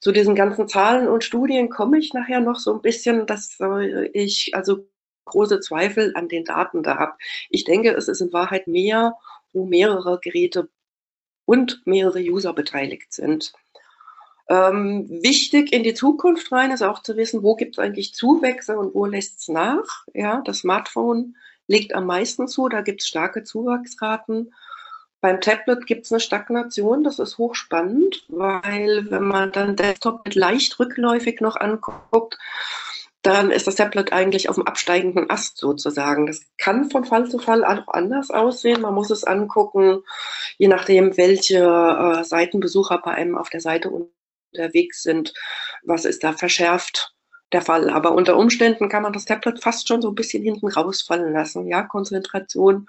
Zu 0.00 0.12
diesen 0.12 0.34
ganzen 0.34 0.68
Zahlen 0.68 1.08
und 1.08 1.24
Studien 1.24 1.70
komme 1.70 1.98
ich 1.98 2.12
nachher 2.12 2.40
noch 2.40 2.56
so 2.56 2.72
ein 2.72 2.82
bisschen, 2.82 3.26
dass 3.26 3.58
äh, 3.60 4.06
ich 4.08 4.52
also 4.54 4.88
große 5.24 5.60
Zweifel 5.60 6.12
an 6.14 6.28
den 6.28 6.44
Daten 6.44 6.82
da 6.82 6.98
habe. 6.98 7.12
Ich 7.50 7.64
denke, 7.64 7.94
es 7.94 8.08
ist 8.08 8.20
in 8.20 8.32
Wahrheit 8.32 8.66
mehr, 8.66 9.16
wo 9.52 9.66
mehrere 9.66 10.18
Geräte 10.20 10.68
und 11.44 11.82
mehrere 11.86 12.20
User 12.20 12.52
beteiligt 12.52 13.12
sind. 13.12 13.52
Ähm, 14.48 15.06
wichtig 15.22 15.72
in 15.72 15.82
die 15.82 15.94
Zukunft 15.94 16.50
rein 16.52 16.70
ist 16.70 16.82
auch 16.82 17.02
zu 17.02 17.16
wissen, 17.16 17.42
wo 17.42 17.54
gibt 17.54 17.76
es 17.76 17.78
eigentlich 17.78 18.14
Zuwächse 18.14 18.78
und 18.78 18.94
wo 18.94 19.04
lässt 19.04 19.40
es 19.40 19.48
nach. 19.48 20.06
Ja, 20.14 20.40
das 20.44 20.60
Smartphone 20.60 21.36
legt 21.66 21.94
am 21.94 22.06
meisten 22.06 22.48
zu, 22.48 22.68
da 22.68 22.80
gibt 22.80 23.02
es 23.02 23.08
starke 23.08 23.44
Zuwachsraten. 23.44 24.54
Beim 25.20 25.40
Tablet 25.40 25.86
gibt 25.86 26.06
es 26.06 26.12
eine 26.12 26.20
Stagnation, 26.20 27.02
das 27.02 27.18
ist 27.18 27.38
hochspannend, 27.38 28.24
weil 28.28 29.10
wenn 29.10 29.24
man 29.24 29.50
dann 29.50 29.74
Desktop 29.74 30.24
mit 30.24 30.36
leicht 30.36 30.78
rückläufig 30.78 31.40
noch 31.40 31.56
anguckt, 31.56 32.38
dann 33.22 33.50
ist 33.50 33.66
das 33.66 33.74
Tablet 33.74 34.12
eigentlich 34.12 34.48
auf 34.48 34.54
dem 34.54 34.66
absteigenden 34.66 35.28
Ast 35.28 35.58
sozusagen. 35.58 36.26
Das 36.26 36.42
kann 36.56 36.90
von 36.90 37.04
Fall 37.04 37.28
zu 37.28 37.38
Fall 37.38 37.64
auch 37.64 37.88
anders 37.88 38.30
aussehen. 38.30 38.80
Man 38.80 38.94
muss 38.94 39.10
es 39.10 39.24
angucken, 39.24 40.02
je 40.56 40.68
nachdem, 40.68 41.16
welche 41.16 41.58
äh, 41.58 42.24
Seitenbesucher 42.24 42.98
bei 42.98 43.10
einem 43.10 43.36
auf 43.36 43.50
der 43.50 43.60
Seite 43.60 43.90
unterwegs 43.90 45.02
sind, 45.02 45.34
was 45.82 46.04
ist 46.04 46.22
da 46.22 46.32
verschärft 46.32 47.12
der 47.52 47.62
Fall. 47.62 47.90
Aber 47.90 48.12
unter 48.12 48.36
Umständen 48.36 48.88
kann 48.88 49.02
man 49.02 49.12
das 49.12 49.24
Tablet 49.24 49.60
fast 49.62 49.88
schon 49.88 50.00
so 50.00 50.10
ein 50.10 50.14
bisschen 50.14 50.44
hinten 50.44 50.68
rausfallen 50.68 51.32
lassen. 51.32 51.66
Ja, 51.66 51.82
Konzentration 51.82 52.86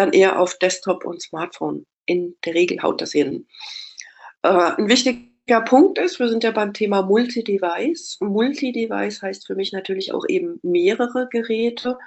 dann 0.00 0.12
eher 0.12 0.40
auf 0.40 0.58
Desktop 0.58 1.04
und 1.04 1.22
Smartphone. 1.22 1.86
In 2.06 2.34
der 2.44 2.54
Regel 2.54 2.82
haut 2.82 3.00
das 3.00 3.12
hin. 3.12 3.46
Äh, 4.42 4.48
ein 4.48 4.88
wichtiger 4.88 5.60
Punkt 5.60 5.98
ist, 5.98 6.18
wir 6.18 6.28
sind 6.28 6.42
ja 6.42 6.50
beim 6.50 6.72
Thema 6.72 7.02
Multi-Device. 7.02 8.18
Multi-Device 8.20 9.22
heißt 9.22 9.46
für 9.46 9.54
mich 9.54 9.72
natürlich 9.72 10.12
auch 10.12 10.24
eben 10.28 10.58
mehrere 10.62 11.28
Geräte. 11.30 11.98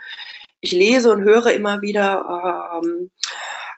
Ich 0.61 0.71
lese 0.71 1.11
und 1.11 1.23
höre 1.23 1.51
immer 1.51 1.81
wieder, 1.81 2.81
ähm, 2.83 3.11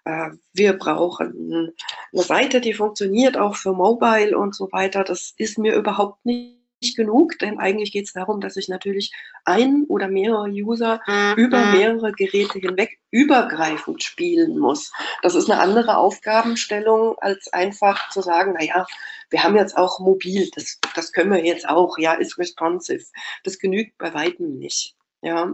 äh, 0.05 0.29
wir 0.53 0.73
brauchen 0.73 1.73
eine 2.13 2.23
Seite, 2.23 2.61
die 2.61 2.73
funktioniert 2.73 3.37
auch 3.37 3.55
für 3.55 3.73
Mobile 3.73 4.37
und 4.37 4.55
so 4.55 4.71
weiter. 4.71 5.03
Das 5.03 5.33
ist 5.37 5.57
mir 5.57 5.75
überhaupt 5.75 6.25
nicht 6.25 6.54
nicht 6.54 6.54
genug, 6.95 7.39
denn 7.39 7.57
eigentlich 7.59 7.91
geht 7.91 8.05
es 8.05 8.13
darum, 8.13 8.41
dass 8.41 8.57
ich 8.57 8.67
natürlich 8.67 9.11
ein 9.43 9.85
oder 9.87 10.07
mehrere 10.07 10.49
User 10.49 11.01
über 11.35 11.65
mehrere 11.67 12.11
Geräte 12.11 12.59
hinweg 12.59 12.99
übergreifend 13.11 14.03
spielen 14.03 14.59
muss. 14.59 14.91
Das 15.21 15.35
ist 15.35 15.49
eine 15.49 15.61
andere 15.61 15.97
Aufgabenstellung, 15.97 17.15
als 17.19 17.51
einfach 17.53 18.09
zu 18.09 18.21
sagen, 18.21 18.53
naja, 18.53 18.85
wir 19.29 19.43
haben 19.43 19.55
jetzt 19.55 19.77
auch 19.77 19.99
mobil, 19.99 20.49
das, 20.53 20.79
das 20.95 21.11
können 21.11 21.31
wir 21.31 21.43
jetzt 21.43 21.67
auch, 21.67 21.97
ja, 21.97 22.13
ist 22.13 22.37
responsive. 22.37 23.05
Das 23.43 23.57
genügt 23.57 23.97
bei 23.97 24.13
weitem 24.13 24.57
nicht. 24.59 24.95
Ja, 25.25 25.51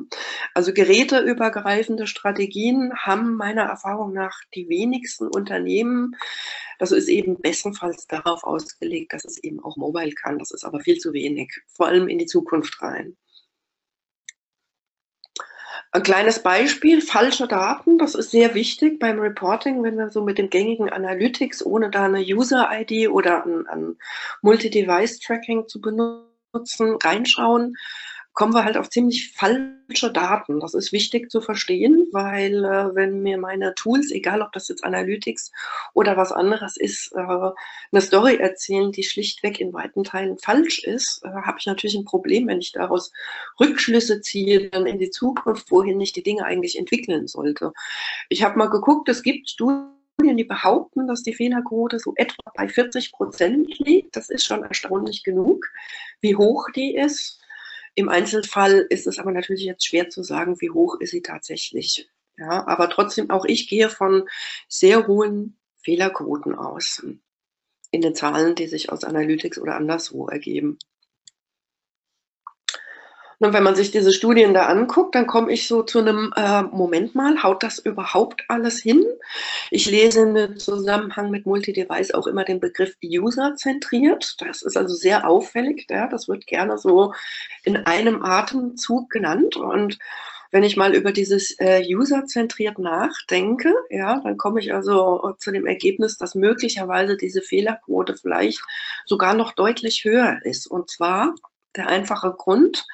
also 0.53 0.73
geräteübergreifende 0.73 2.05
Strategien 2.05 2.91
haben 2.97 3.35
meiner 3.37 3.61
Erfahrung 3.61 4.11
nach 4.11 4.37
die 4.53 4.67
wenigsten 4.67 5.29
Unternehmen. 5.29 6.17
Das 6.77 6.91
ist 6.91 7.07
eben 7.07 7.39
bestenfalls 7.39 8.05
darauf 8.05 8.43
ausgelegt, 8.43 9.13
dass 9.13 9.23
es 9.23 9.41
eben 9.41 9.63
auch 9.63 9.77
mobile 9.77 10.11
kann. 10.11 10.39
Das 10.39 10.51
ist 10.51 10.65
aber 10.65 10.81
viel 10.81 10.97
zu 10.97 11.13
wenig, 11.13 11.53
vor 11.67 11.87
allem 11.87 12.09
in 12.09 12.17
die 12.17 12.25
Zukunft 12.25 12.81
rein. 12.81 13.15
Ein 15.93 16.03
kleines 16.03 16.43
Beispiel, 16.43 17.01
falsche 17.01 17.47
Daten, 17.47 17.97
das 17.97 18.13
ist 18.13 18.31
sehr 18.31 18.53
wichtig 18.53 18.99
beim 18.99 19.19
Reporting, 19.19 19.83
wenn 19.83 19.95
wir 19.95 20.09
so 20.09 20.21
mit 20.21 20.37
dem 20.37 20.49
gängigen 20.49 20.89
Analytics, 20.89 21.65
ohne 21.65 21.89
da 21.89 22.03
eine 22.03 22.19
User-ID 22.19 23.09
oder 23.09 23.45
ein, 23.45 23.65
ein 23.67 23.97
Multi-Device-Tracking 24.41 25.69
zu 25.69 25.79
benutzen, 25.79 26.97
reinschauen 27.01 27.77
kommen 28.33 28.53
wir 28.53 28.63
halt 28.63 28.77
auf 28.77 28.89
ziemlich 28.89 29.33
falsche 29.33 30.11
Daten. 30.11 30.59
Das 30.59 30.73
ist 30.73 30.93
wichtig 30.93 31.29
zu 31.29 31.41
verstehen, 31.41 32.07
weil 32.11 32.63
äh, 32.63 32.95
wenn 32.95 33.21
mir 33.21 33.37
meine 33.37 33.75
Tools, 33.75 34.11
egal 34.11 34.41
ob 34.41 34.53
das 34.53 34.69
jetzt 34.69 34.83
Analytics 34.83 35.51
oder 35.93 36.15
was 36.15 36.31
anderes 36.31 36.77
ist, 36.77 37.11
äh, 37.13 37.19
eine 37.19 38.01
Story 38.01 38.37
erzählen, 38.37 38.91
die 38.91 39.03
schlichtweg 39.03 39.59
in 39.59 39.73
weiten 39.73 40.03
Teilen 40.03 40.37
falsch 40.37 40.83
ist, 40.83 41.21
äh, 41.25 41.29
habe 41.29 41.57
ich 41.59 41.65
natürlich 41.65 41.95
ein 41.95 42.05
Problem, 42.05 42.47
wenn 42.47 42.59
ich 42.59 42.71
daraus 42.71 43.11
Rückschlüsse 43.59 44.21
ziehe, 44.21 44.69
dann 44.69 44.85
in 44.85 44.97
die 44.97 45.09
Zukunft, 45.09 45.69
wohin 45.69 45.99
ich 45.99 46.13
die 46.13 46.23
Dinge 46.23 46.45
eigentlich 46.45 46.77
entwickeln 46.77 47.27
sollte. 47.27 47.73
Ich 48.29 48.43
habe 48.43 48.57
mal 48.57 48.69
geguckt, 48.69 49.09
es 49.09 49.23
gibt 49.23 49.49
Studien, 49.49 49.91
die 50.37 50.45
behaupten, 50.45 51.07
dass 51.07 51.23
die 51.23 51.33
Fehlerquote 51.33 51.99
so 51.99 52.13
etwa 52.15 52.51
bei 52.55 52.69
40 52.69 53.11
Prozent 53.11 53.77
liegt. 53.79 54.15
Das 54.15 54.29
ist 54.29 54.45
schon 54.45 54.63
erstaunlich 54.63 55.23
genug. 55.23 55.65
Wie 56.21 56.35
hoch 56.35 56.67
die 56.75 56.95
ist, 56.95 57.40
im 57.95 58.09
Einzelfall 58.09 58.85
ist 58.89 59.07
es 59.07 59.19
aber 59.19 59.31
natürlich 59.31 59.63
jetzt 59.63 59.85
schwer 59.85 60.09
zu 60.09 60.23
sagen, 60.23 60.59
wie 60.61 60.69
hoch 60.69 60.99
ist 60.99 61.11
sie 61.11 61.21
tatsächlich. 61.21 62.09
Ja, 62.37 62.65
aber 62.67 62.89
trotzdem, 62.89 63.29
auch 63.29 63.45
ich 63.45 63.67
gehe 63.67 63.89
von 63.89 64.27
sehr 64.67 65.07
hohen 65.07 65.57
Fehlerquoten 65.83 66.55
aus 66.55 67.05
in 67.91 68.01
den 68.01 68.15
Zahlen, 68.15 68.55
die 68.55 68.67
sich 68.67 68.91
aus 68.91 69.03
Analytics 69.03 69.59
oder 69.59 69.75
anderswo 69.75 70.27
ergeben. 70.27 70.79
Und 73.41 73.53
wenn 73.53 73.63
man 73.63 73.73
sich 73.73 73.89
diese 73.89 74.13
Studien 74.13 74.53
da 74.53 74.67
anguckt, 74.67 75.15
dann 75.15 75.25
komme 75.25 75.51
ich 75.51 75.67
so 75.67 75.81
zu 75.81 75.97
einem 75.97 76.31
äh, 76.35 76.61
Moment 76.61 77.15
mal, 77.15 77.41
haut 77.41 77.63
das 77.63 77.79
überhaupt 77.79 78.43
alles 78.49 78.79
hin? 78.79 79.03
Ich 79.71 79.89
lese 79.89 80.21
im 80.21 80.59
Zusammenhang 80.59 81.31
mit 81.31 81.47
Multi-Device 81.47 82.13
auch 82.13 82.27
immer 82.27 82.43
den 82.43 82.59
Begriff 82.59 82.95
user-zentriert. 83.03 84.35
Das 84.37 84.61
ist 84.61 84.77
also 84.77 84.93
sehr 84.93 85.27
auffällig. 85.27 85.87
Ja? 85.89 86.07
Das 86.07 86.27
wird 86.27 86.45
gerne 86.45 86.77
so 86.77 87.15
in 87.63 87.77
einem 87.77 88.21
Atemzug 88.21 89.09
genannt. 89.09 89.57
Und 89.57 89.97
wenn 90.51 90.61
ich 90.61 90.77
mal 90.77 90.93
über 90.93 91.11
dieses 91.11 91.55
äh, 91.57 91.81
user-zentriert 91.83 92.77
nachdenke, 92.77 93.73
ja, 93.89 94.19
dann 94.23 94.37
komme 94.37 94.59
ich 94.59 94.71
also 94.71 95.33
zu 95.39 95.51
dem 95.51 95.65
Ergebnis, 95.65 96.15
dass 96.15 96.35
möglicherweise 96.35 97.17
diese 97.17 97.41
Fehlerquote 97.41 98.15
vielleicht 98.17 98.61
sogar 99.07 99.33
noch 99.33 99.53
deutlich 99.53 100.03
höher 100.03 100.37
ist. 100.43 100.67
Und 100.67 100.91
zwar 100.91 101.33
der 101.75 101.87
einfache 101.87 102.35
Grund, 102.37 102.85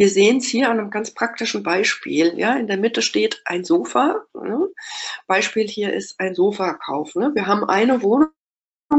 wir 0.00 0.08
sehen 0.08 0.38
es 0.38 0.46
hier 0.46 0.70
an 0.70 0.78
einem 0.78 0.88
ganz 0.88 1.10
praktischen 1.10 1.62
Beispiel. 1.62 2.32
Ja, 2.38 2.54
in 2.54 2.66
der 2.66 2.78
Mitte 2.78 3.02
steht 3.02 3.42
ein 3.44 3.64
Sofa. 3.64 4.24
Ne? 4.32 4.66
Beispiel 5.26 5.68
hier 5.68 5.92
ist 5.92 6.18
ein 6.18 6.34
Sofakauf. 6.34 7.14
Ne? 7.16 7.32
Wir 7.34 7.46
haben 7.46 7.64
eine 7.64 8.00
Wohnung, 8.00 8.30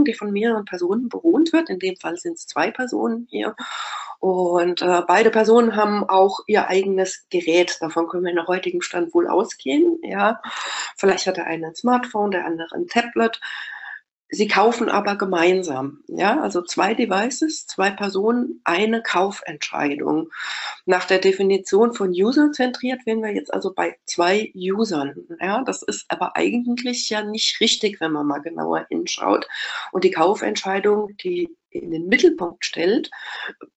die 0.05 0.13
von 0.13 0.31
mehreren 0.31 0.63
Personen 0.65 1.09
bewohnt 1.09 1.53
wird. 1.53 1.71
In 1.71 1.79
dem 1.79 1.95
Fall 1.95 2.17
sind 2.17 2.33
es 2.33 2.45
zwei 2.45 2.69
Personen 2.69 3.25
hier. 3.31 3.55
Und 4.19 4.83
äh, 4.83 5.01
beide 5.07 5.31
Personen 5.31 5.75
haben 5.75 6.07
auch 6.07 6.41
ihr 6.45 6.67
eigenes 6.67 7.25
Gerät. 7.31 7.77
Davon 7.81 8.07
können 8.07 8.25
wir 8.25 8.29
in 8.29 8.35
der 8.35 8.45
heutigen 8.45 8.83
Stand 8.83 9.11
wohl 9.15 9.27
ausgehen. 9.27 9.97
Ja, 10.03 10.39
vielleicht 10.97 11.25
hat 11.25 11.37
der 11.37 11.47
eine 11.47 11.69
ein 11.69 11.75
Smartphone, 11.75 12.29
der 12.29 12.45
andere 12.45 12.75
ein 12.75 12.85
Tablet. 12.85 13.41
Sie 14.33 14.47
kaufen 14.47 14.87
aber 14.87 15.17
gemeinsam, 15.17 16.03
ja, 16.07 16.39
also 16.39 16.61
zwei 16.61 16.93
Devices, 16.93 17.67
zwei 17.67 17.91
Personen, 17.91 18.61
eine 18.63 19.03
Kaufentscheidung. 19.03 20.29
Nach 20.85 21.03
der 21.03 21.19
Definition 21.19 21.93
von 21.93 22.11
User-zentriert 22.11 23.05
wären 23.05 23.21
wir 23.21 23.33
jetzt 23.33 23.53
also 23.53 23.73
bei 23.73 23.97
zwei 24.05 24.53
Usern, 24.55 25.15
ja. 25.41 25.63
Das 25.65 25.83
ist 25.83 26.05
aber 26.07 26.37
eigentlich 26.37 27.09
ja 27.09 27.23
nicht 27.23 27.59
richtig, 27.59 27.99
wenn 27.99 28.13
man 28.13 28.25
mal 28.25 28.39
genauer 28.39 28.85
hinschaut. 28.89 29.45
Und 29.91 30.05
die 30.05 30.11
Kaufentscheidung, 30.11 31.17
die 31.17 31.49
in 31.69 31.91
den 31.91 32.07
Mittelpunkt 32.07 32.63
stellt, 32.63 33.09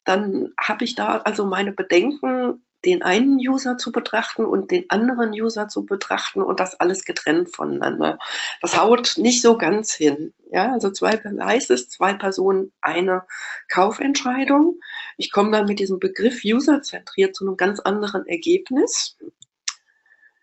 dann 0.05 0.53
habe 0.61 0.85
ich 0.85 0.95
da 0.95 1.19
also 1.19 1.47
meine 1.47 1.73
Bedenken, 1.73 2.63
den 2.85 3.03
einen 3.03 3.39
User 3.39 3.79
zu 3.79 3.93
betrachten 3.93 4.45
und 4.45 4.71
den 4.71 4.85
anderen 4.91 5.31
User 5.33 5.69
zu 5.69 5.87
betrachten 5.87 6.43
und 6.43 6.61
das 6.61 6.79
alles 6.81 7.05
getrennt 7.05 7.55
voneinander. 7.55 8.19
Das 8.61 8.81
haut 8.81 9.15
nicht 9.17 9.43
so 9.43 9.57
ganz 9.59 9.93
hin. 9.93 10.33
Ja, 10.51 10.73
also 10.73 10.91
zwei 10.91 11.17
Devices, 11.17 11.89
zwei 11.89 12.15
Personen, 12.15 12.73
eine 12.81 13.25
Kaufentscheidung. 13.69 14.79
Ich 15.17 15.33
komme 15.33 15.51
dann 15.51 15.67
mit 15.67 15.79
diesem 15.79 15.99
Begriff 15.99 16.43
userzentriert 16.45 17.35
zu 17.35 17.47
einem 17.47 17.57
ganz 17.57 17.81
anderen 17.81 18.27
Ergebnis. 18.27 19.17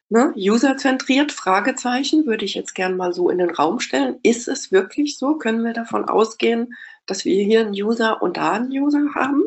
Ne? 0.10 0.34
Userzentriert, 0.36 1.32
Fragezeichen, 1.32 2.26
würde 2.26 2.44
ich 2.44 2.54
jetzt 2.54 2.76
gern 2.76 2.98
mal 2.98 3.14
so 3.14 3.30
in 3.30 3.38
den 3.38 3.50
Raum 3.50 3.80
stellen. 3.80 4.20
Ist 4.24 4.50
es 4.50 4.72
wirklich 4.74 5.18
so? 5.18 5.36
Können 5.38 5.64
wir 5.64 5.72
davon 5.72 6.04
ausgehen, 6.04 6.74
dass 7.06 7.24
wir 7.24 7.42
hier 7.46 7.62
einen 7.62 7.72
User 7.72 8.22
und 8.22 8.36
da 8.36 8.52
einen 8.52 8.72
User 8.72 9.14
haben? 9.16 9.42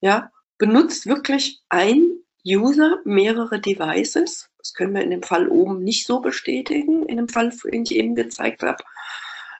Ja, 0.00 0.30
benutzt 0.58 1.06
wirklich 1.06 1.60
ein 1.68 2.06
User 2.46 2.98
mehrere 3.04 3.60
Devices? 3.60 4.50
Das 4.58 4.74
können 4.74 4.94
wir 4.94 5.02
in 5.02 5.10
dem 5.10 5.22
Fall 5.22 5.48
oben 5.48 5.82
nicht 5.82 6.06
so 6.06 6.20
bestätigen, 6.20 7.04
in 7.06 7.16
dem 7.16 7.28
Fall, 7.28 7.52
den 7.64 7.82
ich 7.82 7.94
eben 7.94 8.14
gezeigt 8.14 8.62
habe. 8.62 8.82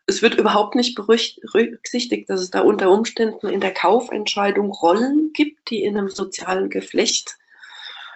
Es 0.07 0.23
wird 0.23 0.37
überhaupt 0.37 0.77
nicht 0.77 0.95
berücksichtigt, 0.95 2.31
dass 2.31 2.41
es 2.41 2.51
da 2.51 2.61
unter 2.61 2.91
Umständen 2.91 3.49
in 3.49 3.61
der 3.61 3.75
Kaufentscheidung 3.75 4.71
Rollen 4.71 5.33
gibt, 5.33 5.69
die 5.71 5.83
in 5.83 5.99
einem 5.99 6.09
sozialen 6.09 6.71
Geflecht 6.71 7.37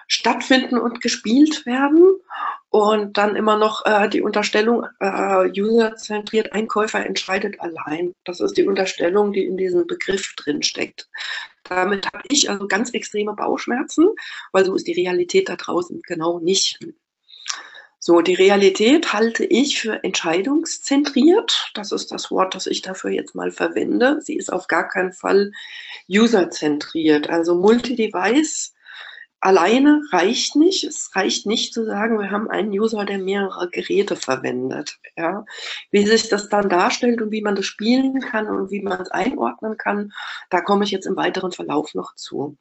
stattfinden 0.07 0.79
und 0.79 1.01
gespielt 1.01 1.67
werden. 1.67 2.05
Und 2.69 3.19
dann 3.19 3.35
immer 3.35 3.57
noch 3.57 3.85
äh, 3.85 4.09
die 4.09 4.23
Unterstellung, 4.23 4.87
äh, 5.01 5.51
userzentriert, 5.61 6.53
Einkäufer 6.53 7.05
entscheidet 7.05 7.61
allein. 7.61 8.15
Das 8.25 8.41
ist 8.41 8.57
die 8.57 8.67
Unterstellung, 8.67 9.33
die 9.33 9.45
in 9.45 9.57
diesem 9.57 9.89
Begriff 9.89 10.35
drin 10.37 10.63
steckt. 10.63 11.09
Damit 11.71 12.07
habe 12.13 12.25
ich 12.29 12.51
also 12.51 12.67
ganz 12.67 12.91
extreme 12.91 13.33
Bauchschmerzen, 13.33 14.09
weil 14.51 14.65
so 14.65 14.75
ist 14.75 14.89
die 14.89 14.93
Realität 14.93 15.49
da 15.49 15.55
draußen 15.55 16.03
genau 16.03 16.41
nicht. 16.41 16.81
So, 18.01 18.23
die 18.23 18.35
Realität 18.35 19.13
halte 19.13 19.45
ich 19.45 19.79
für 19.79 20.03
entscheidungszentriert. 20.03 21.71
Das 21.75 21.93
ist 21.93 22.11
das 22.11 22.31
Wort, 22.33 22.57
das 22.57 22.67
ich 22.67 22.83
dafür 22.83 23.11
jetzt 23.11 23.37
mal 23.37 23.53
verwende. 23.53 24.21
Sie 24.21 24.35
ist 24.37 24.53
auf 24.53 24.67
gar 24.67 24.89
keinen 24.89 25.13
Fall 25.13 25.53
userzentriert. 26.09 27.31
Also 27.31 27.55
Multi-Device 27.55 28.75
alleine 29.41 30.03
reicht 30.13 30.57
nicht. 30.57 30.85
Es 30.85 31.15
reicht 31.15 31.47
nicht 31.47 31.75
zu 31.75 31.85
sagen, 31.85 32.19
wir 32.19 32.31
haben 32.31 32.51
einen 32.51 32.71
User, 32.71 33.05
der 33.05 33.19
mehrere 33.19 33.69
Geräte 33.71 34.17
verwendet. 34.17 34.99
Ja. 35.17 35.45
Wie 35.91 36.07
sich 36.07 36.29
das 36.29 36.49
dann 36.49 36.69
darstellt 36.69 37.21
und 37.23 37.31
wie 37.31 37.43
man 37.43 37.57
das 37.57 37.67
spielen 37.67 38.21
kann 38.21 38.47
und 38.47 38.71
wie 38.71 38.83
man 38.83 39.01
es 39.01 39.11
einordnen 39.11 39.77
kann, 39.77 40.13
da 40.51 40.61
komme 40.61 40.85
ich 40.85 40.91
jetzt 40.91 41.07
im 41.07 41.17
weiteren 41.17 41.53
Verlauf 41.53 41.95
noch 41.95 42.15
zu. 42.15 42.57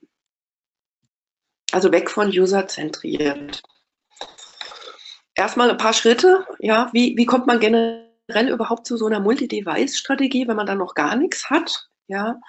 Also 1.72 1.92
weg 1.92 2.10
von 2.10 2.30
userzentriert 2.30 3.62
erstmal 5.40 5.72
ein 5.72 5.78
paar 5.78 5.94
Schritte. 5.94 6.46
Ja, 6.60 6.90
wie, 6.94 7.16
wie 7.18 7.26
kommt 7.26 7.48
man 7.48 7.60
generell 7.60 8.50
überhaupt 8.50 8.86
zu 8.86 8.98
so 8.98 9.08
einer 9.08 9.22
Multi-Device-Strategie, 9.22 10.48
wenn 10.48 10.58
man 10.58 10.68
da 10.68 10.76
noch 10.76 10.94
gar 10.94 11.16
nichts 11.16 11.50
hat? 11.50 11.90
Ja, 12.08 12.40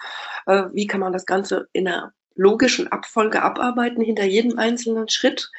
äh, 0.47 0.65
wie 0.73 0.87
kann 0.87 1.01
man 1.01 1.13
das 1.13 1.27
Ganze 1.27 1.69
in 1.73 1.87
einer 1.87 2.13
logischen 2.41 2.91
Abfolge 2.91 3.43
abarbeiten 3.43 4.03
hinter 4.03 4.25
jedem 4.25 4.59
einzelnen 4.59 5.09
Schritt? 5.09 5.51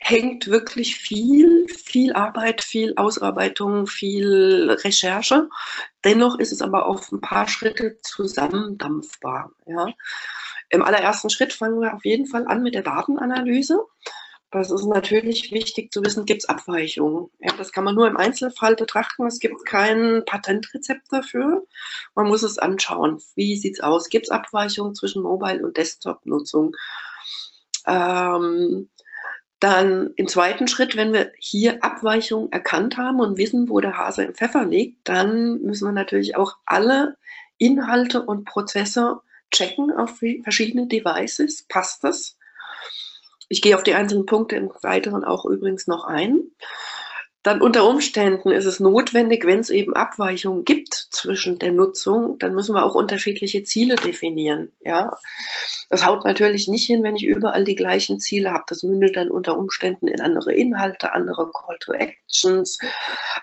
Hängt 0.00 0.48
wirklich 0.48 0.96
viel, 0.96 1.66
viel 1.68 2.12
Arbeit, 2.12 2.62
viel 2.62 2.94
Ausarbeitung, 2.96 3.86
viel 3.86 4.76
Recherche. 4.82 5.48
Dennoch 6.02 6.38
ist 6.38 6.52
es 6.52 6.60
aber 6.60 6.86
auf 6.86 7.10
ein 7.10 7.20
paar 7.20 7.48
Schritte 7.48 7.96
zusammendampfbar. 8.02 9.52
Ja. 9.66 9.86
Im 10.68 10.82
allerersten 10.82 11.30
Schritt 11.30 11.52
fangen 11.52 11.80
wir 11.80 11.94
auf 11.94 12.04
jeden 12.04 12.26
Fall 12.26 12.46
an 12.48 12.62
mit 12.62 12.74
der 12.74 12.82
Datenanalyse. 12.82 13.78
Das 14.54 14.70
ist 14.70 14.84
natürlich 14.84 15.50
wichtig 15.50 15.90
zu 15.92 16.00
wissen, 16.04 16.26
gibt 16.26 16.42
es 16.44 16.48
Abweichungen. 16.48 17.28
Ja, 17.40 17.52
das 17.58 17.72
kann 17.72 17.82
man 17.82 17.96
nur 17.96 18.06
im 18.06 18.16
Einzelfall 18.16 18.76
betrachten. 18.76 19.26
Es 19.26 19.40
gibt 19.40 19.66
kein 19.66 20.22
Patentrezept 20.26 21.08
dafür. 21.10 21.66
Man 22.14 22.28
muss 22.28 22.44
es 22.44 22.58
anschauen. 22.58 23.20
Wie 23.34 23.56
sieht 23.56 23.74
es 23.74 23.80
aus? 23.80 24.08
Gibt 24.10 24.26
es 24.26 24.30
Abweichungen 24.30 24.94
zwischen 24.94 25.24
Mobile- 25.24 25.66
und 25.66 25.76
Desktop-Nutzung? 25.76 26.76
Ähm, 27.88 28.88
dann 29.58 30.12
im 30.14 30.28
zweiten 30.28 30.68
Schritt, 30.68 30.94
wenn 30.94 31.12
wir 31.12 31.32
hier 31.36 31.82
Abweichungen 31.82 32.52
erkannt 32.52 32.96
haben 32.96 33.18
und 33.18 33.36
wissen, 33.36 33.68
wo 33.68 33.80
der 33.80 33.98
Hase 33.98 34.22
im 34.22 34.34
Pfeffer 34.34 34.64
liegt, 34.64 35.08
dann 35.08 35.62
müssen 35.62 35.88
wir 35.88 35.92
natürlich 35.92 36.36
auch 36.36 36.58
alle 36.64 37.16
Inhalte 37.58 38.22
und 38.22 38.44
Prozesse 38.44 39.20
checken 39.50 39.90
auf 39.90 40.20
verschiedene 40.44 40.86
Devices. 40.86 41.66
Passt 41.68 42.04
das? 42.04 42.38
Ich 43.54 43.62
gehe 43.62 43.76
auf 43.76 43.84
die 43.84 43.94
einzelnen 43.94 44.26
Punkte 44.26 44.56
im 44.56 44.72
Weiteren 44.82 45.22
auch 45.22 45.44
übrigens 45.44 45.86
noch 45.86 46.06
ein. 46.06 46.40
Dann 47.44 47.60
unter 47.60 47.86
Umständen 47.86 48.50
ist 48.50 48.64
es 48.64 48.80
notwendig, 48.80 49.44
wenn 49.44 49.60
es 49.60 49.68
eben 49.68 49.92
Abweichungen 49.92 50.64
gibt 50.64 50.94
zwischen 50.94 51.58
der 51.58 51.72
Nutzung, 51.72 52.38
dann 52.38 52.54
müssen 52.54 52.74
wir 52.74 52.86
auch 52.86 52.94
unterschiedliche 52.94 53.62
Ziele 53.64 53.96
definieren. 53.96 54.72
Ja, 54.80 55.18
das 55.90 56.06
haut 56.06 56.24
natürlich 56.24 56.68
nicht 56.68 56.86
hin, 56.86 57.02
wenn 57.02 57.16
ich 57.16 57.24
überall 57.26 57.64
die 57.64 57.74
gleichen 57.74 58.18
Ziele 58.18 58.50
habe. 58.50 58.64
Das 58.68 58.82
mündet 58.82 59.16
dann 59.16 59.30
unter 59.30 59.58
Umständen 59.58 60.08
in 60.08 60.22
andere 60.22 60.54
Inhalte, 60.54 61.12
andere 61.12 61.50
Call 61.52 61.76
to 61.80 61.92
Actions, 61.92 62.78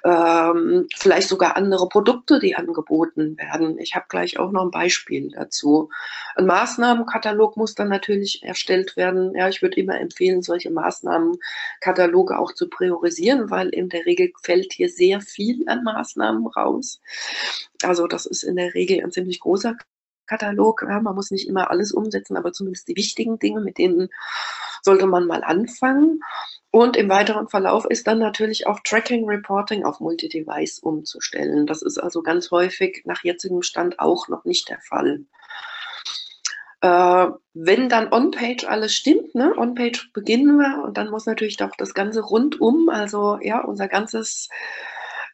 ähm, 0.04 0.88
vielleicht 0.98 1.30
sogar 1.30 1.56
andere 1.56 1.88
Produkte, 1.88 2.40
die 2.40 2.56
angeboten 2.56 3.38
werden. 3.38 3.78
Ich 3.78 3.94
habe 3.94 4.06
gleich 4.10 4.40
auch 4.40 4.52
noch 4.52 4.64
ein 4.64 4.72
Beispiel 4.72 5.30
dazu. 5.30 5.90
Ein 6.36 6.48
Maßnahmenkatalog 6.48 7.56
muss 7.56 7.76
dann 7.76 7.90
natürlich 7.90 8.42
erstellt 8.42 8.98
werden. 8.98 9.36
Ja, 9.36 9.48
ich 9.48 9.62
würde 9.62 9.80
immer 9.80 10.00
empfehlen, 10.00 10.42
solche 10.42 10.72
Maßnahmenkataloge 10.72 12.40
auch 12.40 12.54
zu 12.54 12.68
priorisieren, 12.68 13.52
weil 13.52 13.70
in 13.70 13.91
der 13.92 14.06
Regel 14.06 14.32
fällt 14.44 14.74
hier 14.74 14.90
sehr 14.90 15.22
viel 15.22 15.68
an 15.68 15.84
Maßnahmen 15.84 16.48
raus. 16.48 17.02
Also 17.84 18.08
das 18.08 18.26
ist 18.26 18.44
in 18.44 18.56
der 18.56 18.74
Regel 18.74 19.04
ein 19.04 19.12
ziemlich 19.12 19.40
großer 19.40 19.76
Katalog. 20.28 20.86
Ja, 20.88 21.02
man 21.02 21.16
muss 21.16 21.32
nicht 21.32 21.48
immer 21.48 21.70
alles 21.72 21.92
umsetzen, 21.92 22.38
aber 22.38 22.54
zumindest 22.54 22.88
die 22.88 22.96
wichtigen 22.96 23.38
Dinge, 23.38 23.62
mit 23.62 23.78
denen 23.78 24.10
sollte 24.82 25.06
man 25.06 25.28
mal 25.28 25.44
anfangen. 25.44 26.22
Und 26.72 26.96
im 26.96 27.10
weiteren 27.10 27.50
Verlauf 27.50 27.86
ist 27.86 28.08
dann 28.08 28.20
natürlich 28.20 28.66
auch 28.66 28.80
Tracking 28.80 29.28
Reporting 29.28 29.84
auf 29.84 30.00
Multi-Device 30.00 30.80
umzustellen. 30.80 31.68
Das 31.68 31.82
ist 31.82 31.98
also 31.98 32.24
ganz 32.24 32.50
häufig 32.50 33.02
nach 33.06 33.24
jetzigem 33.24 33.62
Stand 33.62 34.00
auch 34.00 34.30
noch 34.30 34.46
nicht 34.46 34.70
der 34.70 34.80
Fall. 34.80 35.26
Äh, 36.82 37.28
wenn 37.54 37.90
dann 37.90 38.12
On-Page 38.12 38.66
alles 38.66 38.94
stimmt, 38.94 39.36
ne, 39.36 39.54
On-Page 39.58 40.12
beginnen 40.14 40.58
wir 40.58 40.84
und 40.84 40.98
dann 40.98 41.10
muss 41.12 41.26
natürlich 41.26 41.58
doch 41.58 41.76
das 41.78 41.94
Ganze 41.94 42.22
rundum, 42.22 42.90
also 42.90 43.38
ja, 43.42 43.62
unser 43.62 43.88
ganzes 43.88 44.50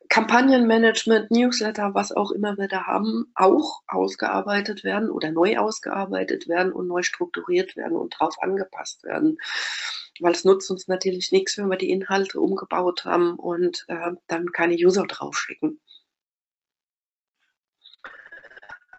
Kampagnenmanagement, 0.10 1.32
Newsletter, 1.32 1.94
was 1.94 2.12
auch 2.12 2.32
immer 2.32 2.58
wir 2.58 2.68
da 2.68 2.86
haben, 2.86 3.32
auch 3.36 3.82
ausgearbeitet 3.88 4.84
werden 4.84 5.10
oder 5.10 5.32
neu 5.32 5.58
ausgearbeitet 5.58 6.48
werden 6.48 6.72
und 6.72 6.88
neu 6.88 7.04
strukturiert 7.04 7.76
werden 7.76 7.98
und 7.98 8.16
darauf 8.16 8.42
angepasst 8.42 9.04
werden. 9.04 9.38
Weil 10.20 10.32
es 10.32 10.46
nutzt 10.46 10.72
uns 10.72 10.88
natürlich 10.88 11.32
nichts, 11.32 11.58
wenn 11.58 11.70
wir 11.70 11.78
die 11.78 11.92
Inhalte 11.92 12.40
umgebaut 12.40 13.06
haben 13.06 13.36
und 13.36 13.86
äh, 13.90 14.12
dann 14.28 14.52
keine 14.52 14.76
User 14.76 15.06
draufschicken. 15.08 15.80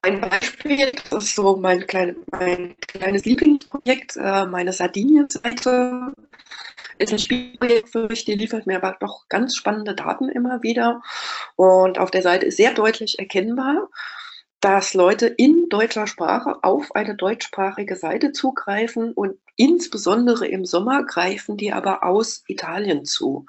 Ein 0.02 0.20
Beispiel, 0.20 0.92
das 1.10 1.24
ist 1.24 1.34
so 1.34 1.56
mein, 1.56 1.86
klein, 1.86 2.16
mein 2.30 2.76
kleines 2.80 3.24
Lieblingsprojekt, 3.24 4.16
äh, 4.16 4.46
meine 4.46 4.72
Sardinien-Seite 4.72 6.14
ist 6.98 7.12
ein 7.12 7.18
Spielprojekt 7.18 7.90
für 7.90 8.08
mich, 8.08 8.24
die 8.24 8.34
liefert 8.34 8.66
mir 8.66 8.76
aber 8.76 8.96
doch 9.00 9.28
ganz 9.28 9.56
spannende 9.56 9.94
Daten 9.94 10.28
immer 10.28 10.62
wieder. 10.62 11.02
Und 11.56 11.98
auf 11.98 12.10
der 12.10 12.22
Seite 12.22 12.46
ist 12.46 12.56
sehr 12.56 12.74
deutlich 12.74 13.18
erkennbar, 13.18 13.88
dass 14.60 14.94
Leute 14.94 15.26
in 15.26 15.68
deutscher 15.68 16.06
Sprache 16.06 16.56
auf 16.62 16.94
eine 16.96 17.14
deutschsprachige 17.14 17.94
Seite 17.94 18.32
zugreifen 18.32 19.12
und 19.12 19.38
insbesondere 19.56 20.46
im 20.48 20.64
Sommer 20.64 21.04
greifen 21.04 21.56
die 21.56 21.72
aber 21.72 22.02
aus 22.02 22.42
Italien 22.48 23.04
zu. 23.04 23.46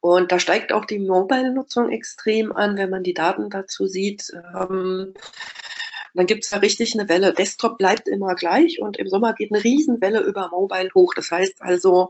Und 0.00 0.32
da 0.32 0.40
steigt 0.40 0.72
auch 0.72 0.86
die 0.86 0.98
Mobile-Nutzung 0.98 1.90
extrem 1.90 2.52
an, 2.52 2.76
wenn 2.76 2.90
man 2.90 3.04
die 3.04 3.14
Daten 3.14 3.50
dazu 3.50 3.86
sieht. 3.86 4.32
Ähm, 4.58 5.14
dann 6.14 6.26
gibt 6.26 6.44
es 6.44 6.50
da 6.50 6.58
richtig 6.58 6.98
eine 6.98 7.08
Welle. 7.08 7.32
Desktop 7.32 7.78
bleibt 7.78 8.08
immer 8.08 8.34
gleich 8.34 8.80
und 8.80 8.96
im 8.98 9.08
Sommer 9.08 9.34
geht 9.34 9.52
eine 9.52 9.62
Riesenwelle 9.62 10.20
über 10.20 10.48
Mobile 10.50 10.90
hoch. 10.94 11.14
Das 11.14 11.30
heißt 11.30 11.62
also, 11.62 12.08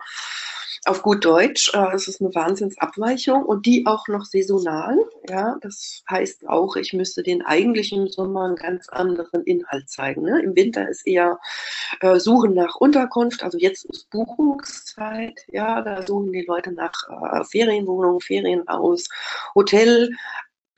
auf 0.87 1.03
gut 1.03 1.25
Deutsch, 1.25 1.75
äh, 1.75 1.95
es 1.95 2.09
ist 2.09 2.21
eine 2.21 2.35
Wahnsinnsabweichung 2.35 3.45
und 3.45 3.67
die 3.67 3.87
auch 3.87 4.09
noch 4.09 4.25
saisonal. 4.25 4.97
Ja, 5.29 5.57
das 5.61 6.03
heißt 6.09 6.49
auch, 6.49 6.77
ich 6.77 6.95
müsste 6.95 7.23
den 7.23 7.43
eigentlichen 7.43 8.09
Sommer 8.09 8.47
einen 8.47 8.57
ganz 8.57 8.89
anderen 8.89 9.45
Inhalt 9.45 9.91
zeigen. 9.91 10.23
Ne? 10.23 10.41
Im 10.43 10.57
Winter 10.57 10.89
ist 10.89 11.07
eher 11.07 11.39
äh, 12.01 12.19
Suchen 12.19 12.55
nach 12.55 12.77
Unterkunft, 12.77 13.43
also 13.43 13.59
jetzt 13.59 13.85
ist 13.85 14.09
Buchungszeit. 14.09 15.39
Ja, 15.49 15.83
da 15.83 16.07
suchen 16.07 16.33
die 16.33 16.47
Leute 16.47 16.73
nach 16.73 16.95
äh, 17.09 17.45
Ferienwohnungen, 17.45 18.21
Ferienhaus, 18.21 19.09
Hotel 19.55 20.17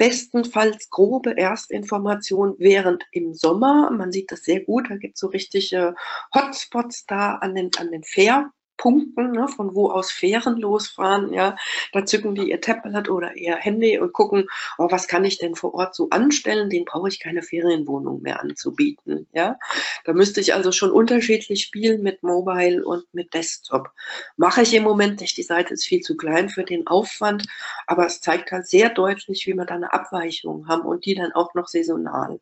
bestenfalls 0.02 0.90
grobe 0.90 1.36
Erstinformation 1.38 2.56
während 2.58 3.06
im 3.12 3.34
Sommer. 3.34 3.88
Man 3.92 4.10
sieht 4.10 4.32
das 4.32 4.42
sehr 4.42 4.58
gut, 4.58 4.90
da 4.90 4.96
gibt 4.96 5.14
es 5.14 5.20
so 5.20 5.28
richtige 5.28 5.94
Hotspots 6.34 7.06
da 7.06 7.36
an 7.36 7.54
den, 7.54 7.70
an 7.78 7.92
den 7.92 8.02
Fair 8.02 8.50
Punkten, 8.82 9.30
ne, 9.30 9.46
von 9.46 9.76
wo 9.76 9.92
aus 9.92 10.10
Fähren 10.10 10.56
losfahren, 10.56 11.32
ja, 11.32 11.56
da 11.92 12.04
zücken 12.04 12.34
die 12.34 12.50
ihr 12.50 12.60
Tablet 12.60 13.08
oder 13.08 13.36
ihr 13.36 13.54
Handy 13.54 13.96
und 14.00 14.12
gucken, 14.12 14.48
oh, 14.76 14.88
was 14.90 15.06
kann 15.06 15.24
ich 15.24 15.38
denn 15.38 15.54
vor 15.54 15.72
Ort 15.74 15.94
so 15.94 16.10
anstellen, 16.10 16.68
den 16.68 16.84
brauche 16.84 17.08
ich 17.08 17.20
keine 17.20 17.42
Ferienwohnung 17.42 18.22
mehr 18.22 18.40
anzubieten, 18.40 19.28
ja. 19.32 19.56
Da 20.04 20.12
müsste 20.14 20.40
ich 20.40 20.54
also 20.54 20.72
schon 20.72 20.90
unterschiedlich 20.90 21.62
spielen 21.62 22.02
mit 22.02 22.24
Mobile 22.24 22.84
und 22.84 23.04
mit 23.14 23.34
Desktop. 23.34 23.92
Mache 24.36 24.62
ich 24.62 24.74
im 24.74 24.82
Moment 24.82 25.20
nicht, 25.20 25.36
die 25.36 25.44
Seite 25.44 25.74
ist 25.74 25.86
viel 25.86 26.00
zu 26.00 26.16
klein 26.16 26.48
für 26.48 26.64
den 26.64 26.88
Aufwand, 26.88 27.46
aber 27.86 28.06
es 28.06 28.20
zeigt 28.20 28.50
halt 28.50 28.66
sehr 28.66 28.90
deutlich, 28.90 29.46
wie 29.46 29.54
wir 29.54 29.64
da 29.64 29.76
eine 29.76 29.92
Abweichung 29.92 30.66
haben 30.66 30.82
und 30.82 31.04
die 31.06 31.14
dann 31.14 31.30
auch 31.32 31.54
noch 31.54 31.68
saisonal. 31.68 32.40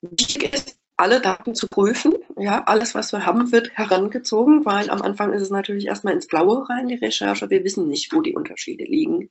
Wichtig 0.00 0.54
ist, 0.54 0.75
alle 0.96 1.20
Daten 1.20 1.54
zu 1.54 1.68
prüfen. 1.68 2.14
Ja, 2.38 2.64
alles, 2.64 2.94
was 2.94 3.12
wir 3.12 3.26
haben, 3.26 3.52
wird 3.52 3.70
herangezogen, 3.74 4.64
weil 4.64 4.90
am 4.90 5.02
Anfang 5.02 5.32
ist 5.32 5.42
es 5.42 5.50
natürlich 5.50 5.86
erstmal 5.86 6.14
ins 6.14 6.26
Blaue 6.26 6.68
rein, 6.68 6.88
die 6.88 6.94
Recherche. 6.94 7.50
Wir 7.50 7.64
wissen 7.64 7.88
nicht, 7.88 8.12
wo 8.12 8.22
die 8.22 8.34
Unterschiede 8.34 8.84
liegen. 8.84 9.30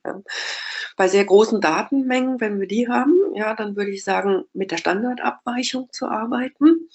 Bei 0.96 1.08
sehr 1.08 1.24
großen 1.24 1.60
Datenmengen, 1.60 2.40
wenn 2.40 2.60
wir 2.60 2.68
die 2.68 2.88
haben, 2.88 3.14
ja, 3.34 3.54
dann 3.54 3.76
würde 3.76 3.90
ich 3.90 4.04
sagen, 4.04 4.44
mit 4.52 4.70
der 4.70 4.78
Standardabweichung 4.78 5.88
zu 5.92 6.06
arbeiten. 6.06 6.88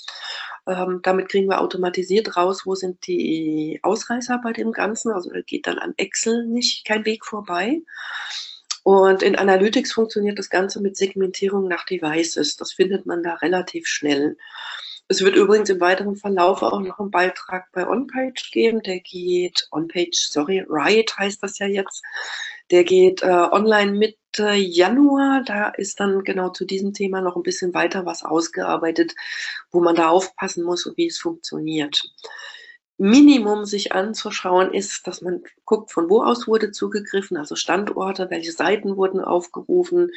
Ähm, 0.68 1.00
damit 1.02 1.30
kriegen 1.30 1.50
wir 1.50 1.60
automatisiert 1.60 2.38
raus, 2.38 2.66
wo 2.66 2.76
sind 2.76 3.08
die 3.08 3.80
Ausreißer 3.84 4.40
bei 4.44 4.54
dem 4.54 4.72
Ganzen. 4.72 5.12
Also 5.12 5.32
da 5.32 5.42
geht 5.42 5.68
dann 5.68 5.80
an 5.80 5.94
Excel 5.98 6.46
nicht 6.48 6.86
kein 6.86 7.06
Weg 7.06 7.26
vorbei. 7.26 7.82
Und 8.84 9.22
in 9.22 9.36
Analytics 9.36 9.92
funktioniert 9.94 10.40
das 10.40 10.50
Ganze 10.50 10.82
mit 10.82 10.98
Segmentierung 10.98 11.68
nach 11.68 11.86
Devices. 11.86 12.58
Das 12.58 12.74
findet 12.74 13.06
man 13.06 13.22
da 13.24 13.36
relativ 13.36 13.88
schnell. 13.88 14.38
Es 15.08 15.22
wird 15.22 15.36
übrigens 15.36 15.70
im 15.70 15.82
weiteren 15.82 16.16
Verlauf 16.16 16.62
auch 16.62 16.80
noch 16.80 16.98
einen 17.00 17.12
Beitrag 17.12 17.70
bei 17.74 17.86
OnPage 17.86 18.50
geben. 18.52 18.82
Der 18.82 19.02
geht, 19.02 19.68
OnPage, 19.72 20.14
sorry, 20.14 20.66
Riot 20.70 21.18
heißt 21.18 21.44
das 21.44 21.60
ja 21.60 21.68
jetzt. 21.68 22.02
Der 22.72 22.86
geht 22.86 23.22
äh, 23.22 23.28
online 23.28 23.92
Mitte 23.92 24.54
Januar. 24.54 25.44
Da 25.46 25.68
ist 25.70 26.00
dann 26.00 26.24
genau 26.24 26.50
zu 26.50 26.64
diesem 26.64 26.94
Thema 26.94 27.20
noch 27.20 27.36
ein 27.36 27.44
bisschen 27.44 27.74
weiter 27.74 28.06
was 28.06 28.24
ausgearbeitet, 28.24 29.14
wo 29.70 29.82
man 29.82 29.96
da 29.96 30.08
aufpassen 30.08 30.64
muss 30.64 30.86
und 30.86 30.96
wie 30.98 31.08
es 31.08 31.20
funktioniert. 31.20 32.10
Minimum 33.02 33.66
sich 33.66 33.94
anzuschauen 33.94 34.76
ist, 34.76 35.08
dass 35.08 35.24
man 35.24 35.42
guckt, 35.66 35.92
von 35.92 36.08
wo 36.08 36.22
aus 36.22 36.48
wurde 36.48 36.70
zugegriffen, 36.70 37.36
also 37.36 37.56
Standorte, 37.56 38.30
welche 38.30 38.52
Seiten 38.52 38.96
wurden 38.96 39.22
aufgerufen, 39.22 40.12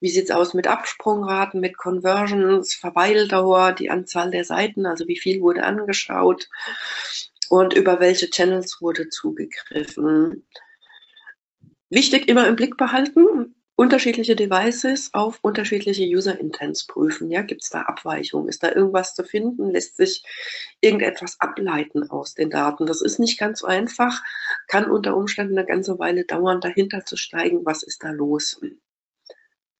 wie 0.00 0.08
sieht 0.08 0.24
es 0.24 0.30
aus 0.32 0.52
mit 0.52 0.66
Absprungraten, 0.66 1.60
mit 1.60 1.78
Conversions, 1.78 2.74
Verweildauer, 2.74 3.70
die 3.74 3.90
Anzahl 3.90 4.32
der 4.32 4.44
Seiten, 4.44 4.86
also 4.86 5.06
wie 5.06 5.16
viel 5.16 5.40
wurde 5.40 5.62
angeschaut 5.62 6.48
und 7.48 7.74
über 7.74 8.00
welche 8.00 8.28
Channels 8.28 8.78
wurde 8.80 9.08
zugegriffen. 9.08 10.44
Wichtig 11.90 12.26
immer 12.26 12.48
im 12.48 12.56
Blick 12.56 12.76
behalten, 12.76 13.54
unterschiedliche 13.76 14.34
Devices 14.34 15.10
auf 15.12 15.38
unterschiedliche 15.42 16.04
User 16.04 16.38
Intents 16.40 16.86
prüfen. 16.86 17.30
Ja, 17.30 17.42
gibt 17.42 17.62
es 17.62 17.70
da 17.70 17.82
Abweichungen? 17.82 18.48
Ist 18.48 18.62
da 18.62 18.72
irgendwas 18.72 19.14
zu 19.14 19.22
finden? 19.22 19.70
Lässt 19.70 19.96
sich 19.96 20.24
irgendetwas 20.80 21.38
ableiten 21.40 22.10
aus 22.10 22.34
den 22.34 22.50
Daten? 22.50 22.86
Das 22.86 23.02
ist 23.02 23.18
nicht 23.18 23.38
ganz 23.38 23.60
so 23.60 23.66
einfach, 23.66 24.22
kann 24.66 24.90
unter 24.90 25.14
Umständen 25.16 25.58
eine 25.58 25.66
ganze 25.66 25.98
Weile 25.98 26.24
dauern, 26.24 26.60
dahinter 26.60 27.04
zu 27.04 27.16
steigen, 27.16 27.64
was 27.66 27.82
ist 27.82 28.02
da 28.02 28.10
los. 28.10 28.60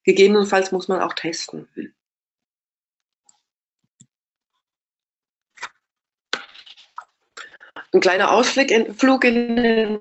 Gegebenenfalls 0.05 0.73
muss 0.73 0.89
man 0.89 1.01
auch 1.01 1.15
testen. 1.15 1.67
Ein 7.93 8.01
kleiner 8.01 8.31
Ausflug 8.31 8.71
in, 9.25 9.57
den 9.57 10.01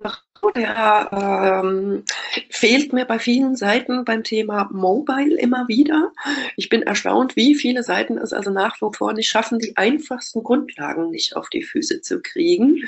der 0.52 1.62
ähm, 1.64 2.04
fehlt 2.50 2.94
mir 2.94 3.06
bei 3.06 3.20
vielen 3.20 3.56
Seiten 3.56 4.06
beim 4.06 4.24
Thema 4.24 4.70
Mobile 4.72 5.38
immer 5.40 5.68
wieder. 5.68 6.12
Ich 6.56 6.70
bin 6.70 6.82
erstaunt, 6.82 7.36
wie 7.36 7.56
viele 7.56 7.84
Seiten 7.84 8.18
es 8.18 8.34
also 8.34 8.52
nach 8.52 8.82
wie 8.82 8.96
vor 8.96 9.14
nicht 9.14 9.30
schaffen, 9.30 9.60
die 9.60 9.75
einfachsten 9.78 10.44
Grundlagen 10.44 11.10
nicht 11.10 11.36
auf 11.36 11.50
die 11.50 11.64
Füße 11.64 12.02
zu 12.02 12.22
kriegen. 12.22 12.84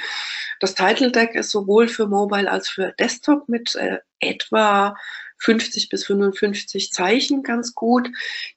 Das 0.59 0.75
Title 0.75 1.11
Deck 1.11 1.35
ist 1.35 1.51
sowohl 1.51 1.87
für 1.87 2.07
Mobile 2.07 2.49
als 2.49 2.69
für 2.69 2.93
Desktop 2.99 3.47
mit 3.47 3.75
äh, 3.75 3.99
etwa 4.19 4.95
50 5.39 5.89
bis 5.89 6.05
55 6.05 6.91
Zeichen 6.91 7.43
ganz 7.43 7.73
gut. 7.75 8.09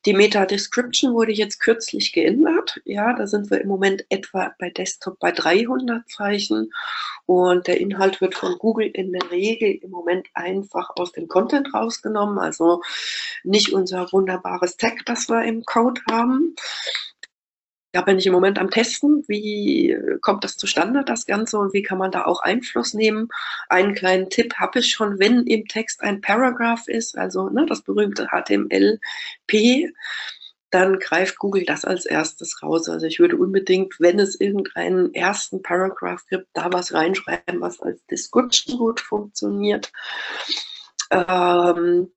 Die 0.07 0.15
Meta-Description 0.15 1.15
wurde 1.15 1.33
jetzt 1.33 1.61
kürzlich 1.61 2.13
geändert. 2.13 2.81
Ja, 2.85 3.13
da 3.13 3.27
sind 3.27 3.51
wir 3.51 3.61
im 3.61 3.69
Moment 3.69 4.05
etwa 4.09 4.55
bei 4.59 4.71
Desktop 4.71 5.19
bei 5.19 5.33
300 5.33 6.09
Zeichen 6.09 6.73
und 7.27 7.67
der 7.67 7.81
Inhalt 7.81 8.21
wird 8.21 8.35
von 8.35 8.59
Google 8.59 8.89
in 8.89 9.13
der 9.13 9.31
Regel 9.31 9.79
im 9.83 9.91
Moment 9.91 10.29
einfach 10.35 10.91
aus 10.97 11.13
dem 11.13 11.29
Content 11.29 11.73
rausgenommen, 11.73 12.39
also 12.39 12.83
nicht 13.45 13.73
unser 13.73 14.11
wunderbares 14.13 14.77
Tag, 14.77 15.05
das 15.07 15.29
wir 15.29 15.45
im 15.45 15.65
Code 15.65 16.01
haben. 16.11 16.57
Da 17.93 18.03
bin 18.03 18.19
ich 18.19 18.27
im 18.27 18.33
Moment 18.33 18.59
am 18.59 18.71
Testen, 18.71 19.25
wie 19.27 19.97
kommt 20.21 20.45
das 20.45 20.57
zustande, 20.57 21.03
das 21.05 21.27
Ganze, 21.27 21.59
und 21.59 21.73
wie 21.73 21.83
kann 21.83 21.99
man 21.99 22.13
da 22.13 22.25
auch 22.25 22.41
Einfluss 22.41 22.95
nehmen. 22.95 23.29
Einen 23.69 23.95
kleinen 23.95 24.31
Tipp 24.31 24.55
habe 24.55 24.79
ich 24.79 24.93
schon, 24.93 25.19
wenn 25.19 25.45
im 25.47 25.67
Text 25.67 26.01
ein 26.03 26.21
Paragraph 26.21 26.87
ist, 26.87 27.19
also 27.19 27.49
ne, 27.49 27.67
das 27.67 27.83
berühmte 27.83 28.29
HTML-P, 28.29 29.93
dann 30.71 31.01
greift 31.01 31.39
Google 31.39 31.65
das 31.65 31.85
als 31.85 32.07
erstes 32.07 32.63
raus. 32.63 32.89
Also 32.89 33.07
ich 33.07 33.19
würde 33.19 33.37
unbedingt, 33.37 33.99
wenn 33.99 34.21
es 34.21 34.41
irgendeinen 34.41 35.13
ersten 35.15 35.63
Paragraph 35.63 36.25
gibt, 36.29 36.47
da 36.53 36.73
was 36.73 36.95
reinschreiben, 36.95 37.61
was 37.61 37.81
als 37.81 38.05
Discussion 38.07 38.79
gut 38.79 39.01
funktioniert. 39.01 39.93
Ähm, 41.11 42.13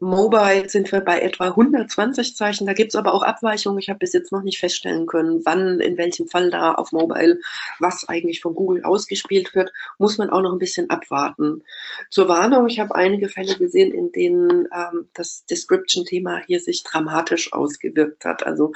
Mobile 0.00 0.68
sind 0.68 0.90
wir 0.92 1.00
bei 1.00 1.20
etwa 1.20 1.48
120 1.48 2.34
Zeichen. 2.34 2.66
Da 2.66 2.72
gibt 2.72 2.92
es 2.92 2.96
aber 2.96 3.12
auch 3.12 3.22
Abweichungen. 3.22 3.78
Ich 3.78 3.90
habe 3.90 3.98
bis 3.98 4.14
jetzt 4.14 4.32
noch 4.32 4.42
nicht 4.42 4.58
feststellen 4.58 5.06
können, 5.06 5.42
wann, 5.44 5.78
in 5.80 5.98
welchem 5.98 6.26
Fall 6.26 6.50
da 6.50 6.72
auf 6.72 6.92
Mobile 6.92 7.38
was 7.78 8.08
eigentlich 8.08 8.40
von 8.40 8.54
Google 8.54 8.82
ausgespielt 8.84 9.54
wird. 9.54 9.72
Muss 9.98 10.18
man 10.18 10.30
auch 10.30 10.40
noch 10.40 10.52
ein 10.52 10.58
bisschen 10.58 10.88
abwarten. 10.88 11.62
Zur 12.10 12.28
Warnung, 12.28 12.66
ich 12.66 12.80
habe 12.80 12.94
einige 12.94 13.28
Fälle 13.28 13.56
gesehen, 13.56 13.92
in 13.92 14.10
denen 14.12 14.68
ähm, 14.74 15.08
das 15.12 15.44
Description-Thema 15.44 16.42
hier 16.46 16.60
sich 16.60 16.82
dramatisch 16.82 17.52
ausgewirkt 17.52 18.24
hat. 18.24 18.46
Also, 18.46 18.72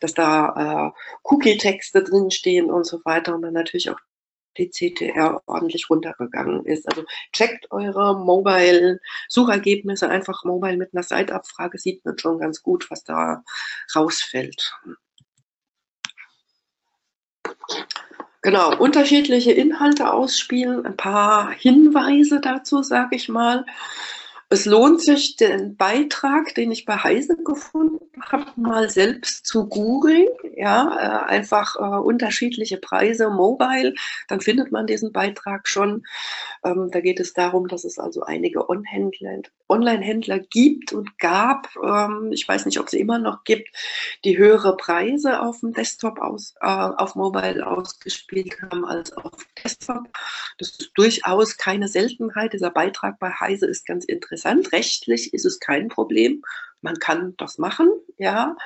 dass 0.00 0.14
da 0.14 0.92
äh, 0.94 1.00
Cookie-Texte 1.24 2.04
drinstehen 2.04 2.70
und 2.70 2.86
so 2.86 3.00
weiter 3.04 3.34
und 3.34 3.42
dann 3.42 3.54
natürlich 3.54 3.90
auch 3.90 3.98
die 4.58 4.70
CTR 4.70 5.42
ordentlich 5.46 5.88
runtergegangen 5.88 6.64
ist. 6.64 6.88
Also 6.88 7.04
checkt 7.32 7.70
eure 7.70 8.18
Mobile-Suchergebnisse, 8.18 10.08
einfach 10.08 10.44
Mobile 10.44 10.76
mit 10.76 10.92
einer 10.92 11.02
Site-Abfrage 11.02 11.78
sieht 11.78 12.04
man 12.04 12.18
schon 12.18 12.38
ganz 12.38 12.62
gut, 12.62 12.90
was 12.90 13.04
da 13.04 13.42
rausfällt. 13.94 14.74
Genau, 18.42 18.76
unterschiedliche 18.78 19.52
Inhalte 19.52 20.12
ausspielen, 20.12 20.86
ein 20.86 20.96
paar 20.96 21.50
Hinweise 21.50 22.40
dazu, 22.40 22.82
sage 22.82 23.16
ich 23.16 23.28
mal. 23.28 23.66
Es 24.50 24.64
lohnt 24.64 25.02
sich, 25.02 25.36
den 25.36 25.76
Beitrag, 25.76 26.54
den 26.54 26.72
ich 26.72 26.86
bei 26.86 26.96
Heise 26.96 27.36
gefunden 27.36 27.98
habe, 28.18 28.50
mal 28.56 28.88
selbst 28.88 29.44
zu 29.44 29.68
googeln. 29.68 30.26
Ja, 30.56 31.26
äh, 31.26 31.30
einfach 31.30 31.76
äh, 31.76 32.00
unterschiedliche 32.00 32.78
Preise, 32.78 33.28
Mobile, 33.28 33.94
dann 34.26 34.40
findet 34.40 34.72
man 34.72 34.86
diesen 34.86 35.12
Beitrag 35.12 35.68
schon. 35.68 36.06
Ähm, 36.64 36.88
da 36.90 37.00
geht 37.00 37.20
es 37.20 37.34
darum, 37.34 37.68
dass 37.68 37.84
es 37.84 37.98
also 37.98 38.22
einige 38.22 38.64
Online-Händler 39.68 40.38
gibt 40.38 40.92
und 40.92 41.18
gab. 41.18 41.68
Ähm, 41.82 42.30
ich 42.32 42.46
weiß 42.46 42.66
nicht, 42.66 42.80
ob 42.80 42.88
sie 42.88 43.00
immer 43.00 43.18
noch 43.18 43.44
gibt, 43.44 43.68
die 44.24 44.38
höhere 44.38 44.76
Preise 44.76 45.40
auf 45.40 45.60
dem 45.60 45.72
Desktop 45.72 46.18
aus, 46.20 46.54
äh, 46.60 46.66
auf 46.66 47.14
Mobile 47.14 47.66
ausgespielt 47.66 48.60
haben 48.62 48.84
als 48.84 49.12
auf 49.12 49.46
Desktop. 49.62 50.08
Das 50.58 50.70
ist 50.70 50.92
durchaus 50.94 51.56
keine 51.56 51.88
Seltenheit. 51.88 52.52
Dieser 52.52 52.70
Beitrag 52.70 53.18
bei 53.18 53.30
Heise 53.30 53.66
ist 53.66 53.86
ganz 53.86 54.04
interessant 54.04 54.28
interessant. 54.28 54.72
Rechtlich 54.72 55.32
ist 55.32 55.44
es 55.44 55.58
kein 55.60 55.88
Problem. 55.88 56.42
Man 56.80 56.98
kann 56.98 57.34
das 57.38 57.58
machen, 57.58 57.90
ja. 58.18 58.56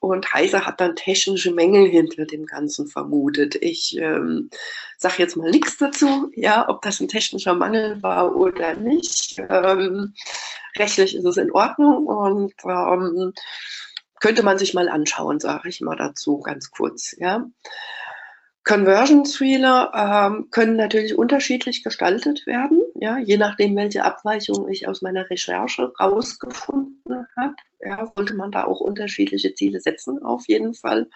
Und 0.00 0.32
Heiser 0.32 0.66
hat 0.66 0.80
dann 0.80 0.96
technische 0.96 1.52
Mängel 1.52 1.88
hinter 1.88 2.26
dem 2.26 2.46
Ganzen 2.46 2.88
vermutet. 2.88 3.54
Ich 3.60 3.96
ähm, 3.96 4.50
sage 4.98 5.16
jetzt 5.18 5.36
mal 5.36 5.50
nichts 5.50 5.76
dazu, 5.76 6.30
ja, 6.34 6.68
ob 6.68 6.82
das 6.82 7.00
ein 7.00 7.08
technischer 7.08 7.54
Mangel 7.54 8.02
war 8.02 8.34
oder 8.34 8.74
nicht. 8.74 9.40
Ähm, 9.48 10.14
rechtlich 10.76 11.14
ist 11.14 11.24
es 11.24 11.36
in 11.36 11.52
Ordnung 11.52 12.06
und 12.06 12.54
ähm, 12.64 13.32
könnte 14.20 14.42
man 14.42 14.58
sich 14.58 14.74
mal 14.74 14.88
anschauen, 14.88 15.38
sage 15.38 15.68
ich 15.68 15.80
mal 15.80 15.96
dazu 15.96 16.40
ganz 16.40 16.70
kurz, 16.70 17.14
ja. 17.18 17.46
Conversion-Ziele 18.64 19.90
ähm, 19.94 20.48
können 20.50 20.76
natürlich 20.76 21.16
unterschiedlich 21.16 21.84
gestaltet 21.84 22.46
werden, 22.46 22.80
ja, 22.94 23.18
je 23.18 23.36
nachdem, 23.36 23.76
welche 23.76 24.04
Abweichung 24.04 24.68
ich 24.68 24.88
aus 24.88 25.02
meiner 25.02 25.28
Recherche 25.28 25.92
rausgefunden 26.00 27.26
habe. 27.36 27.54
Ja, 27.80 28.10
sollte 28.16 28.34
man 28.34 28.50
da 28.50 28.64
auch 28.64 28.80
unterschiedliche 28.80 29.54
Ziele 29.54 29.80
setzen, 29.80 30.22
auf 30.22 30.48
jeden 30.48 30.72
Fall. 30.72 31.10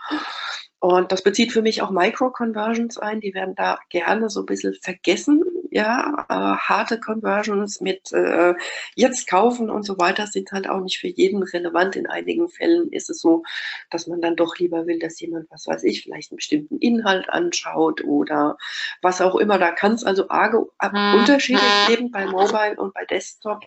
Und 0.80 1.10
das 1.10 1.22
bezieht 1.22 1.52
für 1.52 1.62
mich 1.62 1.80
auch 1.80 1.90
Micro-Conversions 1.90 2.98
ein. 2.98 3.20
Die 3.20 3.32
werden 3.34 3.54
da 3.54 3.78
gerne 3.88 4.28
so 4.28 4.40
ein 4.40 4.46
bisschen 4.46 4.74
vergessen. 4.74 5.42
Ja, 5.70 6.26
äh, 6.28 6.34
harte 6.34 6.98
Conversions 7.00 7.80
mit 7.80 8.12
äh, 8.12 8.54
jetzt 8.94 9.28
kaufen 9.28 9.70
und 9.70 9.84
so 9.84 9.98
weiter 9.98 10.26
sind 10.26 10.50
halt 10.52 10.68
auch 10.68 10.80
nicht 10.80 10.98
für 10.98 11.08
jeden 11.08 11.42
relevant. 11.42 11.96
In 11.96 12.06
einigen 12.06 12.48
Fällen 12.48 12.90
ist 12.90 13.10
es 13.10 13.20
so, 13.20 13.42
dass 13.90 14.06
man 14.06 14.20
dann 14.20 14.36
doch 14.36 14.56
lieber 14.58 14.86
will, 14.86 14.98
dass 14.98 15.20
jemand, 15.20 15.50
was 15.50 15.66
weiß 15.66 15.84
ich, 15.84 16.02
vielleicht 16.02 16.32
einen 16.32 16.36
bestimmten 16.36 16.78
Inhalt 16.78 17.28
anschaut 17.30 18.02
oder 18.04 18.56
was 19.02 19.20
auch 19.20 19.36
immer. 19.36 19.58
Da 19.58 19.70
kann 19.70 19.92
es 19.92 20.04
also 20.04 20.28
arge 20.28 20.58
mhm. 20.58 21.14
unterschiedlich 21.18 21.86
geben 21.86 22.10
bei 22.10 22.26
Mobile 22.26 22.76
und 22.76 22.94
bei 22.94 23.04
Desktop 23.04 23.64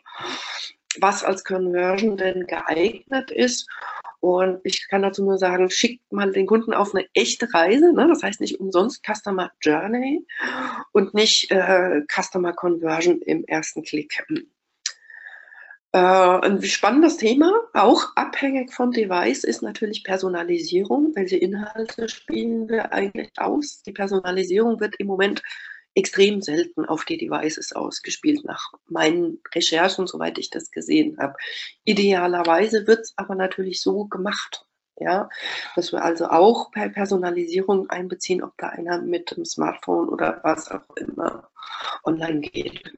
was 1.00 1.24
als 1.24 1.44
Conversion 1.44 2.18
denn 2.18 2.48
geeignet 2.48 3.32
ist. 3.32 3.70
Und 4.22 4.60
ich 4.64 4.88
kann 4.88 5.02
dazu 5.02 5.26
nur 5.26 5.40
sagen, 5.40 5.72
schickt 5.72 6.12
mal 6.12 6.32
den 6.32 6.46
Kunden 6.46 6.74
auf 6.74 6.94
eine 6.94 7.08
echte 7.16 7.52
Reise. 7.54 7.92
Ne? 7.92 8.08
Das 8.08 8.22
heißt 8.22 8.40
nicht 8.40 8.60
umsonst 8.60 9.04
Customer 9.04 9.52
Journey 9.62 10.26
und 10.92 11.16
nicht 11.16 11.52
äh, 11.52 12.02
Customer 12.08 12.54
Conversion 12.54 13.20
im 13.24 13.44
ersten 13.46 13.82
Klick. 13.82 14.24
Äh, 15.94 15.98
ein 15.98 16.62
spannendes 16.62 17.18
Thema, 17.18 17.52
auch 17.74 18.16
abhängig 18.16 18.72
vom 18.72 18.92
Device, 18.92 19.44
ist 19.44 19.64
natürlich 19.64 20.04
Personalisierung. 20.04 21.14
Welche 21.16 21.38
Inhalte 21.38 22.08
spielen 22.08 22.70
wir 22.70 22.94
eigentlich 22.94 23.32
aus? 23.38 23.82
Die 23.82 23.92
Personalisierung 23.92 24.80
wird 24.80 24.96
im 25.00 25.08
Moment 25.08 25.42
extrem 25.94 26.42
selten 26.42 26.86
auf 26.86 27.06
die 27.06 27.18
Devices 27.18 27.74
ausgespielt, 27.74 28.44
nach 28.46 28.72
meinen 28.88 29.42
Recherchen, 29.54 30.08
soweit 30.08 30.38
ich 30.38 30.50
das 30.50 30.72
gesehen 30.72 31.18
habe. 31.20 31.36
Idealerweise 31.84 32.88
wird 32.88 33.02
es 33.02 33.14
aber 33.18 33.36
natürlich 33.36 33.82
so 33.82 34.06
gemacht, 34.06 34.66
ja, 34.98 35.30
dass 35.76 35.92
wir 35.92 36.04
also 36.04 36.28
auch 36.28 36.72
per 36.72 36.90
Personalisierung 36.90 37.90
einbeziehen, 37.90 38.44
ob 38.44 38.54
da 38.58 38.70
einer 38.70 39.02
mit 39.02 39.36
dem 39.36 39.46
Smartphone 39.46 40.10
oder 40.10 40.40
was 40.44 40.70
auch 40.70 40.96
immer 40.96 41.50
online 42.04 42.42
geht. 42.42 42.94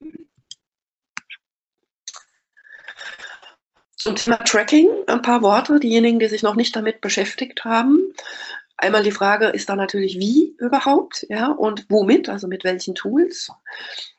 Zum 3.95 4.17
Thema 4.17 4.35
Tracking 4.43 4.89
ein 5.07 5.21
paar 5.21 5.41
Worte. 5.41 5.79
Diejenigen, 5.79 6.19
die 6.19 6.27
sich 6.27 6.43
noch 6.43 6.55
nicht 6.55 6.75
damit 6.75 7.00
beschäftigt 7.00 7.63
haben. 7.63 8.13
Einmal 8.77 9.03
die 9.03 9.12
Frage 9.12 9.48
ist 9.48 9.70
da 9.70 9.75
natürlich, 9.75 10.20
wie 10.20 10.56
überhaupt, 10.58 11.25
ja, 11.30 11.51
und 11.51 11.86
womit, 11.89 12.27
also 12.27 12.48
mit 12.48 12.63
welchen 12.63 12.96
Tools. 12.96 13.51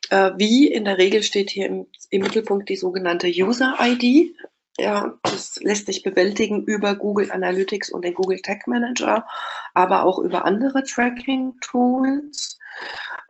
Äh, 0.09 0.31
wie 0.37 0.67
in 0.67 0.85
der 0.85 0.97
Regel 0.97 1.23
steht 1.23 1.49
hier 1.49 1.67
im, 1.67 1.87
im 2.09 2.21
Mittelpunkt 2.21 2.69
die 2.69 2.77
sogenannte 2.77 3.27
User-ID. 3.27 4.35
Ja, 4.77 5.17
das 5.23 5.57
lässt 5.61 5.85
sich 5.87 6.03
bewältigen 6.03 6.63
über 6.63 6.95
Google 6.95 7.31
Analytics 7.31 7.89
und 7.91 8.03
den 8.03 8.13
Google 8.13 8.41
Tag 8.41 8.67
Manager, 8.67 9.25
aber 9.73 10.03
auch 10.03 10.19
über 10.19 10.45
andere 10.45 10.83
Tracking-Tools. 10.83 12.57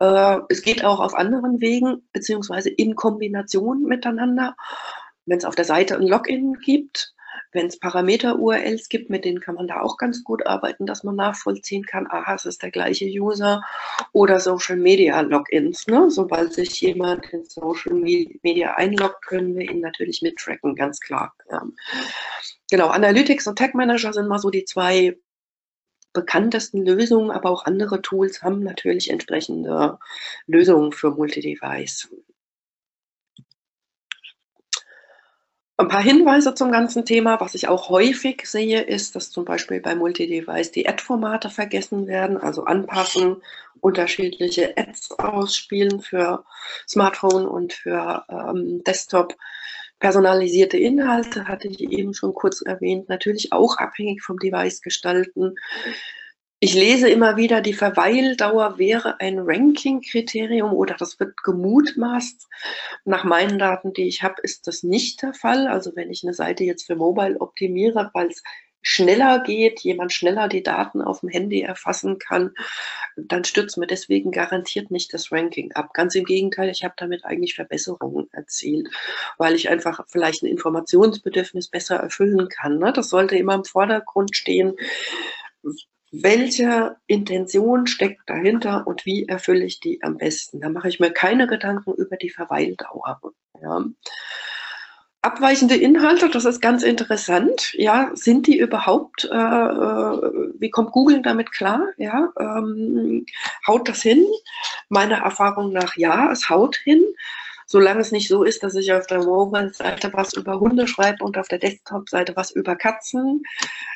Äh, 0.00 0.38
es 0.48 0.62
geht 0.62 0.84
auch 0.84 1.00
auf 1.00 1.14
anderen 1.14 1.60
Wegen, 1.60 2.08
beziehungsweise 2.12 2.70
in 2.70 2.94
Kombination 2.94 3.82
miteinander. 3.82 4.56
Wenn 5.24 5.38
es 5.38 5.44
auf 5.44 5.54
der 5.54 5.64
Seite 5.64 5.96
ein 5.96 6.06
Login 6.06 6.54
gibt, 6.54 7.14
wenn 7.56 7.66
es 7.66 7.80
Parameter-URLs 7.80 8.88
gibt, 8.90 9.08
mit 9.10 9.24
denen 9.24 9.40
kann 9.40 9.54
man 9.54 9.66
da 9.66 9.80
auch 9.80 9.96
ganz 9.96 10.22
gut 10.22 10.46
arbeiten, 10.46 10.84
dass 10.86 11.02
man 11.02 11.16
nachvollziehen 11.16 11.84
kann, 11.84 12.06
aha, 12.06 12.34
es 12.34 12.44
ist 12.44 12.62
der 12.62 12.70
gleiche 12.70 13.06
User 13.06 13.62
oder 14.12 14.38
Social 14.38 14.76
Media 14.76 15.20
Logins. 15.22 15.86
Ne? 15.86 16.10
Sobald 16.10 16.52
sich 16.52 16.80
jemand 16.82 17.26
in 17.32 17.44
Social 17.44 17.94
Media 17.94 18.74
einloggt, 18.74 19.24
können 19.26 19.56
wir 19.56 19.70
ihn 19.70 19.80
natürlich 19.80 20.20
mittracken, 20.20 20.76
ganz 20.76 21.00
klar. 21.00 21.34
Ja. 21.50 21.62
Genau, 22.70 22.88
Analytics 22.88 23.46
und 23.46 23.58
Tag 23.58 23.74
Manager 23.74 24.12
sind 24.12 24.28
mal 24.28 24.38
so 24.38 24.50
die 24.50 24.64
zwei 24.64 25.16
bekanntesten 26.12 26.84
Lösungen, 26.84 27.30
aber 27.30 27.50
auch 27.50 27.64
andere 27.64 28.02
Tools 28.02 28.42
haben 28.42 28.62
natürlich 28.62 29.10
entsprechende 29.10 29.98
Lösungen 30.46 30.92
für 30.92 31.10
Multi-Device. 31.10 32.08
Ein 35.78 35.88
paar 35.88 36.02
Hinweise 36.02 36.54
zum 36.54 36.72
ganzen 36.72 37.04
Thema. 37.04 37.38
Was 37.40 37.54
ich 37.54 37.68
auch 37.68 37.90
häufig 37.90 38.46
sehe, 38.46 38.80
ist, 38.80 39.14
dass 39.14 39.30
zum 39.30 39.44
Beispiel 39.44 39.80
bei 39.80 39.94
Multi-Device 39.94 40.70
die 40.72 40.88
Ad-Formate 40.88 41.50
vergessen 41.50 42.06
werden, 42.06 42.38
also 42.38 42.64
anpassen, 42.64 43.42
unterschiedliche 43.80 44.74
Ads 44.78 45.18
ausspielen 45.18 46.00
für 46.00 46.44
Smartphone 46.88 47.46
und 47.46 47.74
für 47.74 48.24
ähm, 48.30 48.82
Desktop. 48.84 49.36
Personalisierte 49.98 50.78
Inhalte 50.78 51.46
hatte 51.46 51.68
ich 51.68 51.80
eben 51.80 52.14
schon 52.14 52.32
kurz 52.32 52.62
erwähnt, 52.62 53.10
natürlich 53.10 53.52
auch 53.52 53.76
abhängig 53.76 54.22
vom 54.22 54.38
Device 54.38 54.80
gestalten. 54.80 55.56
Ich 56.66 56.74
lese 56.74 57.08
immer 57.08 57.36
wieder, 57.36 57.60
die 57.60 57.74
Verweildauer 57.74 58.76
wäre 58.76 59.20
ein 59.20 59.38
Ranking-Kriterium 59.38 60.72
oder 60.72 60.96
das 60.98 61.20
wird 61.20 61.40
gemutmaßt. 61.44 62.48
Nach 63.04 63.22
meinen 63.22 63.60
Daten, 63.60 63.92
die 63.92 64.08
ich 64.08 64.24
habe, 64.24 64.42
ist 64.42 64.66
das 64.66 64.82
nicht 64.82 65.22
der 65.22 65.32
Fall. 65.32 65.68
Also 65.68 65.94
wenn 65.94 66.10
ich 66.10 66.24
eine 66.24 66.34
Seite 66.34 66.64
jetzt 66.64 66.86
für 66.86 66.96
Mobile 66.96 67.40
optimiere, 67.40 68.10
weil 68.14 68.26
es 68.26 68.42
schneller 68.82 69.44
geht, 69.44 69.78
jemand 69.82 70.12
schneller 70.12 70.48
die 70.48 70.64
Daten 70.64 71.02
auf 71.02 71.20
dem 71.20 71.28
Handy 71.28 71.60
erfassen 71.60 72.18
kann, 72.18 72.50
dann 73.16 73.44
stürzt 73.44 73.78
mir 73.78 73.86
deswegen 73.86 74.32
garantiert 74.32 74.90
nicht 74.90 75.14
das 75.14 75.30
Ranking 75.30 75.70
ab. 75.74 75.94
Ganz 75.94 76.16
im 76.16 76.24
Gegenteil, 76.24 76.68
ich 76.68 76.82
habe 76.82 76.94
damit 76.96 77.24
eigentlich 77.24 77.54
Verbesserungen 77.54 78.28
erzielt, 78.32 78.88
weil 79.38 79.54
ich 79.54 79.68
einfach 79.68 80.04
vielleicht 80.08 80.42
ein 80.42 80.46
Informationsbedürfnis 80.46 81.68
besser 81.68 81.98
erfüllen 81.98 82.48
kann. 82.48 82.80
Ne? 82.80 82.92
Das 82.92 83.08
sollte 83.08 83.36
immer 83.36 83.54
im 83.54 83.64
Vordergrund 83.64 84.36
stehen 84.36 84.74
welche 86.22 86.96
Intention 87.06 87.86
steckt 87.86 88.28
dahinter 88.28 88.86
und 88.86 89.06
wie 89.06 89.26
erfülle 89.26 89.64
ich 89.64 89.80
die 89.80 90.02
am 90.02 90.16
besten. 90.16 90.60
Da 90.60 90.68
mache 90.68 90.88
ich 90.88 91.00
mir 91.00 91.10
keine 91.10 91.46
Gedanken 91.46 91.94
über 91.94 92.16
die 92.16 92.30
Verweildauer. 92.30 93.20
Ja. 93.60 93.84
Abweichende 95.22 95.74
Inhalte, 95.74 96.28
das 96.30 96.44
ist 96.44 96.60
ganz 96.60 96.84
interessant. 96.84 97.72
Ja, 97.74 98.10
sind 98.14 98.46
die 98.46 98.58
überhaupt, 98.58 99.24
äh, 99.24 99.34
äh, 99.36 100.52
wie 100.58 100.70
kommt 100.70 100.92
Google 100.92 101.20
damit 101.22 101.50
klar? 101.50 101.88
Ja, 101.96 102.30
ähm, 102.38 103.26
haut 103.66 103.88
das 103.88 104.02
hin? 104.02 104.24
Meiner 104.88 105.18
Erfahrung 105.18 105.72
nach 105.72 105.96
ja, 105.96 106.30
es 106.30 106.48
haut 106.48 106.76
hin 106.76 107.02
solange 107.66 108.00
es 108.00 108.12
nicht 108.12 108.28
so 108.28 108.44
ist, 108.44 108.62
dass 108.62 108.74
ich 108.76 108.92
auf 108.92 109.06
der 109.06 109.24
Mobile-Seite 109.24 110.12
was 110.12 110.32
über 110.34 110.60
Hunde 110.60 110.86
schreibe 110.86 111.24
und 111.24 111.36
auf 111.36 111.48
der 111.48 111.58
Desktop-Seite 111.58 112.34
was 112.36 112.52
über 112.52 112.76
Katzen, 112.76 113.42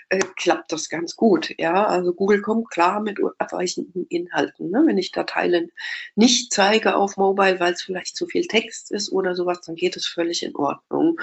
äh, 0.09 0.21
klappt 0.37 0.73
das 0.73 0.89
ganz 0.89 1.17
gut. 1.17 1.55
Ja, 1.59 1.87
also 1.87 2.13
Google 2.13 2.43
kommt 2.43 2.71
klar 2.71 3.01
mit 3.01 3.19
abweichenden 3.39 4.07
Inhalten. 4.09 4.71
Ne? 4.71 4.83
Wenn 4.87 4.99
ich 4.99 5.13
Dateien 5.13 5.71
nicht 6.17 6.53
zeige 6.53 6.97
auf 6.97 7.17
Mobile, 7.17 7.61
weil 7.61 7.73
es 7.73 7.83
vielleicht 7.83 8.17
zu 8.17 8.27
viel 8.27 8.47
Text 8.47 8.91
ist 8.91 9.13
oder 9.13 9.35
sowas, 9.35 9.61
dann 9.63 9.77
geht 9.77 9.97
es 9.97 10.07
völlig 10.07 10.43
in 10.43 10.55
Ordnung 10.57 11.19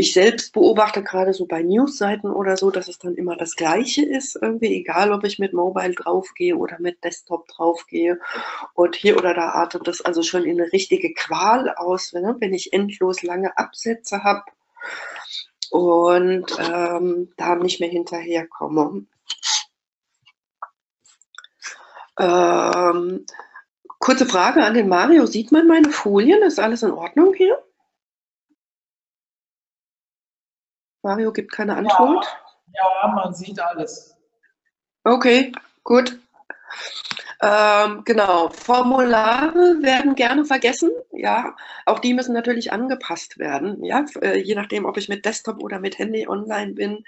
ich 0.00 0.12
selbst 0.12 0.52
beobachte 0.52 1.02
gerade 1.02 1.32
so 1.34 1.46
bei 1.46 1.62
Newsseiten 1.62 2.30
oder 2.30 2.56
so, 2.56 2.70
dass 2.70 2.88
es 2.88 2.98
dann 2.98 3.14
immer 3.14 3.36
das 3.36 3.54
Gleiche 3.54 4.04
ist, 4.04 4.36
irgendwie, 4.40 4.74
egal 4.74 5.12
ob 5.12 5.24
ich 5.24 5.38
mit 5.38 5.52
Mobile 5.52 5.94
draufgehe 5.94 6.56
oder 6.56 6.76
mit 6.80 7.04
Desktop 7.04 7.46
draufgehe. 7.48 8.18
Und 8.74 8.96
hier 8.96 9.16
oder 9.16 9.34
da 9.34 9.50
artet 9.50 9.86
das 9.86 10.00
also 10.00 10.22
schon 10.22 10.44
in 10.44 10.60
eine 10.60 10.72
richtige 10.72 11.12
Qual 11.14 11.72
aus, 11.76 12.12
ne, 12.12 12.36
wenn 12.40 12.54
ich 12.54 12.72
endlos 12.72 13.22
lange 13.22 13.56
Absätze 13.58 14.24
habe 14.24 14.42
und 15.70 16.46
ähm, 16.58 17.32
da 17.36 17.54
nicht 17.54 17.80
mehr 17.80 17.90
hinterherkomme. 17.90 19.06
Ähm, 22.18 23.26
kurze 23.98 24.26
Frage 24.26 24.64
an 24.64 24.74
den 24.74 24.88
Mario. 24.88 25.26
Sieht 25.26 25.52
man 25.52 25.66
meine 25.66 25.90
Folien? 25.90 26.42
Ist 26.42 26.58
alles 26.58 26.82
in 26.82 26.90
Ordnung 26.90 27.34
hier? 27.34 27.58
Mario 31.02 31.32
gibt 31.32 31.52
keine 31.52 31.76
Antwort. 31.76 32.26
Ja, 32.72 32.82
ja 33.02 33.08
man 33.08 33.34
sieht 33.34 33.60
alles. 33.60 34.16
Okay, 35.04 35.52
gut. 35.82 36.18
Ähm, 37.42 38.02
genau, 38.04 38.50
Formulare 38.50 39.78
werden 39.80 40.14
gerne 40.14 40.44
vergessen. 40.44 40.90
Ja, 41.10 41.56
auch 41.86 41.98
die 41.98 42.12
müssen 42.12 42.34
natürlich 42.34 42.70
angepasst 42.70 43.38
werden. 43.38 43.82
Ja, 43.82 44.04
äh, 44.20 44.38
je 44.38 44.54
nachdem, 44.54 44.84
ob 44.84 44.98
ich 44.98 45.08
mit 45.08 45.24
Desktop 45.24 45.62
oder 45.62 45.80
mit 45.80 45.98
Handy 45.98 46.28
online 46.28 46.74
bin, 46.74 47.04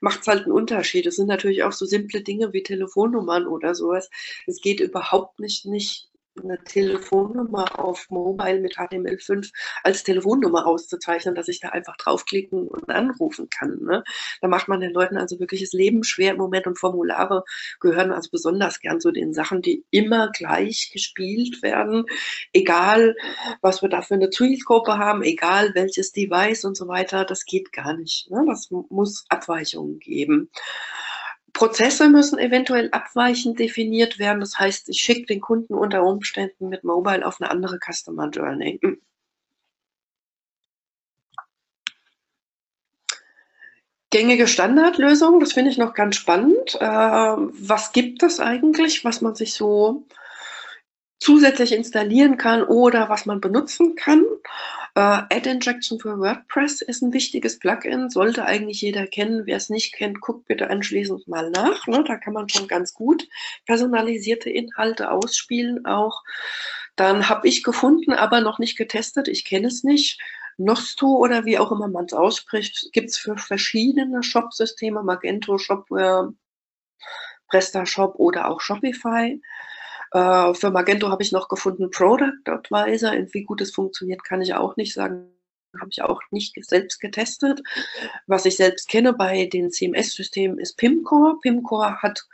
macht 0.00 0.22
es 0.22 0.26
halt 0.26 0.44
einen 0.44 0.52
Unterschied. 0.52 1.06
Es 1.06 1.16
sind 1.16 1.26
natürlich 1.26 1.64
auch 1.64 1.72
so 1.72 1.84
simple 1.84 2.22
Dinge 2.22 2.54
wie 2.54 2.62
Telefonnummern 2.62 3.46
oder 3.46 3.74
sowas. 3.74 4.08
Es 4.46 4.62
geht 4.62 4.80
überhaupt 4.80 5.38
nicht, 5.38 5.66
nicht 5.66 6.08
eine 6.42 6.62
Telefonnummer 6.64 7.78
auf 7.78 8.10
Mobile 8.10 8.60
mit 8.60 8.76
HTML5 8.76 9.52
als 9.82 10.02
Telefonnummer 10.02 10.66
auszuzeichnen, 10.66 11.34
dass 11.34 11.48
ich 11.48 11.60
da 11.60 11.68
einfach 11.70 11.96
draufklicken 11.96 12.66
und 12.66 12.88
anrufen 12.90 13.48
kann. 13.50 13.78
Ne? 13.82 14.04
Da 14.40 14.48
macht 14.48 14.68
man 14.68 14.80
den 14.80 14.92
Leuten 14.92 15.16
also 15.16 15.38
wirklich 15.38 15.60
das 15.60 15.72
Leben 15.72 16.04
schwer 16.04 16.32
im 16.32 16.38
Moment 16.38 16.66
und 16.66 16.78
Formulare 16.78 17.44
gehören 17.80 18.12
also 18.12 18.30
besonders 18.30 18.80
gern 18.80 19.00
zu 19.00 19.12
den 19.12 19.32
Sachen, 19.32 19.62
die 19.62 19.84
immer 19.90 20.30
gleich 20.30 20.90
gespielt 20.92 21.62
werden, 21.62 22.06
egal 22.52 23.16
was 23.60 23.82
wir 23.82 23.88
da 23.88 24.02
für 24.02 24.14
eine 24.14 24.30
Zielgruppe 24.30 24.98
haben, 24.98 25.22
egal 25.22 25.74
welches 25.74 26.12
Device 26.12 26.64
und 26.64 26.76
so 26.76 26.88
weiter, 26.88 27.24
das 27.24 27.44
geht 27.44 27.72
gar 27.72 27.96
nicht. 27.96 28.30
Ne? 28.30 28.44
Das 28.46 28.70
muss 28.70 29.24
Abweichungen 29.28 29.98
geben. 29.98 30.50
Prozesse 31.54 32.08
müssen 32.10 32.38
eventuell 32.38 32.90
abweichend 32.90 33.58
definiert 33.58 34.18
werden. 34.18 34.40
Das 34.40 34.58
heißt, 34.58 34.88
ich 34.90 35.00
schicke 35.00 35.26
den 35.26 35.40
Kunden 35.40 35.72
unter 35.74 36.02
Umständen 36.02 36.68
mit 36.68 36.84
Mobile 36.84 37.24
auf 37.24 37.40
eine 37.40 37.50
andere 37.50 37.78
Customer 37.78 38.28
Journey. 38.28 38.80
Gängige 44.10 44.46
Standardlösung, 44.46 45.40
das 45.40 45.52
finde 45.54 45.70
ich 45.70 45.78
noch 45.78 45.94
ganz 45.94 46.16
spannend. 46.16 46.76
Äh, 46.80 46.84
was 46.86 47.92
gibt 47.92 48.22
es 48.22 48.38
eigentlich, 48.40 49.04
was 49.04 49.20
man 49.20 49.34
sich 49.34 49.54
so 49.54 50.06
zusätzlich 51.24 51.72
installieren 51.72 52.36
kann 52.36 52.62
oder 52.62 53.08
was 53.08 53.24
man 53.24 53.40
benutzen 53.40 53.96
kann? 53.96 54.22
Äh, 54.94 55.00
Add 55.00 55.48
Injection 55.48 55.98
für 55.98 56.18
WordPress 56.18 56.82
ist 56.82 57.02
ein 57.02 57.14
wichtiges 57.14 57.58
Plugin, 57.58 58.10
sollte 58.10 58.44
eigentlich 58.44 58.82
jeder 58.82 59.06
kennen. 59.06 59.46
Wer 59.46 59.56
es 59.56 59.70
nicht 59.70 59.94
kennt, 59.94 60.20
guckt 60.20 60.46
bitte 60.46 60.68
anschließend 60.68 61.26
mal 61.26 61.50
nach. 61.50 61.86
Ne? 61.86 62.04
Da 62.06 62.16
kann 62.18 62.34
man 62.34 62.50
schon 62.50 62.68
ganz 62.68 62.92
gut 62.92 63.26
personalisierte 63.64 64.50
Inhalte 64.50 65.10
ausspielen 65.10 65.86
auch. 65.86 66.22
Dann 66.94 67.28
habe 67.30 67.48
ich 67.48 67.62
gefunden, 67.62 68.12
aber 68.12 68.42
noch 68.42 68.58
nicht 68.58 68.76
getestet, 68.76 69.26
ich 69.26 69.46
kenne 69.46 69.68
es 69.68 69.82
nicht, 69.82 70.20
Nosto 70.58 71.06
oder 71.16 71.46
wie 71.46 71.58
auch 71.58 71.72
immer 71.72 71.88
man 71.88 72.04
es 72.04 72.12
ausspricht, 72.12 72.90
gibt 72.92 73.08
es 73.10 73.16
für 73.16 73.36
verschiedene 73.38 74.22
Shop-Systeme, 74.22 75.02
Magento, 75.02 75.58
Shopware, 75.58 76.32
PrestaShop 77.48 78.14
oder 78.16 78.48
auch 78.50 78.60
Shopify. 78.60 79.40
Äh, 80.14 80.54
für 80.54 80.70
Magento 80.70 81.10
habe 81.10 81.22
ich 81.24 81.32
noch 81.32 81.48
gefunden 81.48 81.90
Product 81.90 82.46
Advisor. 82.46 83.12
wie 83.32 83.42
gut 83.44 83.60
es 83.60 83.72
funktioniert, 83.72 84.22
kann 84.24 84.40
ich 84.40 84.54
auch 84.54 84.76
nicht 84.76 84.94
sagen. 84.94 85.28
Habe 85.78 85.90
ich 85.90 86.02
auch 86.02 86.22
nicht 86.30 86.54
selbst 86.64 87.00
getestet. 87.00 87.60
Was 88.28 88.46
ich 88.46 88.56
selbst 88.56 88.88
kenne 88.88 89.12
bei 89.12 89.46
den 89.46 89.72
CMS-Systemen 89.72 90.58
ist 90.60 90.76
Pimcore. 90.76 91.40
Pimcore 91.40 91.96
hat 92.00 92.24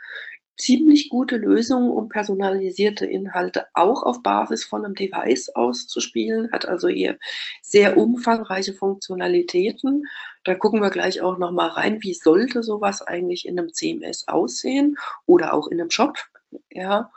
ziemlich 0.57 1.09
gute 1.09 1.37
Lösungen, 1.37 1.89
um 1.89 2.07
personalisierte 2.07 3.07
Inhalte 3.07 3.65
auch 3.73 4.03
auf 4.03 4.21
Basis 4.21 4.63
von 4.63 4.85
einem 4.85 4.93
Device 4.93 5.49
auszuspielen, 5.55 6.51
hat 6.51 6.67
also 6.67 6.87
hier 6.87 7.17
sehr 7.63 7.97
umfangreiche 7.97 8.75
Funktionalitäten. 8.75 10.05
Da 10.43 10.53
gucken 10.53 10.83
wir 10.83 10.91
gleich 10.91 11.21
auch 11.21 11.39
nochmal 11.39 11.69
rein, 11.69 12.03
wie 12.03 12.13
sollte 12.13 12.61
sowas 12.61 13.01
eigentlich 13.01 13.47
in 13.47 13.57
einem 13.57 13.73
CMS 13.73 14.27
aussehen 14.27 14.97
oder 15.25 15.55
auch 15.55 15.67
in 15.67 15.81
einem 15.81 15.89
Shop. 15.89 16.15
Ja. 16.69 17.11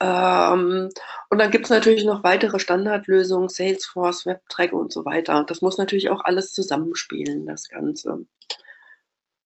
Ähm, 0.00 0.90
und 1.30 1.38
dann 1.38 1.50
gibt 1.50 1.66
es 1.66 1.70
natürlich 1.70 2.04
noch 2.04 2.24
weitere 2.24 2.58
Standardlösungen, 2.58 3.48
Salesforce, 3.48 4.26
WebTrack 4.26 4.72
und 4.72 4.92
so 4.92 5.04
weiter. 5.04 5.44
Das 5.44 5.62
muss 5.62 5.78
natürlich 5.78 6.10
auch 6.10 6.24
alles 6.24 6.52
zusammenspielen, 6.52 7.46
das 7.46 7.68
Ganze. 7.68 8.26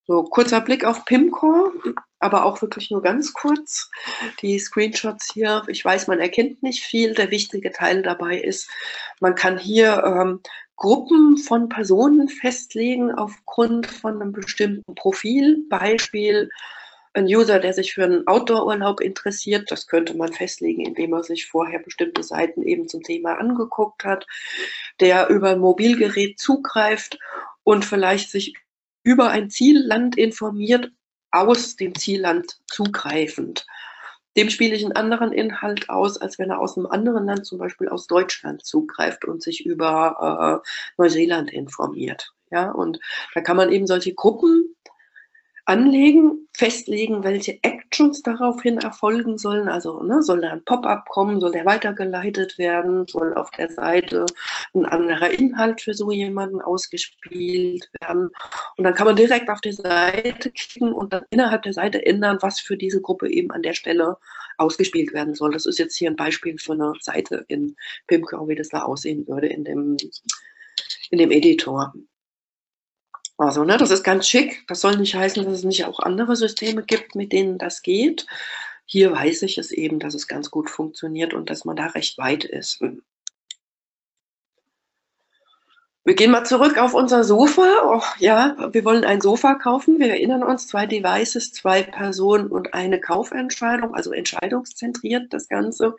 So, 0.07 0.23
kurzer 0.23 0.61
Blick 0.61 0.85
auf 0.85 1.05
Pimcore, 1.05 1.73
aber 2.21 2.45
auch 2.45 2.63
wirklich 2.63 2.93
nur 2.93 3.03
ganz 3.03 3.33
kurz. 3.33 3.91
Die 4.41 4.59
Screenshots 4.59 5.33
hier, 5.35 5.65
ich 5.67 5.85
weiß, 5.85 6.07
man 6.07 6.21
erkennt 6.21 6.63
nicht 6.63 6.85
viel. 6.85 7.15
Der 7.15 7.33
wichtige 7.33 7.73
Teil 7.73 8.03
dabei 8.03 8.39
ist, 8.39 8.71
man 9.21 9.35
kann 9.35 9.59
hier 9.59 10.05
ähm, 10.05 10.41
Gruppen 10.77 11.39
von 11.39 11.69
Personen 11.69 12.29
festlegen 12.29 13.11
aufgrund 13.13 13.87
von 13.89 14.23
einem 14.23 14.33
bestimmten 14.33 14.95
Profil. 14.95 15.65
Beispiel, 15.69 16.51
ein 17.17 17.27
User, 17.27 17.59
der 17.59 17.73
sich 17.73 17.95
für 17.95 18.05
einen 18.05 18.27
Outdoor-Urlaub 18.27 19.01
interessiert, 19.01 19.71
das 19.71 19.87
könnte 19.87 20.15
man 20.15 20.33
festlegen, 20.33 20.85
indem 20.85 21.15
er 21.15 21.23
sich 21.23 21.47
vorher 21.47 21.79
bestimmte 21.79 22.23
Seiten 22.23 22.63
eben 22.63 22.89
zum 22.89 23.03
Thema 23.03 23.39
angeguckt 23.39 24.05
hat, 24.05 24.27
der 25.01 25.29
über 25.29 25.51
ein 25.51 25.59
Mobilgerät 25.59 26.39
zugreift 26.39 27.19
und 27.65 27.85
vielleicht 27.85 28.31
sich 28.31 28.55
über 29.03 29.31
ein 29.31 29.49
Zielland 29.51 30.19
informiert, 30.19 30.91
aus 31.31 31.77
dem 31.77 31.95
Zielland 31.95 32.59
zugreifend. 32.67 33.67
Dem 34.37 34.51
spiele 34.51 34.75
ich 34.75 34.85
einen 34.85 34.97
anderen 34.97 35.33
Inhalt 35.33 35.89
aus, 35.89 36.19
als 36.19 36.39
wenn 36.39 36.51
er 36.51 36.61
aus 36.61 36.77
einem 36.77 36.87
anderen 36.87 37.25
Land, 37.25 37.47
zum 37.47 37.59
Beispiel 37.59 37.89
aus 37.89 38.07
Deutschland, 38.07 38.65
zugreift 38.65 39.25
und 39.25 39.43
sich 39.43 39.65
über 39.65 40.63
äh, 40.63 40.69
Neuseeland 40.99 41.51
informiert. 41.51 42.35
Ja, 42.51 42.71
und 42.71 43.01
da 43.35 43.41
kann 43.41 43.57
man 43.57 43.73
eben 43.73 43.87
solche 43.87 44.15
Gruppen 44.15 44.66
anlegen, 45.67 46.49
festlegen, 46.53 47.25
welche 47.25 47.59
Actions 47.63 48.23
daraufhin 48.23 48.79
erfolgen 48.79 49.37
sollen. 49.37 49.69
Also 49.69 50.01
ne, 50.03 50.23
soll 50.23 50.41
da 50.41 50.51
ein 50.53 50.65
Pop-up 50.65 51.09
kommen, 51.09 51.41
soll 51.41 51.51
der 51.51 51.67
weitergeleitet 51.67 52.57
werden, 52.57 53.07
soll 53.09 53.35
auf 53.35 53.51
der 53.51 53.69
Seite 53.69 54.27
ein 54.75 54.87
anderer 54.87 55.31
Inhalt 55.31 55.81
für 55.81 55.93
so 55.93 56.13
jemanden 56.13 56.63
ausgespielt 56.63 57.91
werden. 58.01 58.31
Und 58.77 58.85
dann 58.85 58.95
kann 58.95 59.09
man 59.09 59.17
direkt 59.17 59.51
auf 59.51 59.61
die 59.61 59.73
Seite 59.73 60.53
klicken 60.53 60.93
und 60.93 61.13
dann 61.13 61.25
innerhalb 61.31 61.63
der 61.63 61.73
Seite 61.73 62.05
ändern, 62.07 62.39
was 62.41 62.61
für 62.61 62.77
diese 62.77 63.01
Gruppe 63.01 63.29
eben 63.29 63.51
an 63.51 63.63
der 63.63 63.75
Stelle 63.75 64.19
ausgespielt 64.59 65.13
werden 65.13 65.35
soll. 65.35 65.53
Das 65.53 65.67
ist 65.67 65.81
jetzt 65.81 65.97
hier 65.97 66.11
ein 66.11 66.17
Beispiel 66.17 66.59
für 66.59 66.75
eine 66.75 66.93
Seite 67.01 67.45
in 67.49 67.75
Pimcore, 68.07 68.49
wie 68.49 68.55
das 68.55 68.69
da 68.69 68.83
aussehen 68.83 69.27
würde 69.27 69.49
in 69.49 69.65
dem, 69.65 69.97
in 71.11 71.19
dem 71.19 71.33
Editor. 71.33 71.93
Also, 73.39 73.65
ne, 73.65 73.77
das 73.77 73.91
ist 73.91 74.03
ganz 74.03 74.27
schick. 74.29 74.67
Das 74.67 74.81
soll 74.81 74.97
nicht 74.97 75.15
heißen, 75.15 75.45
dass 75.45 75.53
es 75.53 75.65
nicht 75.65 75.85
auch 75.85 76.01
andere 76.01 76.37
Systeme 76.37 76.83
gibt, 76.83 77.15
mit 77.15 77.33
denen 77.33 77.59
das 77.59 77.83
geht. 77.83 78.27
Hier 78.87 79.13
weiß 79.13 79.43
ich 79.43 79.59
es 79.59 79.73
eben, 79.73 79.99
dass 79.99 80.15
es 80.15 80.29
ganz 80.29 80.51
gut 80.51 80.71
funktioniert 80.71 81.35
und 81.35 81.51
dass 81.51 81.65
man 81.65 81.77
da 81.77 81.87
recht 81.87 82.19
weit 82.19 82.45
ist. 82.45 82.81
Wir 86.05 86.15
gehen 86.15 86.31
mal 86.31 86.45
zurück 86.45 86.79
auf 86.79 86.95
unser 86.95 87.25
Sofa. 87.25 87.67
Oh, 87.85 88.03
ja, 88.21 88.57
wir 88.73 88.85
wollen 88.85 89.05
ein 89.05 89.21
Sofa 89.21 89.55
kaufen. 89.55 89.99
Wir 89.99 90.11
erinnern 90.11 90.45
uns, 90.45 90.69
zwei 90.69 90.87
Devices, 90.87 91.53
zwei 91.53 91.83
Personen 91.83 92.47
und 92.47 92.75
eine 92.75 93.01
Kaufentscheidung, 93.01 93.93
also 93.93 94.13
entscheidungszentriert 94.13 95.33
das 95.33 95.49
Ganze. 95.49 95.97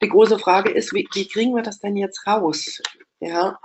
Die 0.00 0.08
große 0.08 0.38
Frage 0.38 0.70
ist, 0.70 0.94
wie, 0.94 1.08
wie 1.12 1.26
kriegen 1.26 1.56
wir 1.56 1.62
das 1.62 1.80
denn 1.80 1.96
jetzt 1.96 2.24
raus? 2.24 2.80
Ja, 3.24 3.56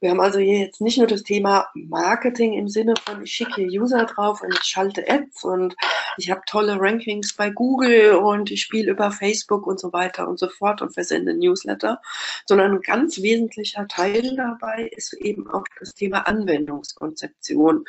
wir 0.00 0.10
haben 0.10 0.20
also 0.20 0.40
hier 0.40 0.58
jetzt 0.58 0.80
nicht 0.80 0.98
nur 0.98 1.06
das 1.06 1.22
Thema 1.22 1.68
Marketing 1.74 2.54
im 2.54 2.66
Sinne 2.66 2.94
von, 3.04 3.22
ich 3.22 3.30
schicke 3.30 3.62
User 3.62 4.04
drauf 4.04 4.42
und 4.42 4.52
ich 4.52 4.64
schalte 4.64 5.08
Ads 5.08 5.44
und 5.44 5.76
ich 6.16 6.28
habe 6.28 6.40
tolle 6.44 6.80
Rankings 6.80 7.32
bei 7.34 7.50
Google 7.50 8.16
und 8.16 8.50
ich 8.50 8.62
spiele 8.62 8.90
über 8.90 9.12
Facebook 9.12 9.68
und 9.68 9.78
so 9.78 9.92
weiter 9.92 10.26
und 10.26 10.40
so 10.40 10.48
fort 10.48 10.82
und 10.82 10.92
versende 10.92 11.34
Newsletter, 11.34 12.02
sondern 12.46 12.72
ein 12.72 12.80
ganz 12.80 13.22
wesentlicher 13.22 13.86
Teil 13.86 14.34
dabei 14.34 14.90
ist 14.96 15.12
eben 15.12 15.48
auch 15.48 15.66
das 15.78 15.94
Thema 15.94 16.26
Anwendungskonzeption 16.26 17.84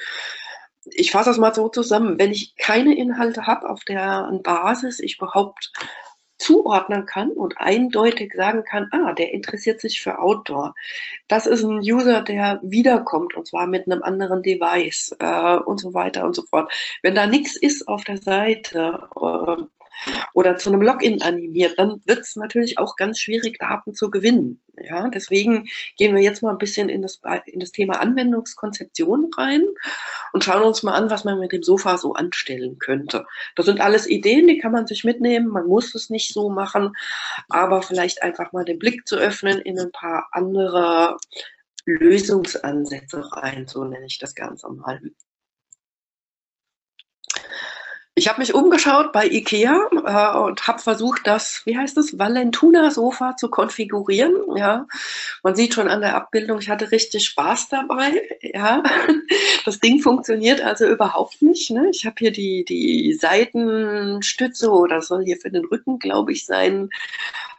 ich 0.92 1.12
fasse 1.12 1.32
das 1.32 1.38
mal 1.38 1.54
so 1.54 1.68
zusammen. 1.68 2.18
Wenn 2.18 2.32
ich 2.32 2.56
keine 2.56 2.96
Inhalte 2.96 3.46
habe, 3.46 3.70
auf 3.70 3.84
deren 3.84 4.42
Basis 4.42 5.02
ich 5.02 5.18
überhaupt 5.18 5.74
zuordnen 6.38 7.06
kann 7.06 7.32
und 7.32 7.56
eindeutig 7.58 8.34
sagen 8.36 8.64
kann, 8.64 8.90
ah, 8.92 9.14
der 9.14 9.34
interessiert 9.34 9.82
sich 9.82 10.02
für 10.02 10.20
Outdoor. 10.20 10.76
Das 11.28 11.46
ist 11.48 11.64
ein 11.64 11.80
User, 11.80 12.22
der 12.22 12.60
wiederkommt 12.64 13.36
und 13.36 13.48
zwar 13.48 13.68
mit 13.68 13.88
einem 13.88 14.04
anderen 14.04 14.44
Device 14.44 15.16
äh, 15.20 15.58
und 15.58 15.80
so 15.80 15.94
weiter 15.94 16.26
und 16.26 16.36
so 16.36 16.44
fort. 16.44 16.72
Wenn 17.02 17.16
da 17.16 17.28
nichts 17.28 17.56
ist 17.56 17.88
auf 17.88 18.04
der 18.04 18.18
Seite, 18.18 19.10
äh, 19.16 19.64
oder 20.34 20.58
zu 20.58 20.70
einem 20.70 20.82
Login 20.82 21.22
animiert, 21.22 21.78
dann 21.78 22.02
wird 22.06 22.20
es 22.20 22.36
natürlich 22.36 22.78
auch 22.78 22.96
ganz 22.96 23.20
schwierig, 23.20 23.60
Daten 23.60 23.94
zu 23.94 24.10
gewinnen. 24.10 24.62
Ja, 24.80 25.10
deswegen 25.10 25.68
gehen 25.98 26.16
wir 26.16 26.22
jetzt 26.22 26.44
mal 26.44 26.52
ein 26.52 26.60
bisschen 26.60 26.88
in 26.90 27.02
das, 27.02 27.20
in 27.46 27.60
das 27.60 27.72
Thema 27.72 28.00
Anwendungskonzeption 28.00 29.32
rein 29.36 29.64
und 30.34 30.44
schauen 30.44 30.62
uns 30.62 30.84
mal 30.84 30.94
an, 30.94 31.10
was 31.10 31.24
man 31.24 31.40
mit 31.40 31.52
dem 31.52 31.64
Sofa 31.64 31.98
so 31.98 32.14
anstellen 32.14 32.78
könnte. 32.78 33.26
Das 33.56 33.66
sind 33.66 33.82
alles 33.82 34.08
Ideen, 34.08 34.48
die 34.48 34.60
kann 34.60 34.72
man 34.72 34.86
sich 34.86 35.04
mitnehmen. 35.04 35.48
Man 35.48 35.66
muss 35.66 35.96
es 35.96 36.12
nicht 36.12 36.32
so 36.32 36.50
machen, 36.50 36.94
aber 37.50 37.82
vielleicht 37.82 38.22
einfach 38.22 38.52
mal 38.52 38.66
den 38.66 38.78
Blick 38.78 39.08
zu 39.08 39.16
öffnen 39.16 39.60
in 39.60 39.80
ein 39.80 39.92
paar 39.92 40.28
andere 40.32 41.18
Lösungsansätze 41.86 43.32
rein, 43.32 43.66
so 43.66 43.84
nenne 43.84 44.06
ich 44.06 44.20
das 44.20 44.36
Ganze 44.36 44.70
mal. 44.70 45.02
Ich 48.18 48.28
habe 48.28 48.40
mich 48.40 48.56
umgeschaut 48.56 49.12
bei 49.12 49.28
Ikea 49.28 49.80
äh, 49.92 50.38
und 50.40 50.68
habe 50.68 50.80
versucht, 50.80 51.28
das, 51.28 51.62
wie 51.66 51.78
heißt 51.78 51.96
es, 52.00 52.18
Valentuna-Sofa 52.18 53.38
zu 53.38 53.48
konfigurieren. 53.48 54.34
Ja, 54.56 54.88
man 55.44 55.56
sieht 55.56 55.76
schon 55.76 55.88
an 55.88 56.02
der 56.02 56.16
Abbildung, 56.16 56.58
ich 56.58 56.68
hatte 56.68 56.92
richtig 56.92 57.26
Spaß 57.26 57.70
dabei. 57.70 58.20
Ja, 58.42 58.82
das 59.66 59.80
Ding 59.80 60.02
funktioniert 60.02 60.62
also 60.62 60.88
überhaupt 60.88 61.44
nicht. 61.44 61.70
Ne? 61.70 61.92
Ich 61.92 62.08
habe 62.08 62.16
hier 62.18 62.32
die, 62.32 62.66
die 62.66 63.14
Seitenstütze 63.14 64.72
oder 64.72 65.04
soll 65.04 65.24
hier 65.24 65.38
für 65.38 65.52
den 65.52 65.66
Rücken, 65.66 66.00
glaube 66.00 66.32
ich, 66.32 66.48
sein 66.48 66.90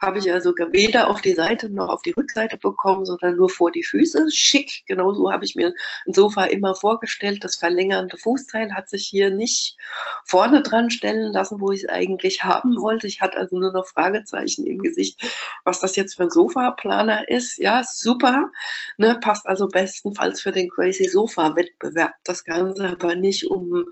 habe 0.01 0.19
ich 0.19 0.33
also 0.33 0.55
weder 0.71 1.11
auf 1.11 1.21
die 1.21 1.35
Seite 1.35 1.69
noch 1.71 1.89
auf 1.89 2.03
die 2.03 2.13
Rückseite 2.13 2.57
bekommen, 2.57 3.05
sondern 3.05 3.37
nur 3.37 3.51
vor 3.51 3.71
die 3.71 3.83
Füße. 3.83 4.31
Schick, 4.31 4.85
genauso 4.87 5.33
habe 5.33 5.45
ich 5.45 5.57
mir 5.57 5.75
ein 6.07 6.13
Sofa 6.15 6.45
immer 6.45 6.75
vorgestellt. 6.75 7.43
Das 7.43 7.57
verlängernde 7.57 8.17
Fußteil 8.17 8.75
hat 8.75 8.89
sich 8.89 9.07
hier 9.07 9.31
nicht 9.31 9.77
vorne 10.25 10.48
vorne 10.49 10.63
dran 10.63 10.91
stellen 10.91 11.33
lassen, 11.33 11.61
wo 11.61 11.73
ich 11.73 11.85
es 11.85 11.89
eigentlich 11.89 12.43
haben 12.43 12.81
wollte. 12.81 13.07
Ich 13.07 13.21
hatte 13.21 13.37
also 13.37 13.59
nur 13.59 13.73
noch 13.73 13.87
Fragezeichen 13.87 14.67
im 14.67 14.79
Gesicht, 14.79 15.21
was 15.65 15.81
das 15.81 15.97
jetzt 15.97 16.17
für 16.17 16.25
ein 16.25 16.31
Sofaplaner 16.31 17.29
ist. 17.29 17.59
Ja, 17.59 17.83
super. 17.85 18.51
Ne, 18.97 19.19
passt 19.21 19.47
also 19.47 19.69
bestenfalls 19.69 20.41
für 20.41 20.53
den 20.53 20.71
Crazy 20.71 21.05
Sofa 21.09 21.55
Wettbewerb. 21.55 22.13
Das 22.25 22.45
Ganze 22.45 22.89
aber 22.89 23.15
nicht, 23.15 23.47
um 23.51 23.85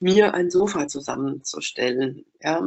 mir 0.00 0.34
ein 0.34 0.50
Sofa 0.50 0.88
zusammenzustellen. 0.88 2.24
Ja, 2.40 2.62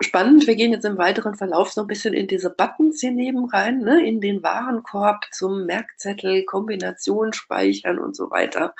Spannend, 0.00 0.46
wir 0.46 0.56
gehen 0.56 0.72
jetzt 0.72 0.84
im 0.84 0.98
weiteren 0.98 1.34
Verlauf 1.34 1.72
so 1.72 1.82
ein 1.82 1.86
bisschen 1.86 2.14
in 2.14 2.26
diese 2.26 2.50
Buttons 2.50 3.00
hier 3.00 3.12
neben 3.12 3.46
rein, 3.46 3.78
ne, 3.78 4.06
in 4.06 4.20
den 4.20 4.42
Warenkorb 4.42 5.26
zum 5.32 5.66
Merkzettel, 5.66 6.44
Kombination 6.44 7.32
speichern 7.32 7.98
und 7.98 8.16
so 8.16 8.30
weiter. 8.30 8.74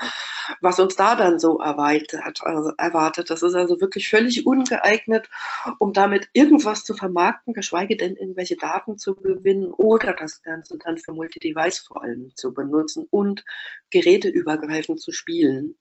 Was 0.60 0.78
uns 0.78 0.96
da 0.96 1.14
dann 1.14 1.38
so 1.38 1.58
erweitert, 1.58 2.40
also 2.42 2.72
erwartet. 2.78 3.30
Das 3.30 3.42
ist 3.42 3.54
also 3.54 3.80
wirklich 3.80 4.08
völlig 4.08 4.46
ungeeignet, 4.46 5.28
um 5.78 5.92
damit 5.92 6.28
irgendwas 6.32 6.84
zu 6.84 6.94
vermarkten, 6.94 7.54
geschweige 7.54 7.96
denn 7.96 8.16
irgendwelche 8.16 8.56
Daten 8.56 8.98
zu 8.98 9.14
gewinnen 9.14 9.72
oder 9.72 10.14
das 10.14 10.42
Ganze 10.42 10.78
dann 10.78 10.98
für 10.98 11.12
Multi-Device 11.12 11.78
vor 11.78 12.02
allem 12.02 12.32
zu 12.34 12.52
benutzen 12.52 13.06
und 13.10 13.44
geräteübergreifend 13.90 15.00
zu 15.00 15.12
spielen. 15.12 15.76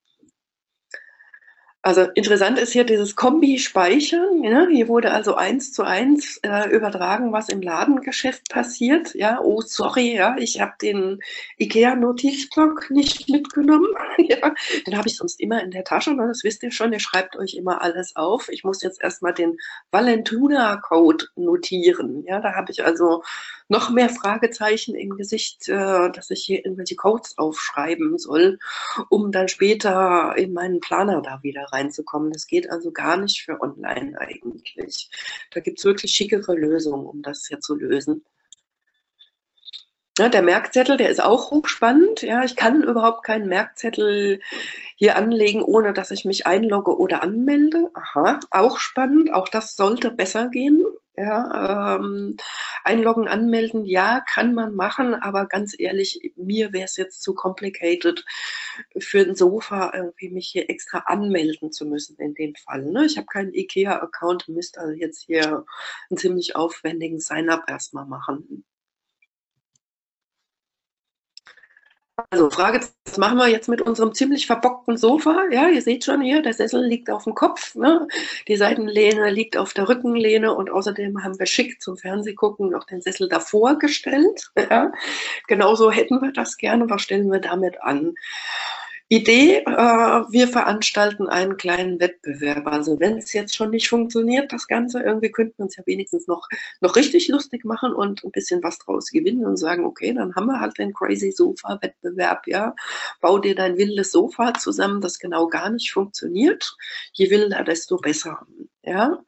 Also 1.88 2.02
interessant 2.02 2.58
ist 2.58 2.74
hier 2.74 2.84
dieses 2.84 3.16
Kombi-Speichern. 3.16 4.44
Ja? 4.44 4.66
Hier 4.70 4.88
wurde 4.88 5.10
also 5.10 5.36
eins 5.36 5.72
zu 5.72 5.84
eins 5.84 6.38
äh, 6.42 6.68
übertragen, 6.68 7.32
was 7.32 7.48
im 7.48 7.62
Ladengeschäft 7.62 8.50
passiert. 8.50 9.14
Ja, 9.14 9.40
oh 9.40 9.62
sorry, 9.62 10.14
ja, 10.14 10.36
ich 10.38 10.60
habe 10.60 10.74
den 10.82 11.20
IKEA-Notizblock 11.58 12.90
nicht 12.90 13.30
mitgenommen. 13.30 13.88
ja, 14.18 14.52
den 14.86 14.98
habe 14.98 15.08
ich 15.08 15.16
sonst 15.16 15.40
immer 15.40 15.62
in 15.62 15.70
der 15.70 15.84
Tasche. 15.84 16.12
Ne? 16.12 16.26
Das 16.28 16.44
wisst 16.44 16.62
ihr 16.62 16.72
schon. 16.72 16.92
Ihr 16.92 17.00
schreibt 17.00 17.36
euch 17.36 17.54
immer 17.54 17.80
alles 17.80 18.16
auf. 18.16 18.50
Ich 18.50 18.64
muss 18.64 18.82
jetzt 18.82 19.02
erstmal 19.02 19.32
den 19.32 19.56
Valentuna-Code 19.90 21.28
notieren. 21.36 22.22
Ja, 22.26 22.40
da 22.40 22.54
habe 22.54 22.70
ich 22.70 22.84
also 22.84 23.22
noch 23.68 23.90
mehr 23.90 24.08
Fragezeichen 24.08 24.94
im 24.94 25.16
Gesicht, 25.16 25.68
äh, 25.68 26.10
dass 26.10 26.30
ich 26.30 26.44
hier 26.44 26.64
irgendwelche 26.64 26.96
Codes 26.96 27.36
aufschreiben 27.36 28.18
soll, 28.18 28.58
um 29.10 29.30
dann 29.30 29.48
später 29.48 30.34
in 30.36 30.52
meinen 30.54 30.80
Planer 30.80 31.22
da 31.22 31.42
wieder 31.42 31.64
reinzukommen. 31.70 32.32
Das 32.32 32.46
geht 32.46 32.70
also 32.70 32.90
gar 32.90 33.16
nicht 33.18 33.42
für 33.42 33.60
online 33.60 34.18
eigentlich. 34.18 35.10
Da 35.52 35.60
gibt 35.60 35.78
es 35.78 35.84
wirklich 35.84 36.12
schickere 36.12 36.54
Lösungen, 36.54 37.06
um 37.06 37.22
das 37.22 37.46
hier 37.46 37.60
zu 37.60 37.74
lösen. 37.74 38.24
Ja, 40.18 40.28
der 40.28 40.42
Merkzettel, 40.42 40.96
der 40.96 41.10
ist 41.10 41.22
auch 41.22 41.52
hochspannend. 41.52 42.22
Ja, 42.22 42.42
ich 42.42 42.56
kann 42.56 42.82
überhaupt 42.82 43.22
keinen 43.22 43.46
Merkzettel 43.46 44.40
hier 44.96 45.16
anlegen, 45.16 45.62
ohne 45.62 45.92
dass 45.92 46.10
ich 46.10 46.24
mich 46.24 46.44
einlogge 46.44 46.98
oder 46.98 47.22
anmelde. 47.22 47.88
Aha, 47.94 48.40
auch 48.50 48.78
spannend. 48.78 49.32
Auch 49.32 49.48
das 49.48 49.76
sollte 49.76 50.10
besser 50.10 50.48
gehen. 50.48 50.84
Ja, 51.20 51.96
ähm, 51.96 52.36
einloggen, 52.84 53.26
anmelden, 53.26 53.84
ja, 53.84 54.20
kann 54.20 54.54
man 54.54 54.76
machen, 54.76 55.14
aber 55.14 55.46
ganz 55.46 55.74
ehrlich, 55.76 56.32
mir 56.36 56.72
wäre 56.72 56.84
es 56.84 56.96
jetzt 56.96 57.22
zu 57.22 57.34
complicated 57.34 58.24
für 58.96 59.20
ein 59.20 59.34
Sofa 59.34 59.90
irgendwie 59.94 60.30
mich 60.30 60.46
hier 60.48 60.70
extra 60.70 60.98
anmelden 61.06 61.72
zu 61.72 61.86
müssen 61.86 62.16
in 62.18 62.34
dem 62.34 62.54
Fall. 62.54 62.84
Ne? 62.84 63.04
Ich 63.06 63.16
habe 63.16 63.26
keinen 63.26 63.52
IKEA-Account, 63.52 64.48
müsste 64.48 64.80
also 64.80 64.92
jetzt 64.92 65.24
hier 65.26 65.64
einen 66.08 66.18
ziemlich 66.18 66.54
aufwendigen 66.54 67.18
Sign-up 67.18 67.64
erstmal 67.68 68.06
machen. 68.06 68.64
Also 72.30 72.50
Frage, 72.50 72.80
was 73.04 73.16
machen 73.16 73.38
wir 73.38 73.46
jetzt 73.46 73.68
mit 73.68 73.80
unserem 73.80 74.12
ziemlich 74.12 74.46
verbockten 74.46 74.96
Sofa? 74.96 75.44
Ja, 75.52 75.68
ihr 75.68 75.82
seht 75.82 76.04
schon 76.04 76.20
hier, 76.20 76.42
der 76.42 76.52
Sessel 76.52 76.84
liegt 76.84 77.10
auf 77.10 77.24
dem 77.24 77.34
Kopf, 77.34 77.76
ne? 77.76 78.08
die 78.48 78.56
Seitenlehne 78.56 79.30
liegt 79.30 79.56
auf 79.56 79.72
der 79.72 79.88
Rückenlehne 79.88 80.52
und 80.52 80.68
außerdem 80.68 81.22
haben 81.22 81.38
wir 81.38 81.46
schick 81.46 81.80
zum 81.80 81.96
Fernsehgucken 81.96 82.70
noch 82.70 82.84
den 82.84 83.00
Sessel 83.00 83.28
davor 83.28 83.78
gestellt. 83.78 84.50
Ja? 84.68 84.92
Genauso 85.46 85.90
hätten 85.90 86.20
wir 86.20 86.32
das 86.32 86.58
gerne. 86.58 86.90
Was 86.90 87.02
stellen 87.02 87.30
wir 87.30 87.40
damit 87.40 87.80
an? 87.80 88.14
Idee, 89.10 89.58
äh, 89.64 89.70
wir 89.70 90.48
veranstalten 90.48 91.28
einen 91.28 91.56
kleinen 91.56 91.98
Wettbewerb. 91.98 92.66
Also 92.66 93.00
wenn 93.00 93.16
es 93.16 93.32
jetzt 93.32 93.54
schon 93.54 93.70
nicht 93.70 93.88
funktioniert, 93.88 94.52
das 94.52 94.66
Ganze, 94.66 95.00
irgendwie 95.00 95.30
könnten 95.30 95.54
wir 95.56 95.64
uns 95.64 95.76
ja 95.76 95.82
wenigstens 95.86 96.26
noch, 96.26 96.46
noch 96.82 96.94
richtig 96.94 97.28
lustig 97.28 97.64
machen 97.64 97.94
und 97.94 98.22
ein 98.22 98.30
bisschen 98.32 98.62
was 98.62 98.78
draus 98.78 99.10
gewinnen 99.10 99.46
und 99.46 99.56
sagen, 99.56 99.86
okay, 99.86 100.12
dann 100.12 100.34
haben 100.34 100.46
wir 100.46 100.60
halt 100.60 100.76
den 100.76 100.92
Crazy 100.92 101.32
Sofa 101.32 101.78
Wettbewerb, 101.80 102.46
ja. 102.46 102.74
Bau 103.22 103.38
dir 103.38 103.54
dein 103.54 103.78
wildes 103.78 104.12
Sofa 104.12 104.52
zusammen, 104.54 105.00
das 105.00 105.18
genau 105.18 105.46
gar 105.48 105.70
nicht 105.70 105.90
funktioniert. 105.90 106.76
Je 107.12 107.30
wilder, 107.30 107.64
desto 107.64 107.96
besser, 107.96 108.46
ja. 108.82 109.18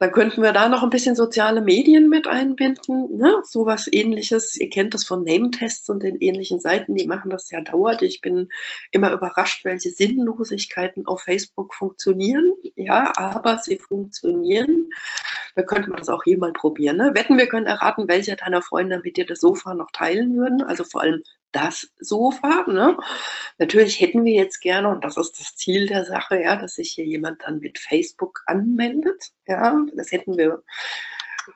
Dann 0.00 0.12
könnten 0.12 0.42
wir 0.42 0.52
da 0.52 0.68
noch 0.68 0.84
ein 0.84 0.90
bisschen 0.90 1.16
soziale 1.16 1.60
Medien 1.60 2.08
mit 2.08 2.28
einbinden, 2.28 3.16
ne? 3.16 3.42
sowas 3.42 3.88
ähnliches. 3.90 4.56
Ihr 4.56 4.70
kennt 4.70 4.94
das 4.94 5.04
von 5.04 5.24
Name-Tests 5.24 5.90
und 5.90 6.04
den 6.04 6.16
ähnlichen 6.20 6.60
Seiten, 6.60 6.94
die 6.94 7.06
machen 7.06 7.30
das 7.30 7.50
ja 7.50 7.60
dauert. 7.60 8.02
Ich 8.02 8.20
bin 8.20 8.48
immer 8.92 9.10
überrascht, 9.12 9.64
welche 9.64 9.90
Sinnlosigkeiten 9.90 11.06
auf 11.06 11.22
Facebook 11.22 11.74
funktionieren. 11.74 12.52
Ja, 12.76 13.12
aber 13.16 13.58
sie 13.58 13.78
funktionieren. 13.78 14.90
Da 15.56 15.62
könnte 15.62 15.90
man 15.90 15.98
das 15.98 16.08
auch 16.08 16.22
hier 16.22 16.38
mal 16.38 16.52
probieren. 16.52 16.98
Ne? 16.98 17.12
Wetten, 17.14 17.36
wir 17.36 17.48
können 17.48 17.66
erraten, 17.66 18.06
welche 18.06 18.36
deiner 18.36 18.62
Freunde 18.62 19.00
mit 19.02 19.16
dir 19.16 19.26
das 19.26 19.40
Sofa 19.40 19.74
noch 19.74 19.90
teilen 19.90 20.36
würden. 20.36 20.62
Also 20.62 20.84
vor 20.84 21.00
allem 21.00 21.22
das 21.52 21.90
Sofa. 21.98 22.64
Ne? 22.68 22.96
Natürlich 23.58 24.00
hätten 24.00 24.24
wir 24.24 24.34
jetzt 24.34 24.60
gerne, 24.60 24.88
und 24.88 25.04
das 25.04 25.16
ist 25.16 25.38
das 25.40 25.56
Ziel 25.56 25.86
der 25.86 26.04
Sache, 26.04 26.40
ja, 26.40 26.56
dass 26.56 26.74
sich 26.74 26.92
hier 26.92 27.04
jemand 27.04 27.42
dann 27.42 27.60
mit 27.60 27.78
Facebook 27.78 28.42
anmeldet. 28.46 29.32
Ja, 29.46 29.84
das 29.94 30.12
hätten 30.12 30.36
wir 30.36 30.62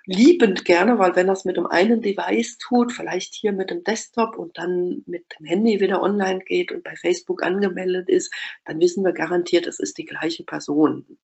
liebend 0.07 0.65
gerne, 0.65 0.99
weil 0.99 1.15
wenn 1.17 1.27
das 1.27 1.45
mit 1.45 1.57
dem 1.57 1.67
einen 1.67 2.01
Device 2.01 2.59
tut, 2.59 2.93
vielleicht 2.93 3.35
hier 3.35 3.53
mit 3.53 3.71
dem 3.71 3.85
Desktop 3.85 4.37
und 4.37 4.59
dann 4.59 5.03
mit 5.07 5.25
dem 5.39 5.47
Handy 5.47 5.81
wieder 5.81 6.03
online 6.03 6.41
geht 6.41 6.73
und 6.73 6.83
bei 6.83 6.97
Facebook 6.97 7.43
angemeldet 7.43 8.09
ist, 8.09 8.33
dann 8.65 8.81
wissen 8.81 9.05
wir 9.05 9.13
garantiert, 9.13 9.67
es 9.67 9.79
ist 9.79 9.99
die 9.99 10.07
gleiche 10.07 10.45
Person. 10.45 11.19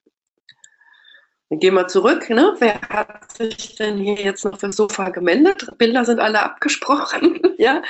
Dann 1.49 1.59
gehen 1.59 1.73
wir 1.73 1.87
zurück. 1.87 2.29
Ne? 2.29 2.55
Wer 2.59 2.79
hat 2.81 3.31
sich 3.35 3.75
denn 3.75 3.97
hier 3.97 4.21
jetzt 4.21 4.45
noch 4.45 4.59
fürs 4.59 4.75
Sofa 4.75 5.09
gemeldet? 5.09 5.67
Bilder 5.79 6.05
sind 6.05 6.19
alle 6.19 6.43
abgesprochen. 6.43 7.39
ja, 7.57 7.81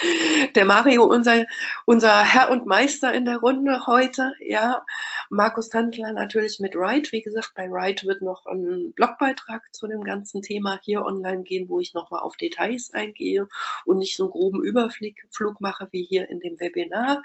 der 0.56 0.63
Mario, 0.63 1.04
unser, 1.04 1.45
unser 1.84 2.24
Herr 2.24 2.52
und 2.52 2.65
Meister 2.65 3.13
in 3.13 3.26
der 3.26 3.39
Runde 3.39 3.86
heute. 3.86 4.32
Ja, 4.39 4.86
Markus 5.30 5.67
Tandler 5.67 6.13
natürlich 6.13 6.62
mit 6.62 6.74
Write. 6.74 7.12
Wie 7.12 7.22
gesagt, 7.22 7.52
bei 7.54 7.69
Write 7.69 8.08
wird 8.08 8.22
noch 8.22 8.45
ein 8.45 8.93
Blogbeitrag 8.93 9.63
zu 9.74 9.88
dem 9.88 10.06
ganzen 10.06 10.41
Thema 10.41 10.80
hier 10.82 11.04
online 11.04 11.43
gehen, 11.43 11.67
wo 11.67 11.82
ich 11.82 11.93
nochmal 11.93 12.22
auf 12.22 12.38
Details 12.38 12.93
eingehe 12.93 13.50
und 13.84 13.98
nicht 13.98 14.15
so 14.15 14.24
einen 14.24 14.32
groben 14.32 14.63
Überflug 14.63 15.60
mache 15.60 15.89
wie 15.91 16.04
hier 16.04 16.30
in 16.30 16.39
dem 16.39 16.62
Webinar. 16.62 17.22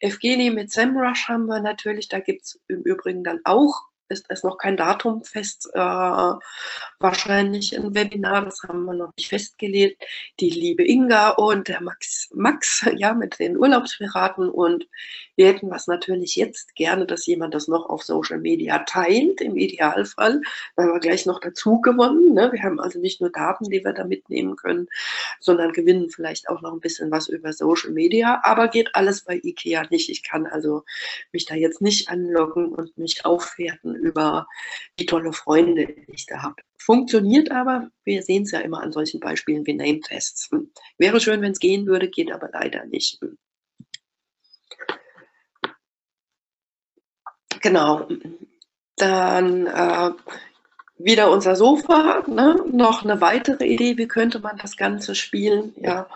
Evgeny 0.00 0.50
mit 0.50 0.70
SEMrush 0.70 1.28
haben 1.28 1.46
wir 1.46 1.60
natürlich. 1.60 2.08
Da 2.08 2.20
gibt 2.20 2.42
es 2.42 2.60
im 2.68 2.82
Übrigen 2.82 3.24
dann 3.24 3.40
auch 3.44 3.89
ist 4.10 4.26
es 4.28 4.42
noch 4.42 4.58
kein 4.58 4.76
Datum 4.76 5.24
fest, 5.24 5.70
äh, 5.72 5.78
wahrscheinlich 6.98 7.76
ein 7.76 7.94
Webinar, 7.94 8.44
das 8.44 8.62
haben 8.62 8.84
wir 8.84 8.94
noch 8.94 9.12
nicht 9.16 9.28
festgelegt. 9.28 10.02
Die 10.40 10.50
liebe 10.50 10.86
Inga 10.86 11.30
und 11.30 11.68
der 11.68 11.80
Max, 11.80 12.28
Max, 12.34 12.84
ja, 12.96 13.14
mit 13.14 13.38
den 13.38 13.56
Urlaubspiraten 13.56 14.50
und 14.50 14.86
wir 15.40 15.46
hätten 15.46 15.70
was 15.70 15.86
natürlich 15.86 16.36
jetzt 16.36 16.74
gerne, 16.74 17.06
dass 17.06 17.24
jemand 17.24 17.54
das 17.54 17.66
noch 17.66 17.88
auf 17.88 18.02
Social 18.02 18.38
Media 18.38 18.80
teilt, 18.80 19.40
im 19.40 19.56
Idealfall, 19.56 20.42
weil 20.76 20.88
wir 20.88 21.00
gleich 21.00 21.24
noch 21.24 21.40
dazu 21.40 21.80
gewonnen. 21.80 22.34
Ne? 22.34 22.52
Wir 22.52 22.62
haben 22.62 22.78
also 22.78 22.98
nicht 22.98 23.22
nur 23.22 23.30
Daten, 23.30 23.64
die 23.70 23.82
wir 23.82 23.94
da 23.94 24.04
mitnehmen 24.04 24.54
können, 24.56 24.86
sondern 25.38 25.72
gewinnen 25.72 26.10
vielleicht 26.10 26.50
auch 26.50 26.60
noch 26.60 26.74
ein 26.74 26.80
bisschen 26.80 27.10
was 27.10 27.28
über 27.28 27.54
Social 27.54 27.90
Media, 27.90 28.42
aber 28.44 28.68
geht 28.68 28.94
alles 28.94 29.24
bei 29.24 29.40
IKEA 29.42 29.86
nicht. 29.88 30.10
Ich 30.10 30.22
kann 30.22 30.46
also 30.46 30.84
mich 31.32 31.46
da 31.46 31.54
jetzt 31.54 31.80
nicht 31.80 32.10
anloggen 32.10 32.68
und 32.68 32.98
mich 32.98 33.24
aufwerten 33.24 33.94
über 33.94 34.46
die 34.98 35.06
tolle 35.06 35.32
Freunde, 35.32 35.86
die 35.86 36.12
ich 36.12 36.26
da 36.26 36.42
habe. 36.42 36.56
Funktioniert 36.76 37.50
aber, 37.50 37.88
wir 38.04 38.22
sehen 38.22 38.42
es 38.42 38.50
ja 38.50 38.60
immer 38.60 38.82
an 38.82 38.92
solchen 38.92 39.20
Beispielen 39.20 39.66
wie 39.66 39.72
Name-Tests. 39.72 40.50
Hm. 40.50 40.70
Wäre 40.98 41.18
schön, 41.18 41.40
wenn 41.40 41.52
es 41.52 41.60
gehen 41.60 41.86
würde, 41.86 42.10
geht 42.10 42.30
aber 42.30 42.50
leider 42.52 42.84
nicht. 42.84 43.18
Genau. 47.60 48.08
Dann 48.96 49.66
äh, 49.66 50.10
wieder 51.02 51.30
unser 51.30 51.56
Sofa, 51.56 52.22
ne? 52.26 52.62
noch 52.70 53.04
eine 53.04 53.20
weitere 53.20 53.66
Idee, 53.66 53.96
wie 53.96 54.06
könnte 54.06 54.38
man 54.38 54.58
das 54.58 54.76
Ganze 54.76 55.14
spielen. 55.14 55.72
Ja. 55.76 56.06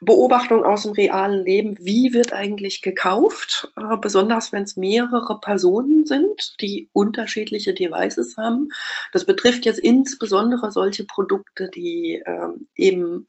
Beobachtung 0.00 0.64
aus 0.64 0.82
dem 0.82 0.92
realen 0.92 1.44
Leben, 1.44 1.76
wie 1.80 2.12
wird 2.12 2.32
eigentlich 2.34 2.82
gekauft, 2.82 3.72
äh, 3.76 3.96
besonders 3.96 4.52
wenn 4.52 4.64
es 4.64 4.76
mehrere 4.76 5.40
Personen 5.40 6.04
sind, 6.04 6.60
die 6.60 6.90
unterschiedliche 6.92 7.72
Devices 7.72 8.36
haben. 8.36 8.68
Das 9.12 9.24
betrifft 9.24 9.64
jetzt 9.64 9.80
insbesondere 9.80 10.70
solche 10.70 11.04
Produkte, 11.04 11.70
die 11.70 12.22
äh, 12.24 12.48
eben 12.74 13.26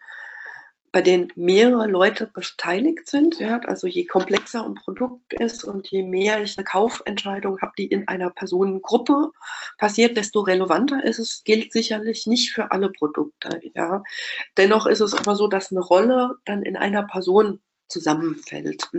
bei 0.98 1.04
denen 1.04 1.32
mehrere 1.36 1.86
Leute 1.86 2.26
beteiligt 2.26 3.08
sind. 3.08 3.38
Ja? 3.40 3.60
Also 3.60 3.86
je 3.86 4.06
komplexer 4.06 4.66
ein 4.66 4.74
Produkt 4.74 5.32
ist 5.34 5.64
und 5.64 5.88
je 5.92 6.02
mehr 6.02 6.42
ich 6.42 6.58
eine 6.58 6.66
Kaufentscheidung 6.66 7.62
habe, 7.62 7.74
die 7.78 7.86
in 7.86 8.08
einer 8.08 8.32
Personengruppe 8.32 9.30
passiert, 9.78 10.18
desto 10.18 10.40
relevanter 10.40 11.04
ist 11.04 11.20
es. 11.20 11.44
Gilt 11.44 11.72
sicherlich 11.72 12.26
nicht 12.26 12.52
für 12.52 12.72
alle 12.72 12.90
Produkte. 12.90 13.62
Ja? 13.76 14.02
Dennoch 14.58 14.88
ist 14.88 15.02
es 15.02 15.14
aber 15.14 15.36
so, 15.36 15.48
dass 15.48 15.70
eine 15.70 15.82
Rolle 15.82 16.34
dann 16.46 16.64
in 16.64 16.76
einer 16.76 17.04
Person 17.04 17.60
zusammenfällt. 17.88 18.90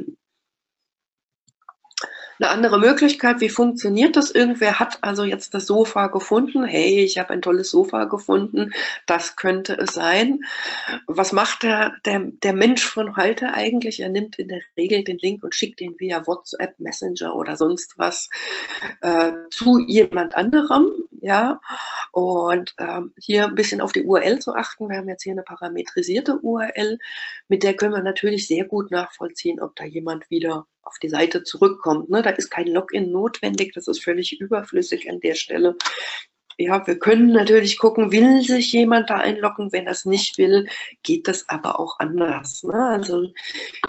Eine 2.40 2.51
andere 2.51 2.79
Möglichkeit, 2.79 3.40
wie 3.40 3.48
funktioniert 3.48 4.16
das? 4.16 4.31
Irgendwer 4.31 4.79
hat 4.79 4.98
also 5.03 5.24
jetzt 5.24 5.55
das 5.55 5.66
Sofa 5.66 6.07
gefunden. 6.07 6.64
Hey, 6.64 7.05
ich 7.05 7.18
habe 7.18 7.31
ein 7.31 7.42
tolles 7.42 7.70
Sofa 7.70 8.05
gefunden. 8.05 8.72
Das 9.07 9.35
könnte 9.35 9.74
es 9.74 9.94
sein. 9.94 10.44
Was 11.09 11.33
macht 11.33 11.64
der, 11.64 11.94
der, 12.05 12.20
der 12.20 12.53
Mensch 12.53 12.85
von 12.85 13.16
heute 13.16 13.55
eigentlich? 13.55 13.98
Er 13.98 14.09
nimmt 14.09 14.38
in 14.38 14.48
der 14.48 14.61
Regel 14.77 15.03
den 15.03 15.18
Link 15.18 15.42
und 15.42 15.57
schickt 15.57 15.81
ihn 15.81 15.96
via 15.98 16.24
WhatsApp, 16.29 16.79
Messenger 16.79 17.35
oder 17.35 17.57
sonst 17.57 17.98
was 17.98 18.29
äh, 19.01 19.33
zu 19.51 19.81
jemand 19.81 20.37
anderem. 20.37 20.92
Ja, 21.20 21.61
und 22.12 22.74
ähm, 22.79 23.12
hier 23.18 23.46
ein 23.46 23.57
bisschen 23.57 23.81
auf 23.81 23.92
die 23.92 24.05
URL 24.05 24.38
zu 24.38 24.55
achten. 24.55 24.88
Wir 24.88 24.98
haben 24.98 25.09
jetzt 25.09 25.24
hier 25.24 25.33
eine 25.33 25.42
parametrisierte 25.42 26.38
URL, 26.38 26.98
mit 27.48 27.64
der 27.64 27.74
können 27.74 27.94
wir 27.94 28.03
natürlich 28.03 28.46
sehr 28.46 28.64
gut 28.64 28.92
nachvollziehen, 28.92 29.61
ob 29.61 29.74
da 29.74 29.85
jemand 29.85 30.31
wieder 30.31 30.66
auf 30.88 30.98
die 31.03 31.09
Seite 31.09 31.44
zurückkommt. 31.44 32.11
Ne? 32.11 32.22
Da 32.22 32.31
ist 32.31 32.51
kein 32.51 32.66
Login 32.66 33.12
notwendig, 33.12 33.72
das 33.74 33.88
ist 33.88 34.03
völlig 34.03 34.40
überflüssig 34.40 35.09
an 35.11 35.20
der 35.20 35.35
Stelle. 35.35 35.77
Ja, 36.61 36.85
wir 36.88 36.98
können 36.98 37.33
natürlich 37.33 37.79
gucken, 37.79 38.11
will 38.11 38.42
sich 38.42 38.72
jemand 38.72 39.11
da 39.11 39.18
einloggen? 39.18 39.70
Wenn 39.70 39.85
das 39.85 40.05
nicht 40.05 40.38
will, 40.38 40.66
geht 41.05 41.29
das 41.29 41.48
aber 41.48 41.79
auch 41.79 42.01
anders. 42.01 42.64
Ne? 42.64 42.74
Also 42.74 43.29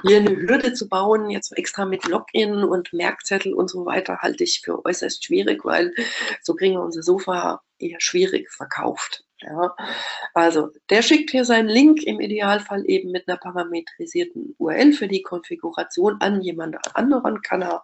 hier 0.06 0.18
eine 0.18 0.36
Hürde 0.36 0.74
zu 0.74 0.88
bauen, 0.88 1.32
jetzt 1.32 1.58
extra 1.58 1.86
mit 1.86 2.06
Login 2.06 2.64
und 2.64 2.94
Merkzettel 2.94 3.56
und 3.56 3.72
so 3.72 3.88
weiter, 3.88 4.20
halte 4.20 4.44
ich 4.44 4.62
für 4.64 4.86
äußerst 4.86 5.26
schwierig, 5.26 5.66
weil 5.66 5.96
so 6.44 6.54
kriegen 6.54 6.76
wir 6.76 6.84
unser 6.84 7.02
Sofa 7.02 7.62
eher 7.80 8.00
schwierig 8.00 8.52
verkauft. 8.52 9.24
Ja, 9.42 9.74
also 10.34 10.70
der 10.90 11.02
schickt 11.02 11.32
hier 11.32 11.46
seinen 11.46 11.70
Link 11.70 12.04
im 12.04 12.20
Idealfall 12.20 12.84
eben 12.88 13.12
mit 13.12 13.28
einer 13.28 13.38
parametrisierten 13.38 14.54
URL 14.58 14.92
für 14.92 15.08
die 15.08 15.22
Konfiguration 15.22 16.18
an 16.20 16.42
jemand 16.42 16.78
anderen, 16.94 17.42
kann 17.42 17.62
er 17.62 17.84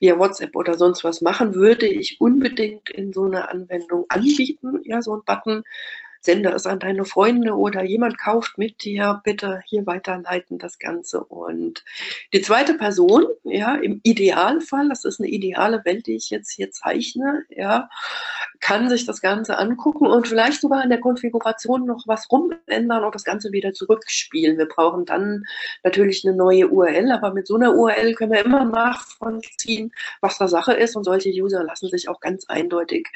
via 0.00 0.18
WhatsApp 0.18 0.56
oder 0.56 0.78
sonst 0.78 1.04
was 1.04 1.20
machen, 1.20 1.54
würde 1.54 1.86
ich 1.86 2.20
unbedingt 2.20 2.88
in 2.88 3.12
so 3.12 3.24
einer 3.24 3.50
Anwendung 3.50 4.06
anbieten, 4.08 4.80
ja, 4.84 5.02
so 5.02 5.14
ein 5.14 5.24
Button, 5.26 5.62
sende 6.20 6.50
es 6.50 6.66
an 6.66 6.78
deine 6.78 7.04
Freunde 7.04 7.54
oder 7.54 7.82
jemand 7.84 8.18
kauft 8.18 8.58
mit 8.58 8.82
dir, 8.84 9.20
bitte 9.24 9.62
hier 9.66 9.86
weiterleiten 9.86 10.58
das 10.58 10.78
Ganze. 10.78 11.22
Und 11.22 11.84
die 12.32 12.42
zweite 12.42 12.74
Person, 12.74 13.26
ja, 13.44 13.76
im 13.76 14.00
Idealfall, 14.02 14.88
das 14.88 15.04
ist 15.04 15.20
eine 15.20 15.28
ideale 15.28 15.84
Welt, 15.84 16.06
die 16.06 16.16
ich 16.16 16.30
jetzt 16.30 16.50
hier 16.50 16.70
zeichne, 16.70 17.44
ja, 17.50 17.88
kann 18.60 18.88
sich 18.88 19.06
das 19.06 19.20
Ganze 19.20 19.58
angucken 19.58 20.06
und 20.06 20.26
vielleicht 20.26 20.60
sogar 20.60 20.82
in 20.82 20.90
der 20.90 21.00
Konfiguration 21.00 21.86
noch 21.86 22.04
was 22.06 22.30
rumändern 22.30 23.04
und 23.04 23.14
das 23.14 23.24
Ganze 23.24 23.52
wieder 23.52 23.72
zurückspielen. 23.72 24.58
Wir 24.58 24.66
brauchen 24.66 25.04
dann 25.04 25.44
natürlich 25.84 26.26
eine 26.26 26.36
neue 26.36 26.68
URL, 26.68 27.12
aber 27.12 27.32
mit 27.32 27.46
so 27.46 27.54
einer 27.54 27.74
URL 27.74 28.14
können 28.14 28.32
wir 28.32 28.44
immer 28.44 28.64
nachvollziehen, 28.64 29.92
was 30.20 30.38
da 30.38 30.48
Sache 30.48 30.72
ist 30.72 30.96
und 30.96 31.04
solche 31.04 31.30
User 31.30 31.62
lassen 31.64 31.88
sich 31.88 32.08
auch 32.08 32.20
ganz 32.20 32.46
eindeutig 32.48 33.08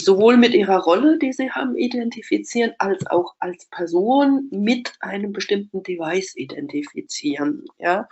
sowohl 0.00 0.36
mit 0.36 0.54
ihrer 0.54 0.78
Rolle, 0.78 1.18
die 1.18 1.32
sie 1.32 1.50
haben, 1.50 1.76
identifizieren, 1.76 2.72
als 2.78 3.06
auch 3.06 3.34
als 3.38 3.66
Person 3.66 4.48
mit 4.50 4.92
einem 5.00 5.32
bestimmten 5.32 5.82
Device 5.82 6.36
identifizieren. 6.36 7.64
Ja? 7.78 8.08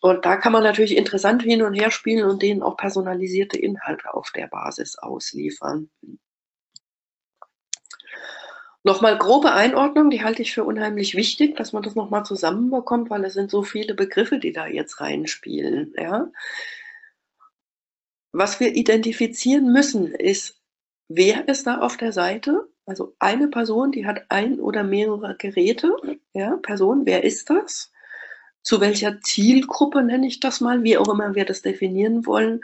Und 0.00 0.24
da 0.24 0.36
kann 0.36 0.52
man 0.52 0.62
natürlich 0.62 0.96
interessant 0.96 1.42
hin 1.42 1.62
und 1.62 1.74
her 1.74 1.90
spielen 1.90 2.28
und 2.28 2.42
denen 2.42 2.62
auch 2.62 2.76
personalisierte 2.76 3.58
Inhalte 3.58 4.12
auf 4.12 4.30
der 4.34 4.48
Basis 4.48 4.98
ausliefern. 4.98 5.90
Nochmal 8.84 9.18
grobe 9.18 9.52
Einordnung, 9.52 10.10
die 10.10 10.22
halte 10.22 10.42
ich 10.42 10.54
für 10.54 10.64
unheimlich 10.64 11.14
wichtig, 11.14 11.56
dass 11.56 11.72
man 11.72 11.82
das 11.82 11.94
nochmal 11.94 12.24
zusammenbekommt, 12.24 13.10
weil 13.10 13.24
es 13.24 13.34
sind 13.34 13.50
so 13.50 13.62
viele 13.62 13.94
Begriffe, 13.94 14.38
die 14.38 14.52
da 14.52 14.66
jetzt 14.66 15.00
reinspielen. 15.00 15.94
Ja? 15.96 16.30
Was 18.32 18.60
wir 18.60 18.74
identifizieren 18.76 19.72
müssen, 19.72 20.14
ist 20.14 20.57
wer 21.08 21.48
ist 21.48 21.66
da 21.66 21.80
auf 21.80 21.96
der 21.96 22.12
Seite? 22.12 22.68
Also 22.86 23.14
eine 23.18 23.48
Person, 23.48 23.92
die 23.92 24.06
hat 24.06 24.22
ein 24.30 24.60
oder 24.60 24.82
mehrere 24.82 25.36
Geräte. 25.36 25.94
Ja, 26.32 26.56
Person, 26.56 27.04
wer 27.04 27.24
ist 27.24 27.50
das? 27.50 27.90
Zu 28.62 28.80
welcher 28.80 29.20
Zielgruppe 29.20 30.02
nenne 30.02 30.26
ich 30.26 30.40
das 30.40 30.60
mal, 30.60 30.82
wie 30.82 30.96
auch 30.96 31.08
immer 31.08 31.34
wir 31.34 31.44
das 31.44 31.62
definieren 31.62 32.26
wollen. 32.26 32.60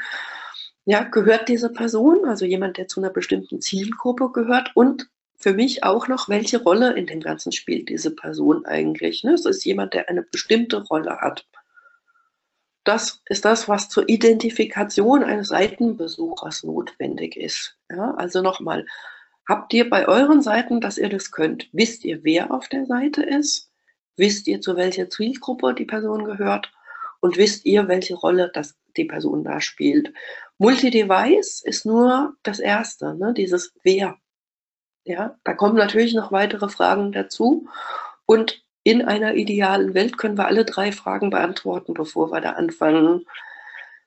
Ja, 0.86 1.02
gehört 1.02 1.48
diese 1.48 1.70
Person, 1.70 2.26
also 2.26 2.44
jemand, 2.44 2.76
der 2.76 2.88
zu 2.88 3.00
einer 3.00 3.10
bestimmten 3.10 3.60
Zielgruppe 3.60 4.30
gehört 4.32 4.70
und 4.74 5.08
für 5.36 5.52
mich 5.52 5.84
auch 5.84 6.08
noch, 6.08 6.28
welche 6.28 6.62
Rolle 6.62 6.94
in 6.94 7.06
dem 7.06 7.20
Ganzen 7.20 7.52
spielt 7.52 7.88
diese 7.88 8.10
Person 8.14 8.64
eigentlich. 8.64 9.24
Ne? 9.24 9.32
Es 9.34 9.44
ist 9.44 9.64
jemand, 9.64 9.92
der 9.92 10.08
eine 10.08 10.22
bestimmte 10.22 10.82
Rolle 10.84 11.18
hat. 11.20 11.46
Das 12.84 13.22
ist 13.26 13.44
das, 13.44 13.68
was 13.68 13.88
zur 13.88 14.08
Identifikation 14.08 15.22
eines 15.22 15.48
Seitenbesuchers 15.48 16.64
notwendig 16.64 17.36
ist. 17.36 17.76
Ja, 17.96 18.14
also 18.14 18.42
nochmal, 18.42 18.86
habt 19.48 19.72
ihr 19.72 19.88
bei 19.88 20.08
euren 20.08 20.42
Seiten, 20.42 20.80
dass 20.80 20.98
ihr 20.98 21.08
das 21.08 21.30
könnt? 21.30 21.68
Wisst 21.72 22.04
ihr, 22.04 22.24
wer 22.24 22.50
auf 22.52 22.68
der 22.68 22.86
Seite 22.86 23.22
ist? 23.22 23.70
Wisst 24.16 24.46
ihr, 24.46 24.60
zu 24.60 24.76
welcher 24.76 25.10
Zielgruppe 25.10 25.74
die 25.74 25.84
Person 25.84 26.24
gehört? 26.24 26.72
Und 27.20 27.36
wisst 27.36 27.64
ihr, 27.64 27.88
welche 27.88 28.14
Rolle 28.14 28.50
das 28.52 28.76
die 28.96 29.04
Person 29.04 29.44
da 29.44 29.60
spielt? 29.60 30.12
Multi-Device 30.58 31.62
ist 31.62 31.86
nur 31.86 32.34
das 32.42 32.60
Erste, 32.60 33.14
ne? 33.14 33.32
dieses 33.34 33.72
Wer. 33.82 34.18
Ja, 35.04 35.36
da 35.44 35.54
kommen 35.54 35.76
natürlich 35.76 36.14
noch 36.14 36.32
weitere 36.32 36.68
Fragen 36.68 37.12
dazu. 37.12 37.68
Und 38.26 38.62
in 38.84 39.02
einer 39.02 39.34
idealen 39.34 39.94
Welt 39.94 40.18
können 40.18 40.38
wir 40.38 40.46
alle 40.46 40.64
drei 40.64 40.92
Fragen 40.92 41.30
beantworten, 41.30 41.94
bevor 41.94 42.30
wir 42.30 42.40
da 42.40 42.52
anfangen, 42.52 43.26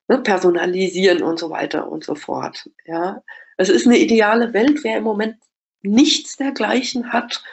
ne, 0.07 0.19
personalisieren 0.19 1.23
und 1.23 1.39
so 1.39 1.49
weiter 1.49 1.89
und 1.89 2.03
so 2.03 2.15
fort. 2.15 2.69
Ja, 2.85 3.21
es 3.57 3.69
ist 3.69 3.85
eine 3.85 3.97
ideale 3.97 4.53
Welt. 4.53 4.83
Wer 4.83 4.97
im 4.97 5.03
Moment 5.03 5.37
nichts 5.81 6.37
dergleichen 6.37 7.13
hat, 7.13 7.43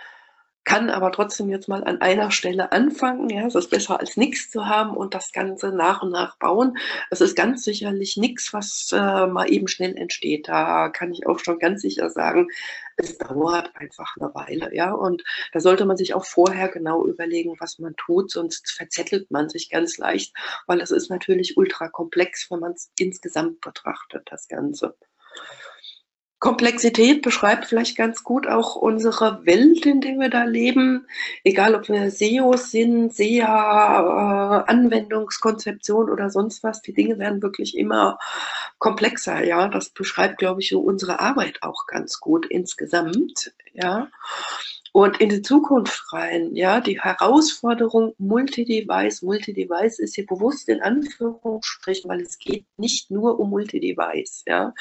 kann 0.64 0.90
aber 0.90 1.12
trotzdem 1.12 1.50
jetzt 1.50 1.68
mal 1.68 1.84
an 1.84 2.00
einer 2.00 2.30
Stelle 2.30 2.72
anfangen. 2.72 3.28
Ja, 3.28 3.46
es 3.46 3.54
ist 3.54 3.70
besser 3.70 4.00
als 4.00 4.16
nichts 4.16 4.50
zu 4.50 4.66
haben 4.66 4.96
und 4.96 5.14
das 5.14 5.32
Ganze 5.32 5.68
nach 5.68 6.02
und 6.02 6.10
nach 6.10 6.36
bauen. 6.38 6.78
Es 7.10 7.20
ist 7.20 7.36
ganz 7.36 7.64
sicherlich 7.64 8.16
nichts, 8.16 8.52
was 8.52 8.90
äh, 8.92 9.26
mal 9.26 9.50
eben 9.50 9.68
schnell 9.68 9.96
entsteht. 9.96 10.48
Da 10.48 10.88
kann 10.88 11.12
ich 11.12 11.26
auch 11.26 11.38
schon 11.38 11.58
ganz 11.58 11.82
sicher 11.82 12.08
sagen, 12.10 12.48
es 12.96 13.18
dauert 13.18 13.74
einfach 13.76 14.16
eine 14.18 14.34
Weile. 14.34 14.74
Ja, 14.74 14.92
und 14.92 15.22
da 15.52 15.60
sollte 15.60 15.84
man 15.84 15.96
sich 15.96 16.14
auch 16.14 16.24
vorher 16.24 16.68
genau 16.68 17.06
überlegen, 17.06 17.56
was 17.58 17.78
man 17.78 17.94
tut, 17.96 18.30
sonst 18.30 18.70
verzettelt 18.70 19.30
man 19.30 19.48
sich 19.48 19.70
ganz 19.70 19.98
leicht, 19.98 20.34
weil 20.66 20.80
es 20.80 20.90
ist 20.90 21.10
natürlich 21.10 21.56
ultra 21.56 21.88
komplex, 21.88 22.50
wenn 22.50 22.60
man 22.60 22.72
es 22.72 22.90
insgesamt 22.98 23.60
betrachtet, 23.60 24.28
das 24.30 24.48
Ganze. 24.48 24.96
Komplexität 26.44 27.22
beschreibt 27.22 27.64
vielleicht 27.64 27.96
ganz 27.96 28.22
gut 28.22 28.46
auch 28.46 28.76
unsere 28.76 29.46
Welt, 29.46 29.86
in 29.86 30.02
der 30.02 30.18
wir 30.18 30.28
da 30.28 30.44
leben. 30.44 31.06
Egal, 31.42 31.74
ob 31.74 31.88
wir 31.88 32.10
SEOs 32.10 32.70
sind, 32.70 33.14
SEA, 33.14 33.46
äh, 34.66 34.70
Anwendungskonzeption 34.70 36.10
oder 36.10 36.28
sonst 36.28 36.62
was. 36.62 36.82
Die 36.82 36.92
Dinge 36.92 37.18
werden 37.18 37.40
wirklich 37.40 37.78
immer 37.78 38.18
komplexer. 38.78 39.42
Ja, 39.42 39.68
das 39.68 39.88
beschreibt, 39.88 40.36
glaube 40.36 40.60
ich, 40.60 40.68
so 40.68 40.80
unsere 40.80 41.18
Arbeit 41.18 41.62
auch 41.62 41.86
ganz 41.86 42.20
gut 42.20 42.44
insgesamt. 42.44 43.54
Ja. 43.72 44.08
Und 44.96 45.20
in 45.20 45.28
die 45.28 45.42
Zukunft 45.42 46.12
rein, 46.12 46.54
ja, 46.54 46.80
die 46.80 47.00
Herausforderung 47.00 48.14
Multi-Device, 48.18 49.22
Multi-Device 49.22 49.98
ist 49.98 50.14
hier 50.14 50.24
bewusst 50.24 50.68
in 50.68 50.82
Anführungsstrichen, 50.82 52.08
weil 52.08 52.20
es 52.20 52.38
geht 52.38 52.64
nicht 52.76 53.10
nur 53.10 53.40
um 53.40 53.50
Multi-Device, 53.50 54.44
ja. 54.46 54.72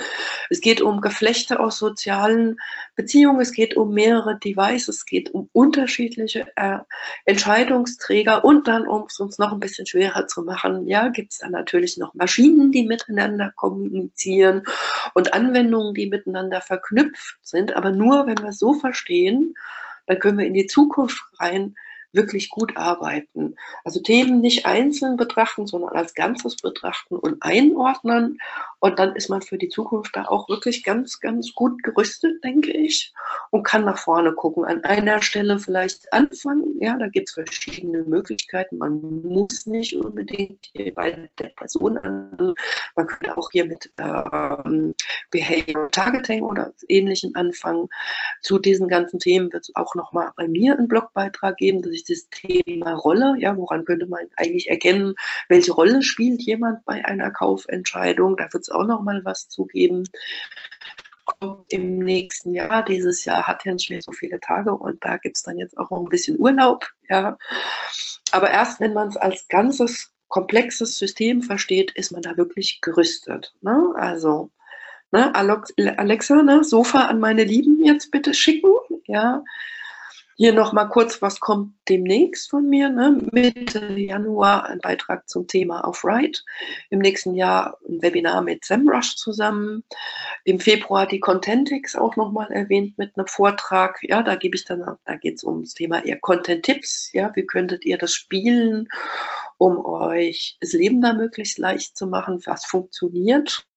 Es 0.51 0.61
geht 0.61 0.81
um 0.81 1.01
Geflechte 1.01 1.59
aus 1.59 1.79
sozialen 1.79 2.57
Beziehungen, 2.95 3.41
es 3.41 3.53
geht 3.53 3.75
um 3.75 3.91
mehrere 3.95 4.37
Devices, 4.37 4.97
es 4.97 5.05
geht 5.07 5.33
um 5.33 5.49
unterschiedliche 5.51 6.45
äh, 6.57 6.77
Entscheidungsträger 7.25 8.45
und 8.45 8.67
dann, 8.67 8.85
um 8.87 9.05
es 9.07 9.19
uns 9.19 9.39
noch 9.39 9.51
ein 9.51 9.59
bisschen 9.59 9.87
schwerer 9.87 10.27
zu 10.27 10.43
machen, 10.43 10.85
ja, 10.85 11.07
gibt 11.07 11.31
es 11.31 11.39
dann 11.39 11.53
natürlich 11.53 11.97
noch 11.97 12.13
Maschinen, 12.13 12.71
die 12.71 12.85
miteinander 12.85 13.51
kommunizieren 13.55 14.61
und 15.15 15.33
Anwendungen, 15.33 15.95
die 15.95 16.05
miteinander 16.05 16.61
verknüpft 16.61 17.39
sind, 17.41 17.75
aber 17.75 17.89
nur, 17.89 18.27
wenn 18.27 18.37
wir 18.37 18.49
es 18.49 18.59
so 18.59 18.75
verstehen, 18.75 19.55
dann 20.05 20.19
können 20.19 20.37
wir 20.37 20.45
in 20.45 20.53
die 20.53 20.67
Zukunft 20.67 21.23
rein 21.39 21.75
wirklich 22.13 22.49
gut 22.49 22.77
arbeiten. 22.77 23.55
Also 23.83 23.99
Themen 23.99 24.41
nicht 24.41 24.65
einzeln 24.65 25.17
betrachten, 25.17 25.67
sondern 25.67 25.95
als 25.95 26.13
Ganzes 26.13 26.55
betrachten 26.57 27.15
und 27.15 27.41
einordnen. 27.41 28.39
Und 28.79 28.99
dann 28.99 29.15
ist 29.15 29.29
man 29.29 29.41
für 29.41 29.57
die 29.57 29.69
Zukunft 29.69 30.15
da 30.15 30.25
auch 30.25 30.49
wirklich 30.49 30.83
ganz, 30.83 31.19
ganz 31.19 31.53
gut 31.53 31.81
gerüstet, 31.83 32.43
denke 32.43 32.71
ich, 32.71 33.13
und 33.49 33.63
kann 33.63 33.85
nach 33.85 33.97
vorne 33.97 34.33
gucken. 34.33 34.65
An 34.65 34.83
einer 34.83 35.21
Stelle 35.21 35.59
vielleicht 35.59 36.11
anfangen. 36.13 36.77
Ja, 36.79 36.97
da 36.97 37.07
gibt 37.07 37.29
es 37.29 37.33
verschiedene 37.33 38.03
Möglichkeiten. 38.03 38.77
Man 38.77 39.23
muss 39.23 39.65
nicht 39.65 39.95
unbedingt 39.95 40.71
bei 40.95 41.29
der 41.39 41.49
Person 41.49 41.97
an. 41.97 42.53
Man 42.95 43.07
könnte 43.07 43.37
auch 43.37 43.49
hier 43.51 43.65
mit 43.65 43.91
ähm, 43.97 44.93
Behavior 45.31 45.89
Targeting 45.91 46.43
oder 46.43 46.73
Ähnlichem 46.87 47.31
anfangen. 47.35 47.87
Zu 48.41 48.59
diesen 48.59 48.87
ganzen 48.87 49.19
Themen 49.19 49.51
wird 49.51 49.63
es 49.63 49.75
auch 49.75 49.95
nochmal 49.95 50.31
bei 50.35 50.47
mir 50.47 50.77
einen 50.77 50.87
Blogbeitrag 50.87 51.57
geben, 51.57 51.81
dass 51.81 51.91
ich 51.91 52.02
das 52.03 52.27
Thema 52.29 52.93
Rolle, 52.93 53.35
ja, 53.39 53.55
woran 53.57 53.85
könnte 53.85 54.07
man 54.07 54.21
eigentlich 54.35 54.69
erkennen, 54.69 55.15
welche 55.49 55.73
Rolle 55.73 56.03
spielt 56.03 56.41
jemand 56.41 56.83
bei 56.85 57.03
einer 57.05 57.31
Kaufentscheidung? 57.31 58.37
Da 58.37 58.51
wird 58.51 58.63
es 58.63 58.69
auch 58.69 58.85
nochmal 58.85 59.21
was 59.23 59.49
zu 59.49 59.65
geben 59.65 60.05
kommt 61.25 61.71
im 61.71 61.99
nächsten 61.99 62.53
Jahr. 62.53 62.83
Dieses 62.83 63.23
Jahr 63.25 63.47
hat 63.47 63.63
ja 63.65 63.73
nicht 63.73 64.03
so 64.03 64.11
viele 64.11 64.39
Tage 64.39 64.73
und 64.73 65.03
da 65.05 65.17
gibt 65.17 65.37
es 65.37 65.43
dann 65.43 65.57
jetzt 65.57 65.77
auch 65.77 65.89
noch 65.89 65.99
ein 65.99 66.09
bisschen 66.09 66.37
Urlaub. 66.39 66.89
Ja. 67.09 67.37
Aber 68.31 68.51
erst 68.51 68.79
wenn 68.79 68.93
man 68.93 69.07
es 69.07 69.17
als 69.17 69.47
ganzes 69.47 70.11
komplexes 70.27 70.97
System 70.97 71.41
versteht, 71.41 71.91
ist 71.91 72.11
man 72.11 72.23
da 72.23 72.35
wirklich 72.35 72.79
gerüstet. 72.81 73.53
Ne? 73.61 73.93
Also 73.95 74.51
Ne, 75.13 75.31
Alexa, 75.35 76.41
ne, 76.41 76.63
Sofa 76.63 77.05
an 77.05 77.19
meine 77.19 77.43
Lieben 77.43 77.85
jetzt 77.85 78.09
bitte 78.09 78.33
schicken. 78.33 78.71
Ja. 79.05 79.43
Hier 80.35 80.51
nochmal 80.51 80.89
kurz, 80.89 81.21
was 81.21 81.39
kommt 81.39 81.75
demnächst 81.87 82.49
von 82.49 82.67
mir? 82.67 82.89
Ne? 82.89 83.21
Mitte 83.31 83.93
Januar 83.93 84.65
ein 84.65 84.79
Beitrag 84.79 85.29
zum 85.29 85.47
Thema 85.47 85.85
auf 85.85 86.03
Write. 86.03 86.41
Im 86.89 86.99
nächsten 86.99 87.35
Jahr 87.35 87.77
ein 87.87 88.01
Webinar 88.01 88.41
mit 88.41 88.65
SEMrush 88.65 89.15
zusammen. 89.15 89.83
Im 90.43 90.59
Februar 90.59 91.05
die 91.05 91.19
Contentix 91.19 91.95
auch 91.95 92.15
nochmal 92.15 92.51
erwähnt 92.51 92.97
mit 92.97 93.15
einem 93.15 93.27
Vortrag. 93.27 93.99
Ja, 94.01 94.23
da 94.23 94.35
gebe 94.35 94.55
ich 94.55 94.65
dann, 94.65 94.83
da 95.05 95.15
geht 95.17 95.35
es 95.35 95.43
ums 95.43 95.75
Thema 95.75 96.03
eher 96.03 96.19
Content-Tipps. 96.19 97.11
Ja, 97.13 97.31
wie 97.35 97.45
könntet 97.45 97.85
ihr 97.85 97.99
das 97.99 98.13
spielen, 98.13 98.87
um 99.59 99.85
euch 99.85 100.57
das 100.61 100.73
Leben 100.73 100.99
da 100.99 101.13
möglichst 101.13 101.59
leicht 101.59 101.95
zu 101.95 102.07
machen? 102.07 102.41
Was 102.45 102.65
funktioniert? 102.65 103.67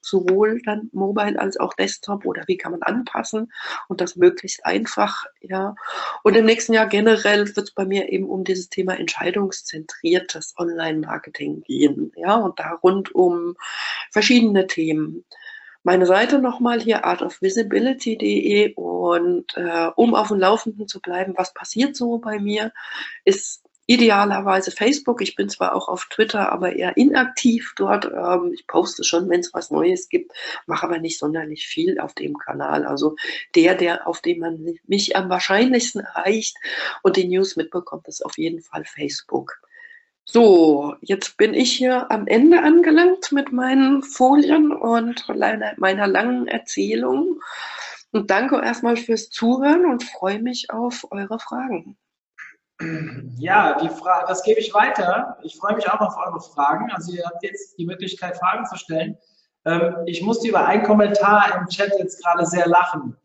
Sowohl 0.00 0.60
dann 0.64 0.90
Mobile 0.92 1.38
als 1.38 1.58
auch 1.58 1.74
Desktop 1.74 2.24
oder 2.24 2.42
wie 2.46 2.56
kann 2.56 2.72
man 2.72 2.82
anpassen 2.82 3.52
und 3.88 4.00
das 4.00 4.16
möglichst 4.16 4.64
einfach, 4.64 5.24
ja. 5.40 5.74
Und 6.22 6.36
im 6.36 6.44
nächsten 6.44 6.72
Jahr 6.72 6.86
generell 6.86 7.46
wird 7.46 7.68
es 7.68 7.72
bei 7.72 7.84
mir 7.84 8.10
eben 8.10 8.28
um 8.28 8.44
dieses 8.44 8.68
Thema 8.68 8.98
entscheidungszentriertes 8.98 10.54
Online-Marketing 10.58 11.62
gehen, 11.62 12.12
ja, 12.16 12.36
und 12.36 12.58
da 12.58 12.72
rund 12.82 13.14
um 13.14 13.56
verschiedene 14.10 14.66
Themen. 14.66 15.24
Meine 15.84 16.06
Seite 16.06 16.38
nochmal 16.38 16.80
hier 16.80 17.04
artofvisibility.de 17.04 18.74
und 18.74 19.56
äh, 19.56 19.88
um 19.96 20.14
auf 20.14 20.28
dem 20.28 20.38
Laufenden 20.38 20.86
zu 20.86 21.00
bleiben, 21.00 21.34
was 21.36 21.52
passiert 21.52 21.96
so 21.96 22.18
bei 22.18 22.38
mir, 22.38 22.72
ist 23.24 23.61
idealerweise 23.86 24.70
Facebook. 24.70 25.20
Ich 25.22 25.34
bin 25.34 25.48
zwar 25.48 25.74
auch 25.74 25.88
auf 25.88 26.06
Twitter, 26.10 26.52
aber 26.52 26.74
eher 26.76 26.96
inaktiv 26.96 27.72
dort. 27.76 28.06
Ähm, 28.06 28.52
ich 28.52 28.66
poste 28.66 29.04
schon, 29.04 29.28
wenn 29.28 29.40
es 29.40 29.52
was 29.52 29.70
Neues 29.70 30.08
gibt, 30.08 30.32
mache 30.66 30.86
aber 30.86 30.98
nicht 30.98 31.18
sonderlich 31.18 31.66
viel 31.66 31.98
auf 31.98 32.14
dem 32.14 32.36
Kanal. 32.38 32.86
Also 32.86 33.16
der, 33.54 33.74
der, 33.74 34.06
auf 34.06 34.20
dem 34.20 34.38
man 34.38 34.78
mich 34.86 35.16
am 35.16 35.28
wahrscheinlichsten 35.28 36.02
erreicht 36.02 36.56
und 37.02 37.16
die 37.16 37.28
News 37.28 37.56
mitbekommt, 37.56 38.08
ist 38.08 38.24
auf 38.24 38.38
jeden 38.38 38.62
Fall 38.62 38.84
Facebook. 38.84 39.60
So, 40.24 40.94
jetzt 41.00 41.36
bin 41.36 41.52
ich 41.52 41.72
hier 41.72 42.10
am 42.10 42.28
Ende 42.28 42.62
angelangt 42.62 43.32
mit 43.32 43.52
meinen 43.52 44.02
Folien 44.02 44.70
und 44.70 45.26
meiner 45.28 46.06
langen 46.06 46.46
Erzählung. 46.46 47.40
Und 48.12 48.30
danke 48.30 48.60
erstmal 48.62 48.96
fürs 48.96 49.30
Zuhören 49.30 49.84
und 49.86 50.04
freue 50.04 50.40
mich 50.40 50.70
auf 50.70 51.06
eure 51.10 51.40
Fragen. 51.40 51.96
Ja, 53.38 53.78
die 53.80 53.88
das 54.26 54.42
gebe 54.42 54.60
ich 54.60 54.72
weiter. 54.74 55.36
Ich 55.42 55.56
freue 55.56 55.74
mich 55.74 55.88
auch 55.90 56.00
auf 56.00 56.16
eure 56.16 56.40
Fragen. 56.40 56.90
Also 56.92 57.12
ihr 57.12 57.24
habt 57.24 57.42
jetzt 57.42 57.78
die 57.78 57.86
Möglichkeit, 57.86 58.36
Fragen 58.36 58.66
zu 58.66 58.76
stellen. 58.76 59.16
Ähm, 59.64 59.96
ich 60.06 60.22
musste 60.22 60.48
über 60.48 60.66
einen 60.66 60.82
Kommentar 60.82 61.56
im 61.56 61.66
Chat 61.66 61.92
jetzt 61.98 62.22
gerade 62.22 62.46
sehr 62.46 62.66
lachen. 62.66 63.16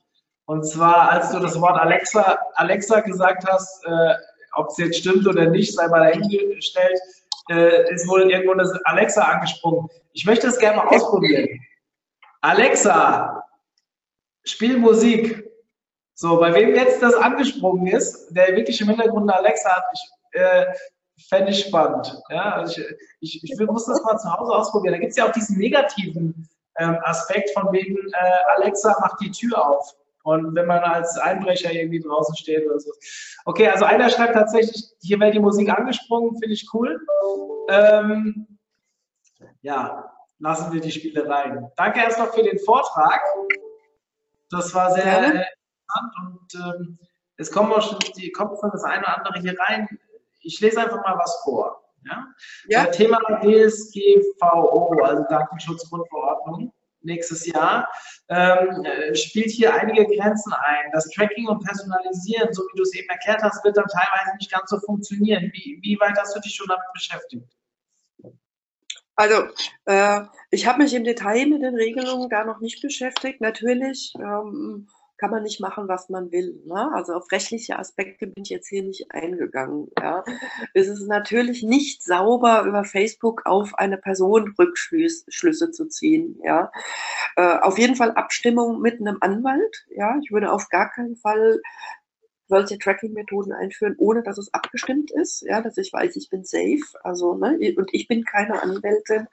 Und 0.46 0.66
zwar, 0.66 1.10
als 1.12 1.32
du 1.32 1.40
das 1.40 1.60
Wort 1.60 1.80
Alexa, 1.80 2.38
Alexa 2.56 3.02
gesagt 3.02 3.46
hast, 3.48 3.86
äh, 3.86 4.14
ob 4.54 4.70
es 4.70 4.78
jetzt 4.78 5.00
stimmt 5.00 5.28
oder 5.28 5.48
nicht, 5.48 5.74
sei 5.76 5.88
mal 5.88 6.00
dahingestellt, 6.00 7.00
äh, 7.50 7.94
ist 7.94 8.08
wohl 8.08 8.30
irgendwo 8.32 8.54
das 8.54 8.72
Alexa 8.86 9.22
angesprungen. 9.22 9.90
Ich 10.14 10.26
möchte 10.26 10.48
es 10.48 10.58
gerne 10.58 10.78
mal 10.78 10.88
ausprobieren. 10.88 11.60
Alexa, 12.42 13.44
spiel 14.46 14.78
Musik. 14.78 15.47
So, 16.20 16.40
bei 16.40 16.52
wem 16.52 16.74
jetzt 16.74 17.04
das 17.04 17.14
angesprungen 17.14 17.86
ist, 17.86 18.32
der 18.32 18.56
wirklich 18.56 18.82
im 18.82 18.88
Hintergrund 18.88 19.30
eine 19.30 19.38
Alexa 19.38 19.70
hat, 19.70 19.84
ich, 19.94 20.40
äh, 20.40 20.66
fände 21.30 21.52
ich 21.52 21.66
spannend. 21.66 22.12
Ja, 22.30 22.56
also 22.56 22.82
ich, 23.20 23.44
ich, 23.44 23.52
ich 23.52 23.60
muss 23.68 23.86
das 23.86 24.02
mal 24.02 24.18
zu 24.18 24.34
Hause 24.34 24.52
ausprobieren. 24.52 24.94
Da 24.94 25.00
gibt 25.00 25.12
es 25.12 25.18
ja 25.18 25.28
auch 25.28 25.32
diesen 25.32 25.60
negativen 25.60 26.50
ähm, 26.80 26.98
Aspekt 27.04 27.52
von 27.52 27.72
wegen, 27.72 27.96
äh, 27.96 28.56
Alexa 28.56 28.98
macht 29.00 29.22
die 29.22 29.30
Tür 29.30 29.64
auf. 29.64 29.96
Und 30.24 30.56
wenn 30.56 30.66
man 30.66 30.80
als 30.80 31.20
Einbrecher 31.20 31.72
irgendwie 31.72 32.02
draußen 32.02 32.36
steht 32.36 32.66
oder 32.66 32.80
so. 32.80 32.92
Okay, 33.46 33.68
also 33.68 33.86
einer 33.86 34.10
schreibt 34.10 34.34
tatsächlich, 34.34 34.86
hier 35.00 35.20
wäre 35.20 35.32
die 35.32 35.40
Musik 35.40 35.70
angesprungen, 35.70 36.32
finde 36.40 36.54
ich 36.54 36.68
cool. 36.74 37.00
Ähm, 37.70 38.58
ja, 39.62 40.12
lassen 40.40 40.74
wir 40.74 40.82
die 40.82 40.92
Spiele 40.92 41.30
rein. 41.30 41.72
Danke 41.76 42.00
erstmal 42.00 42.32
für 42.32 42.42
den 42.42 42.58
Vortrag. 42.58 43.22
Das 44.50 44.74
war 44.74 44.92
sehr, 44.92 45.46
interessant 45.88 46.14
und 46.20 46.56
ähm, 46.56 47.00
es 47.38 47.52
kommt 47.52 47.72
auch 47.72 47.82
schon, 47.82 48.00
die, 48.18 48.32
kommt 48.32 48.60
schon 48.60 48.72
das 48.72 48.84
eine 48.84 49.02
oder 49.02 49.18
andere 49.18 49.40
hier 49.40 49.56
rein. 49.60 49.88
Ich 50.42 50.60
lese 50.60 50.82
einfach 50.82 51.04
mal 51.04 51.18
was 51.18 51.42
vor. 51.44 51.84
Ja? 52.06 52.26
ja. 52.68 52.86
Äh, 52.86 52.92
Thema 52.92 53.20
DSGVO, 53.42 55.04
also 55.04 55.24
Datenschutzgrundverordnung, 55.30 56.74
nächstes 57.02 57.46
Jahr, 57.46 57.88
ähm, 58.30 58.84
äh, 58.86 59.16
spielt 59.16 59.52
hier 59.52 59.74
einige 59.74 60.06
Grenzen 60.06 60.54
ein. 60.54 60.92
Das 60.94 61.10
Tracking 61.10 61.48
und 61.48 61.64
Personalisieren, 61.64 62.54
so 62.54 62.64
wie 62.64 62.78
du 62.78 62.84
es 62.84 62.96
eben 62.96 63.10
erklärt 63.10 63.44
hast, 63.44 63.64
wird 63.64 63.78
dann 63.78 63.88
teilweise 63.88 64.36
nicht 64.38 64.52
ganz 64.52 64.70
so 64.70 64.80
funktionieren. 64.80 65.52
Wie, 65.54 65.80
wie 65.82 66.00
weit 66.00 66.18
hast 66.18 66.36
du 66.36 66.40
dich 66.40 66.56
schon 66.56 66.68
damit 66.68 66.86
beschäftigt? 66.94 67.46
Also, 69.16 69.48
äh, 69.86 70.22
ich 70.52 70.68
habe 70.68 70.84
mich 70.84 70.94
im 70.94 71.04
Detail 71.04 71.48
mit 71.48 71.64
den 71.64 71.76
Regelungen 71.76 72.30
da 72.30 72.44
noch 72.44 72.60
nicht 72.60 72.82
beschäftigt. 72.84 73.42
Natürlich 73.42 74.14
ähm, 74.20 74.88
kann 75.18 75.32
man 75.32 75.44
nicht 75.44 75.60
machen, 75.60 75.88
was 75.88 76.10
man 76.10 76.32
will. 76.32 76.62
Ne? 76.66 76.92
Also 76.94 77.14
auf 77.14 77.32
rechtliche 77.32 77.80
Aspekte 77.80 78.28
bin 78.28 78.44
ich 78.44 78.50
jetzt 78.50 78.68
hier 78.68 78.84
nicht 78.84 79.12
eingegangen. 79.12 79.90
Ja? 80.00 80.24
Es 80.74 80.88
ist 80.88 81.08
natürlich 81.08 81.64
nicht 81.64 82.04
sauber, 82.04 82.64
über 82.64 82.84
Facebook 82.84 83.46
auf 83.46 83.74
eine 83.76 83.98
Person 83.98 84.54
Rückschlüsse 84.58 85.72
zu 85.72 85.88
ziehen. 85.88 86.40
Ja? 86.44 86.72
Äh, 87.36 87.60
auf 87.60 87.78
jeden 87.78 87.96
Fall 87.96 88.12
Abstimmung 88.12 88.82
mit 88.82 89.00
einem 89.00 89.18
Anwalt. 89.22 89.86
Ja? 89.96 90.18
Ich 90.22 90.32
würde 90.32 90.52
auf 90.52 90.70
gar 90.70 90.90
keinen 90.92 91.16
Fall 91.16 91.62
solche 92.48 92.78
Tracking-Methoden 92.78 93.52
einführen, 93.52 93.96
ohne 93.98 94.24
dass 94.24 94.38
es 94.38 94.54
abgestimmt 94.54 95.12
ist, 95.12 95.42
ja, 95.42 95.62
dass 95.62 95.78
ich 95.78 95.92
weiß, 95.92 96.16
ich 96.16 96.30
bin 96.30 96.46
safe, 96.46 96.82
also 97.04 97.36
ne, 97.36 97.76
und 97.76 97.94
ich 97.94 98.08
bin 98.08 98.24
keine 98.24 98.62
Anwältin, 98.64 99.28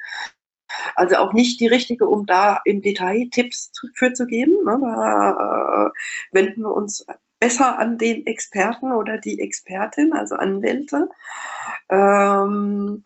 also 0.95 1.16
auch 1.16 1.33
nicht 1.33 1.61
die 1.61 1.66
richtige, 1.66 2.07
um 2.07 2.27
da 2.27 2.61
im 2.64 2.83
Detail 2.83 3.29
Tipps 3.31 3.72
für 3.95 4.12
zu 4.12 4.27
geben. 4.27 4.53
Ne? 4.64 4.79
Da 4.81 5.87
äh, 5.87 5.91
wenden 6.33 6.62
wir 6.62 6.75
uns 6.75 7.07
besser 7.41 7.79
an 7.79 7.99
den 7.99 8.27
Experten 8.27 8.93
oder 8.93 9.18
die 9.18 9.41
Expertin, 9.41 10.12
also 10.12 10.37
Anwälte. 10.37 11.09
Ähm, 11.91 13.03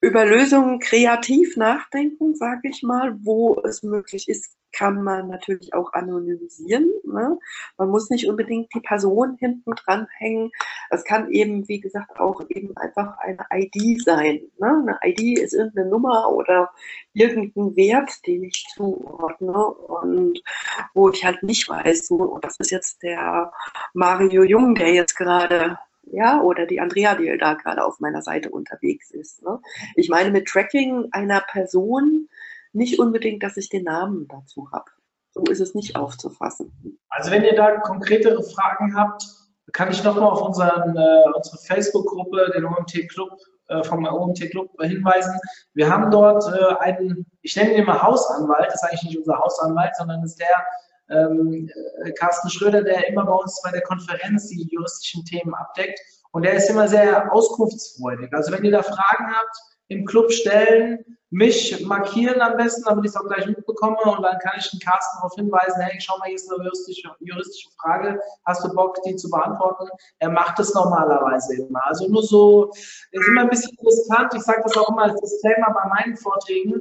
über 0.00 0.24
Lösungen 0.24 0.78
kreativ 0.78 1.56
nachdenken, 1.56 2.34
sage 2.34 2.68
ich 2.68 2.82
mal, 2.82 3.16
wo 3.22 3.60
es 3.64 3.82
möglich 3.82 4.28
ist, 4.28 4.56
kann 4.76 5.02
man 5.02 5.28
natürlich 5.28 5.72
auch 5.74 5.92
anonymisieren. 5.94 6.90
Ne? 7.04 7.38
Man 7.78 7.88
muss 7.88 8.10
nicht 8.10 8.28
unbedingt 8.28 8.72
die 8.74 8.80
Person 8.80 9.36
hinten 9.38 9.72
dran 9.74 10.06
hängen. 10.18 10.50
Es 10.90 11.04
kann 11.04 11.30
eben, 11.30 11.66
wie 11.68 11.80
gesagt, 11.80 12.20
auch 12.20 12.42
eben 12.48 12.76
einfach 12.76 13.16
eine 13.18 13.44
ID 13.52 14.02
sein. 14.02 14.40
Ne? 14.58 14.84
Eine 14.86 14.98
ID 15.02 15.38
ist 15.38 15.54
irgendeine 15.54 15.88
Nummer 15.88 16.30
oder 16.30 16.70
irgendein 17.14 17.74
Wert, 17.76 18.26
den 18.26 18.44
ich 18.44 18.66
zuordne 18.74 19.66
und 19.66 20.42
wo 20.94 21.08
ich 21.08 21.24
halt 21.24 21.42
nicht 21.42 21.68
weiß, 21.68 22.08
so, 22.08 22.38
das 22.42 22.58
ist 22.58 22.70
jetzt 22.70 23.02
der 23.02 23.52
Mario 23.94 24.42
Jung, 24.44 24.74
der 24.74 24.92
jetzt 24.92 25.16
gerade 25.16 25.78
ja, 26.12 26.40
oder 26.40 26.66
die 26.66 26.80
Andrea, 26.80 27.16
die 27.16 27.36
da 27.36 27.54
gerade 27.54 27.84
auf 27.84 27.98
meiner 27.98 28.22
Seite 28.22 28.50
unterwegs 28.50 29.10
ist. 29.10 29.42
Ne? 29.42 29.60
Ich 29.96 30.08
meine 30.08 30.30
mit 30.30 30.46
Tracking 30.46 31.08
einer 31.10 31.40
Person 31.40 32.28
nicht 32.76 32.98
unbedingt, 32.98 33.42
dass 33.42 33.56
ich 33.56 33.68
den 33.68 33.84
Namen 33.84 34.28
dazu 34.28 34.68
habe. 34.72 34.90
So 35.30 35.42
ist 35.50 35.60
es 35.60 35.74
nicht 35.74 35.96
aufzufassen. 35.96 36.98
Also 37.08 37.30
wenn 37.30 37.44
ihr 37.44 37.54
da 37.54 37.78
konkretere 37.78 38.42
Fragen 38.42 38.96
habt, 38.96 39.24
kann 39.72 39.90
ich 39.90 40.02
nochmal 40.04 40.30
auf 40.30 40.42
unseren, 40.42 40.96
äh, 40.96 41.24
unsere 41.34 41.58
Facebook-Gruppe, 41.58 42.52
den 42.54 42.64
OMT 42.64 43.08
Club, 43.08 43.30
äh, 43.68 43.82
vom 43.82 44.04
OMT 44.06 44.50
Club 44.50 44.70
hinweisen. 44.80 45.38
Wir 45.74 45.90
haben 45.90 46.10
dort 46.10 46.44
äh, 46.52 46.76
einen, 46.76 47.26
ich 47.42 47.56
nenne 47.56 47.72
ihn 47.72 47.82
immer 47.82 48.00
Hausanwalt, 48.00 48.68
das 48.68 48.76
ist 48.76 48.84
eigentlich 48.84 49.02
nicht 49.02 49.18
unser 49.18 49.38
Hausanwalt, 49.38 49.94
sondern 49.96 50.22
ist 50.22 50.38
der 50.38 50.64
ähm, 51.10 51.68
äh, 52.04 52.12
Carsten 52.12 52.48
Schröder, 52.48 52.82
der 52.82 53.08
immer 53.08 53.24
bei 53.24 53.32
uns 53.32 53.60
bei 53.62 53.72
der 53.72 53.82
Konferenz 53.82 54.48
die 54.48 54.68
juristischen 54.70 55.24
Themen 55.24 55.54
abdeckt. 55.54 55.98
Und 56.32 56.44
der 56.44 56.54
ist 56.54 56.70
immer 56.70 56.86
sehr 56.86 57.32
auskunftsfreudig. 57.32 58.32
Also 58.32 58.52
wenn 58.52 58.64
ihr 58.64 58.72
da 58.72 58.82
Fragen 58.82 59.26
habt, 59.34 59.56
im 59.88 60.04
Club 60.04 60.32
stellen, 60.32 61.04
mich 61.30 61.84
markieren 61.84 62.40
am 62.40 62.56
besten, 62.56 62.84
damit 62.86 63.04
ich 63.04 63.10
es 63.10 63.16
auch 63.16 63.26
gleich 63.26 63.46
mitbekomme 63.46 63.98
und 64.04 64.22
dann 64.22 64.38
kann 64.38 64.54
ich 64.58 64.70
den 64.70 64.80
Carsten 64.80 65.18
darauf 65.18 65.34
hinweisen, 65.34 65.80
hey, 65.80 66.00
schau 66.00 66.16
mal, 66.18 66.26
hier 66.26 66.36
ist 66.36 66.50
eine 66.50 66.64
juristische, 66.64 67.10
juristische 67.20 67.68
Frage, 67.80 68.20
hast 68.44 68.64
du 68.64 68.72
Bock, 68.72 68.96
die 69.04 69.16
zu 69.16 69.28
beantworten? 69.28 69.88
Er 70.20 70.30
macht 70.30 70.58
es 70.60 70.72
normalerweise 70.72 71.56
immer. 71.56 71.84
Also 71.86 72.08
nur 72.08 72.22
so, 72.22 72.70
ist 72.70 73.28
immer 73.28 73.42
ein 73.42 73.48
bisschen 73.48 73.76
riskant, 73.84 74.34
ich 74.34 74.42
sage 74.42 74.62
das 74.62 74.76
auch 74.76 74.88
immer 74.90 75.02
als 75.02 75.20
Disclaimer 75.20 75.74
bei 75.74 75.88
meinen 75.88 76.16
Vorträgen, 76.16 76.80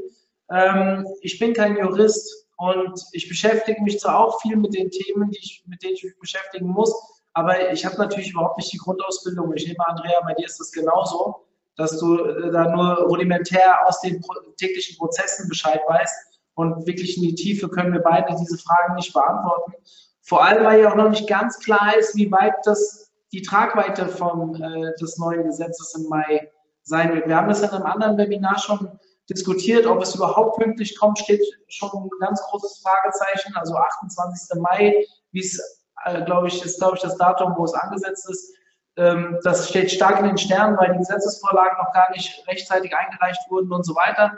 ähm, 0.51 1.07
ich 1.21 1.39
bin 1.39 1.53
kein 1.53 1.77
Jurist 1.77 2.47
und 2.57 3.03
ich 3.13 3.27
beschäftige 3.27 3.81
mich 3.81 3.99
zwar 3.99 4.19
auch 4.19 4.39
viel 4.41 4.55
mit 4.55 4.75
den 4.75 4.91
Themen, 4.91 5.31
die 5.31 5.39
ich, 5.39 5.63
mit 5.65 5.81
denen 5.81 5.95
ich 5.95 6.03
mich 6.03 6.19
beschäftigen 6.19 6.67
muss, 6.67 6.93
aber 7.33 7.71
ich 7.71 7.83
habe 7.83 7.97
natürlich 7.97 8.31
überhaupt 8.31 8.57
nicht 8.57 8.71
die 8.71 8.77
Grundausbildung. 8.77 9.51
Ich 9.55 9.67
nehme 9.67 9.85
an, 9.85 9.97
Andrea, 9.97 10.21
bei 10.21 10.35
dir 10.35 10.45
ist 10.45 10.59
das 10.59 10.71
genauso 10.71 11.45
dass 11.77 11.97
du 11.99 12.23
äh, 12.23 12.51
da 12.51 12.69
nur 12.69 13.07
rudimentär 13.07 13.87
aus 13.87 14.01
den 14.01 14.21
täglichen 14.57 14.97
Prozessen 14.97 15.47
Bescheid 15.49 15.81
weißt 15.87 16.39
und 16.55 16.87
wirklich 16.87 17.17
in 17.17 17.23
die 17.23 17.35
Tiefe 17.35 17.69
können 17.69 17.93
wir 17.93 18.01
beide 18.01 18.35
diese 18.39 18.57
Fragen 18.57 18.95
nicht 18.95 19.13
beantworten. 19.13 19.73
Vor 20.21 20.43
allem, 20.43 20.65
weil 20.65 20.81
ja 20.81 20.91
auch 20.91 20.95
noch 20.95 21.09
nicht 21.09 21.27
ganz 21.27 21.59
klar 21.59 21.95
ist, 21.97 22.15
wie 22.15 22.31
weit 22.31 22.55
das 22.63 23.11
die 23.31 23.41
Tragweite 23.41 24.07
von, 24.07 24.55
äh, 24.61 24.93
des 24.99 25.17
neuen 25.17 25.43
Gesetzes 25.43 25.93
im 25.95 26.07
Mai 26.07 26.49
sein 26.83 27.13
wird. 27.13 27.27
Wir 27.27 27.35
haben 27.35 27.49
das 27.49 27.61
in 27.61 27.69
einem 27.69 27.85
anderen 27.85 28.17
Webinar 28.17 28.57
schon 28.57 28.99
diskutiert, 29.29 29.85
ob 29.85 30.01
es 30.01 30.15
überhaupt 30.15 30.57
pünktlich 30.57 30.97
kommt, 30.97 31.19
steht 31.19 31.41
schon 31.67 31.89
ein 31.93 32.09
ganz 32.19 32.41
großes 32.43 32.81
Fragezeichen. 32.83 33.53
Also 33.55 33.75
28. 33.75 34.61
Mai, 34.61 35.05
wie 35.31 35.39
es, 35.39 35.59
äh, 36.05 36.23
glaube 36.23 36.47
ich, 36.47 36.63
ist, 36.63 36.79
glaube 36.79 36.95
ich, 36.95 37.01
das 37.01 37.17
Datum, 37.17 37.53
wo 37.57 37.65
es 37.65 37.73
angesetzt 37.73 38.29
ist. 38.29 38.53
Ähm, 38.97 39.39
das 39.43 39.69
steht 39.69 39.91
stark 39.91 40.19
in 40.19 40.25
den 40.25 40.37
Sternen, 40.37 40.77
weil 40.77 40.93
die 40.93 40.99
Gesetzesvorlagen 40.99 41.77
noch 41.77 41.93
gar 41.93 42.09
nicht 42.11 42.47
rechtzeitig 42.47 42.95
eingereicht 42.95 43.41
wurden 43.49 43.71
und 43.71 43.85
so 43.85 43.95
weiter. 43.95 44.37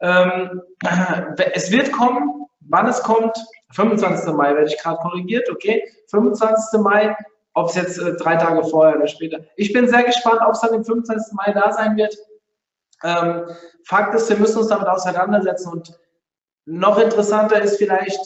Ähm, 0.00 0.62
es 1.52 1.70
wird 1.70 1.92
kommen, 1.92 2.46
wann 2.60 2.86
es 2.86 3.02
kommt, 3.02 3.36
25. 3.72 4.32
Mai 4.34 4.54
werde 4.54 4.66
ich 4.66 4.78
gerade 4.78 4.98
korrigiert, 4.98 5.48
okay, 5.50 5.82
25. 6.08 6.80
Mai, 6.80 7.16
ob 7.54 7.68
es 7.68 7.74
jetzt 7.74 7.98
äh, 7.98 8.14
drei 8.16 8.36
Tage 8.36 8.64
vorher 8.64 8.96
oder 8.96 9.06
später. 9.06 9.40
Ich 9.56 9.72
bin 9.72 9.88
sehr 9.88 10.04
gespannt, 10.04 10.40
ob 10.46 10.54
es 10.54 10.60
dann 10.60 10.74
am 10.74 10.84
25. 10.84 11.34
Mai 11.34 11.52
da 11.52 11.72
sein 11.72 11.96
wird. 11.96 12.16
Ähm, 13.02 13.44
Fakt 13.84 14.14
ist, 14.14 14.28
wir 14.28 14.36
müssen 14.36 14.58
uns 14.58 14.68
damit 14.68 14.88
auseinandersetzen 14.88 15.72
und 15.72 15.98
noch 16.66 16.98
interessanter 16.98 17.60
ist 17.60 17.78
vielleicht, 17.78 18.20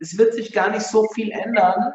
es 0.00 0.16
wird 0.16 0.34
sich 0.34 0.52
gar 0.52 0.70
nicht 0.70 0.86
so 0.86 1.06
viel 1.08 1.30
ändern, 1.32 1.92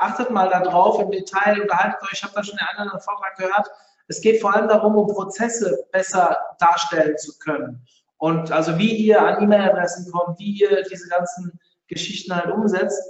achtet 0.00 0.30
mal 0.30 0.48
darauf 0.48 1.00
im 1.00 1.10
Detail, 1.10 1.60
unterhaltet 1.60 2.02
euch, 2.02 2.12
ich 2.12 2.22
habe 2.22 2.34
da 2.34 2.44
schon 2.44 2.58
einen 2.58 2.78
anderen 2.78 3.00
Vortrag 3.00 3.36
gehört. 3.36 3.68
Es 4.08 4.20
geht 4.20 4.40
vor 4.40 4.54
allem 4.54 4.68
darum, 4.68 4.96
um 4.96 5.06
Prozesse 5.06 5.86
besser 5.92 6.36
darstellen 6.58 7.16
zu 7.16 7.38
können. 7.38 7.86
Und 8.18 8.52
also 8.52 8.78
wie 8.78 8.94
ihr 8.94 9.20
an 9.20 9.42
E-Mail-Adressen 9.42 10.10
kommt, 10.12 10.38
wie 10.38 10.52
ihr 10.52 10.82
diese 10.82 11.08
ganzen 11.08 11.58
Geschichten 11.88 12.34
halt 12.34 12.52
umsetzt. 12.52 13.02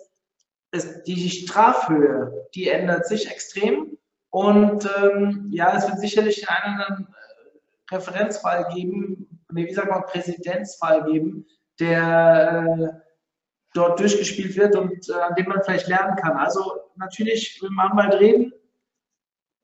Es, 0.71 1.03
die 1.03 1.29
Strafhöhe, 1.29 2.47
die 2.55 2.69
ändert 2.69 3.07
sich 3.07 3.31
extrem. 3.31 3.99
Und 4.31 4.89
ähm, 4.99 5.49
ja, 5.53 5.77
es 5.77 5.87
wird 5.87 6.01
sicherlich 6.01 6.49
einen 6.49 6.81
anderen 6.81 7.09
äh, 7.09 7.95
Referenzfall 7.95 8.67
geben, 8.75 9.41
wie 9.51 9.73
sagt 9.75 9.91
man, 9.91 10.07
Präsidentsfall 10.07 11.05
geben, 11.05 11.47
der 11.79 12.65
äh, 12.79 13.12
dort 13.75 14.01
durchgespielt 14.01 14.57
wird 14.57 14.77
und 14.77 15.09
äh, 15.09 15.13
an 15.15 15.35
dem 15.35 15.47
man 15.49 15.63
vielleicht 15.63 15.89
lernen 15.89 16.17
kann. 16.17 16.37
Also 16.37 16.73
natürlich, 16.97 17.61
wenn 17.63 17.73
man 17.73 17.95
mal 17.95 18.11
reden, 18.11 18.53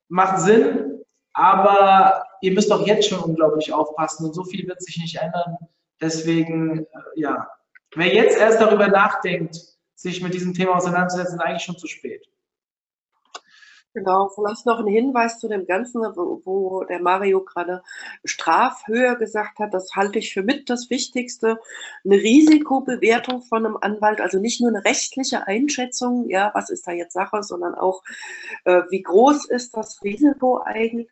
macht 0.09 0.41
Sinn, 0.41 1.03
aber 1.33 2.25
ihr 2.41 2.53
müsst 2.53 2.73
auch 2.73 2.87
jetzt 2.87 3.09
schon 3.09 3.21
unglaublich 3.21 3.73
aufpassen 3.73 4.27
und 4.27 4.35
so 4.35 4.45
viel 4.45 4.67
wird 4.67 4.83
sich 4.83 4.99
nicht 4.99 5.17
ändern. 5.17 5.57
Deswegen, 6.01 6.81
äh, 6.81 6.87
ja, 7.17 7.49
wer 7.95 8.15
jetzt 8.15 8.39
erst 8.39 8.61
darüber 8.61 8.89
nachdenkt, 8.89 9.57
sich 9.95 10.23
mit 10.23 10.33
diesem 10.33 10.55
Thema 10.55 10.77
auseinanderzusetzen, 10.77 11.39
ist 11.39 11.45
eigentlich 11.45 11.63
schon 11.63 11.79
zu 11.79 11.89
spät. 11.89 12.25
Genau, 13.95 14.29
vielleicht 14.29 14.67
noch 14.67 14.79
ein 14.81 14.87
Hinweis 14.87 15.39
zu 15.41 15.49
dem 15.49 15.67
Ganzen, 15.67 16.03
wo, 16.03 16.41
wo 16.45 16.85
der 16.85 17.01
Mario 17.01 17.43
gerade 17.43 17.83
Strafhöhe 18.25 19.17
gesagt 19.17 19.59
hat. 19.59 19.73
Das 19.75 19.91
halte 19.97 20.19
ich 20.19 20.33
für 20.33 20.43
mit 20.43 20.69
das 20.71 20.91
Wichtigste. 20.91 21.59
Eine 22.05 22.17
Risikobewertung 22.17 23.43
von 23.43 23.65
einem 23.67 23.79
Anwalt, 23.81 24.21
also 24.21 24.39
nicht 24.39 24.61
nur 24.61 24.69
eine 24.71 24.85
rechtliche 24.85 25.47
Einschätzung, 25.47 26.29
ja, 26.29 26.51
was 26.55 26.71
ist 26.71 26.87
da 26.87 26.93
jetzt 26.93 27.15
Sache, 27.15 27.43
sondern 27.43 27.75
auch, 27.75 28.03
äh, 28.65 28.83
wie 28.91 29.03
groß 29.03 29.47
ist 29.47 29.77
das 29.77 30.03
Risiko 30.03 30.61
eigentlich? 30.65 31.09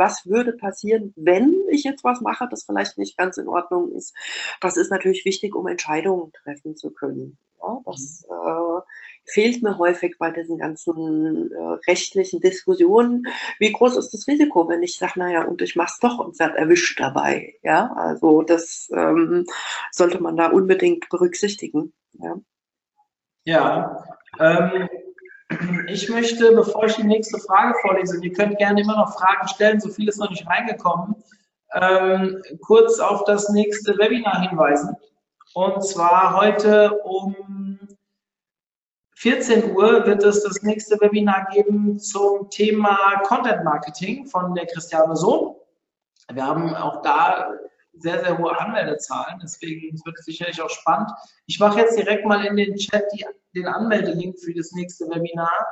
was 0.00 0.26
würde 0.26 0.52
passieren, 0.52 1.12
wenn 1.16 1.56
ich 1.70 1.82
jetzt 1.82 2.04
was 2.04 2.20
mache, 2.20 2.46
das 2.48 2.62
vielleicht 2.64 2.98
nicht 2.98 3.16
ganz 3.16 3.36
in 3.36 3.48
Ordnung 3.48 3.90
ist. 3.92 4.14
Das 4.60 4.76
ist 4.76 4.90
natürlich 4.92 5.24
wichtig, 5.24 5.56
um 5.56 5.66
Entscheidungen 5.66 6.32
treffen 6.32 6.76
zu 6.76 6.92
können. 6.92 7.36
Ja, 7.60 7.80
das 7.84 8.24
äh, 8.30 8.80
fehlt 9.28 9.62
mir 9.62 9.78
häufig 9.78 10.16
bei 10.18 10.30
diesen 10.30 10.58
ganzen 10.58 11.52
äh, 11.52 11.58
rechtlichen 11.86 12.40
Diskussionen. 12.40 13.26
Wie 13.58 13.72
groß 13.72 13.96
ist 13.96 14.10
das 14.10 14.26
Risiko, 14.26 14.68
wenn 14.68 14.82
ich 14.82 14.96
sage, 14.96 15.18
naja, 15.18 15.44
und 15.44 15.62
ich 15.62 15.76
mache 15.76 15.92
es 15.92 15.98
doch 16.00 16.18
und 16.18 16.38
werde 16.38 16.58
erwischt 16.58 17.00
dabei? 17.00 17.54
Ja, 17.62 17.92
also 17.94 18.42
das 18.42 18.90
ähm, 18.94 19.46
sollte 19.92 20.20
man 20.20 20.36
da 20.36 20.48
unbedingt 20.48 21.08
berücksichtigen. 21.08 21.92
Ja, 22.14 22.36
ja 23.44 24.04
ähm, 24.38 24.88
ich 25.88 26.08
möchte, 26.08 26.52
bevor 26.52 26.84
ich 26.84 26.96
die 26.96 27.04
nächste 27.04 27.38
Frage 27.38 27.74
vorlese, 27.80 28.22
ihr 28.22 28.32
könnt 28.32 28.58
gerne 28.58 28.80
immer 28.80 28.96
noch 28.96 29.14
Fragen 29.14 29.48
stellen, 29.48 29.80
so 29.80 29.88
viel 29.88 30.08
ist 30.08 30.18
noch 30.18 30.30
nicht 30.30 30.46
reingekommen, 30.46 31.16
ähm, 31.74 32.42
kurz 32.60 32.98
auf 32.98 33.24
das 33.24 33.48
nächste 33.50 33.96
Webinar 33.98 34.48
hinweisen. 34.48 34.96
Und 35.54 35.82
zwar 35.82 36.40
heute 36.40 36.92
um 37.04 37.34
14 39.18 39.74
Uhr 39.74 40.06
wird 40.06 40.22
es 40.22 40.44
das 40.44 40.62
nächste 40.62 40.94
Webinar 41.00 41.48
geben 41.52 41.98
zum 41.98 42.48
Thema 42.50 42.96
Content 43.26 43.64
Marketing 43.64 44.24
von 44.26 44.54
der 44.54 44.64
Christiane 44.66 45.16
Sohn. 45.16 45.56
Wir 46.32 46.46
haben 46.46 46.72
auch 46.76 47.02
da 47.02 47.50
sehr, 47.94 48.20
sehr 48.24 48.38
hohe 48.38 48.56
Anmeldezahlen, 48.56 49.40
deswegen 49.42 50.00
wird 50.04 50.16
es 50.20 50.26
sicherlich 50.26 50.62
auch 50.62 50.70
spannend. 50.70 51.10
Ich 51.46 51.58
mache 51.58 51.80
jetzt 51.80 51.98
direkt 51.98 52.26
mal 52.26 52.44
in 52.44 52.56
den 52.56 52.76
Chat 52.76 53.06
die, 53.12 53.26
den 53.56 53.66
Anmeldelink 53.66 54.38
für 54.38 54.54
das 54.54 54.70
nächste 54.70 55.06
Webinar, 55.06 55.66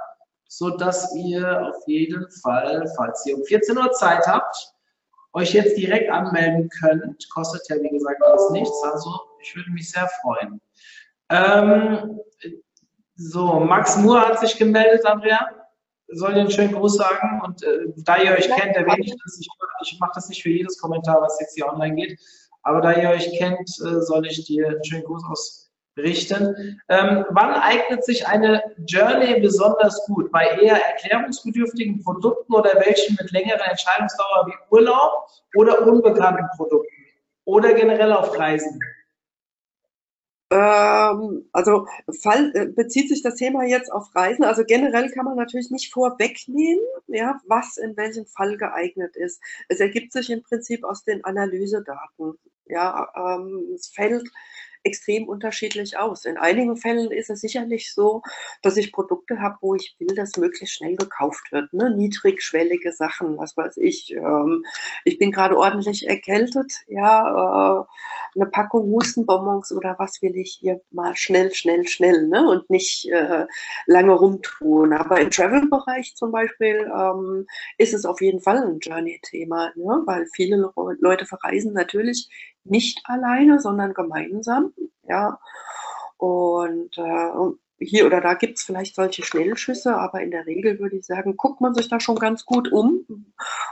sodass 0.49 1.14
ihr 1.14 1.68
auf 1.68 1.86
jeden 1.86 2.28
Fall, 2.42 2.92
falls 2.97 3.24
ihr 3.26 3.36
um 3.36 3.44
14 3.44 3.78
Uhr 3.78 3.92
Zeit 3.92 4.26
habt, 4.26 4.72
euch 5.34 5.53
jetzt 5.53 5.76
direkt 5.76 6.11
anmelden 6.11 6.68
könnt. 6.80 7.24
Kostet 7.30 7.62
ja, 7.68 7.76
wie 7.76 7.90
gesagt, 7.90 8.20
alles 8.24 8.51
nichts, 8.51 8.82
also 8.82 9.20
ich 9.40 9.55
würde 9.55 9.70
mich 9.70 9.88
sehr 9.88 10.11
freuen. 10.20 10.61
Ähm, 11.30 12.20
so, 13.17 13.61
Max 13.61 13.97
Moore 13.97 14.21
hat 14.21 14.41
sich 14.41 14.57
gemeldet, 14.59 15.05
Andrea. 15.07 15.49
Soll 16.09 16.35
dir 16.35 16.41
einen 16.41 16.51
schönen 16.51 16.73
Gruß 16.73 16.97
sagen. 16.97 17.41
Und 17.45 17.62
äh, 17.62 17.87
da 17.97 18.19
ihr 18.19 18.33
euch 18.33 18.49
kennt, 18.49 18.77
erwähne 18.77 19.05
ich 19.05 19.14
das. 19.25 19.39
Ich, 19.41 19.49
ich 19.83 19.99
mache 19.99 20.12
das 20.14 20.29
nicht 20.29 20.43
für 20.43 20.51
jedes 20.51 20.79
Kommentar, 20.79 21.21
was 21.23 21.41
jetzt 21.41 21.55
hier 21.55 21.67
online 21.67 21.97
geht. 21.97 22.21
Aber 22.62 22.81
da 22.81 22.93
ihr 22.93 23.09
euch 23.11 23.39
kennt, 23.39 23.69
äh, 23.69 24.01
soll 24.03 24.27
ich 24.27 24.45
dir 24.45 24.69
einen 24.69 24.85
schönen 24.85 25.05
Gruß 25.05 25.23
ausrichten. 25.25 26.81
Ähm, 26.89 27.25
wann 27.31 27.55
eignet 27.55 28.05
sich 28.05 28.27
eine 28.27 28.62
Journey 28.87 29.41
besonders 29.41 30.05
gut? 30.07 30.31
Bei 30.31 30.47
eher 30.61 30.77
erklärungsbedürftigen 30.85 32.05
Produkten 32.05 32.53
oder 32.55 32.71
welchen 32.85 33.17
mit 33.21 33.33
längerer 33.33 33.69
Entscheidungsdauer 33.71 34.47
wie 34.47 34.75
Urlaub 34.75 35.27
oder 35.57 35.87
unbekannten 35.87 36.47
Produkten? 36.57 36.95
Oder 37.47 37.73
generell 37.75 38.12
auf 38.12 38.39
Reisen? 38.39 38.79
Ähm, 40.51 41.49
also 41.53 41.86
Fall, 42.22 42.53
äh, 42.55 42.66
bezieht 42.66 43.09
sich 43.09 43.22
das 43.22 43.34
Thema 43.34 43.64
jetzt 43.64 43.90
auf 43.92 44.14
Reisen? 44.14 44.44
Also 44.44 44.64
generell 44.64 45.11
kann 45.11 45.24
man 45.24 45.36
natürlich 45.36 45.70
nicht 45.70 45.92
vorwegnehmen, 45.92 46.84
ja, 47.09 47.40
was 47.47 47.76
in 47.78 47.97
welchem 47.97 48.26
Fall 48.26 48.57
geeignet 48.57 49.16
ist. 49.16 49.40
Es 49.68 49.80
ergibt 49.80 50.12
sich 50.12 50.30
im 50.30 50.42
Prinzip 50.42 50.84
aus 50.84 51.03
den 51.05 51.24
Analysedaten. 51.24 52.38
Ja, 52.66 53.09
ähm, 53.16 53.72
es 53.74 53.88
fällt 53.88 54.28
extrem 54.87 55.28
unterschiedlich 55.28 55.99
aus. 55.99 56.24
In 56.24 56.39
einigen 56.39 56.76
Fällen 56.76 57.11
ist 57.11 57.28
es 57.28 57.41
sicherlich 57.41 57.93
so, 57.93 58.22
dass 58.62 58.76
ich 58.76 58.93
Produkte 58.93 59.41
habe, 59.41 59.57
wo 59.61 59.74
ich 59.74 59.97
will, 59.99 60.14
dass 60.14 60.37
möglichst 60.37 60.76
schnell 60.76 60.97
gekauft 60.97 61.51
wird. 61.51 61.72
Ne? 61.72 61.95
Niedrigschwellige 61.95 62.93
Sachen, 62.93 63.37
was 63.37 63.57
weiß 63.57 63.76
ich. 63.78 64.12
Ähm, 64.12 64.64
ich 65.05 65.18
bin 65.18 65.32
gerade 65.32 65.59
ordentlich 65.59 66.09
erkältet. 66.09 66.72
Ja, 66.87 67.82
äh, 67.82 67.84
eine 68.37 68.47
Packung 68.51 68.91
Hustenbonbons 68.93 69.72
oder 69.72 69.97
was 69.99 70.22
will 70.22 70.37
ich 70.37 70.59
hier 70.61 70.80
mal 70.91 71.16
schnell, 71.16 71.53
schnell, 71.53 71.87
schnell 71.89 72.28
ne? 72.28 72.49
und 72.49 72.70
nicht 72.70 73.11
äh, 73.11 73.47
lange 73.87 74.12
rumtun. 74.12 74.93
Aber 74.93 75.20
im 75.20 75.30
Travel-Bereich 75.30 76.14
zum 76.14 76.30
Beispiel 76.30 76.91
ähm, 76.95 77.47
ist 77.78 77.93
es 77.93 78.05
auf 78.05 78.20
jeden 78.20 78.41
Fall 78.41 78.59
ein 78.59 78.78
Journey-Thema, 78.78 79.72
ne? 79.74 80.03
weil 80.07 80.26
viele 80.34 80.70
Leute 81.01 81.26
verreisen 81.26 81.72
natürlich 81.72 82.28
nicht 82.71 83.01
alleine, 83.05 83.61
sondern 83.61 83.95
gemeinsam. 83.95 84.73
Ja. 85.09 85.39
Und 86.19 86.97
äh, 86.97 87.31
hier 87.79 88.07
oder 88.07 88.21
da 88.21 88.35
gibt 88.35 88.59
es 88.59 88.64
vielleicht 88.64 88.95
solche 88.95 89.23
Schnellschüsse, 89.23 89.97
aber 89.97 90.23
in 90.23 90.31
der 90.31 90.47
Regel 90.47 90.79
würde 90.79 90.97
ich 90.97 91.07
sagen, 91.07 91.37
guckt 91.37 91.61
man 91.61 91.75
sich 91.75 91.89
da 91.89 92.01
schon 92.01 92.17
ganz 92.17 92.45
gut 92.45 92.73
um. 92.73 93.05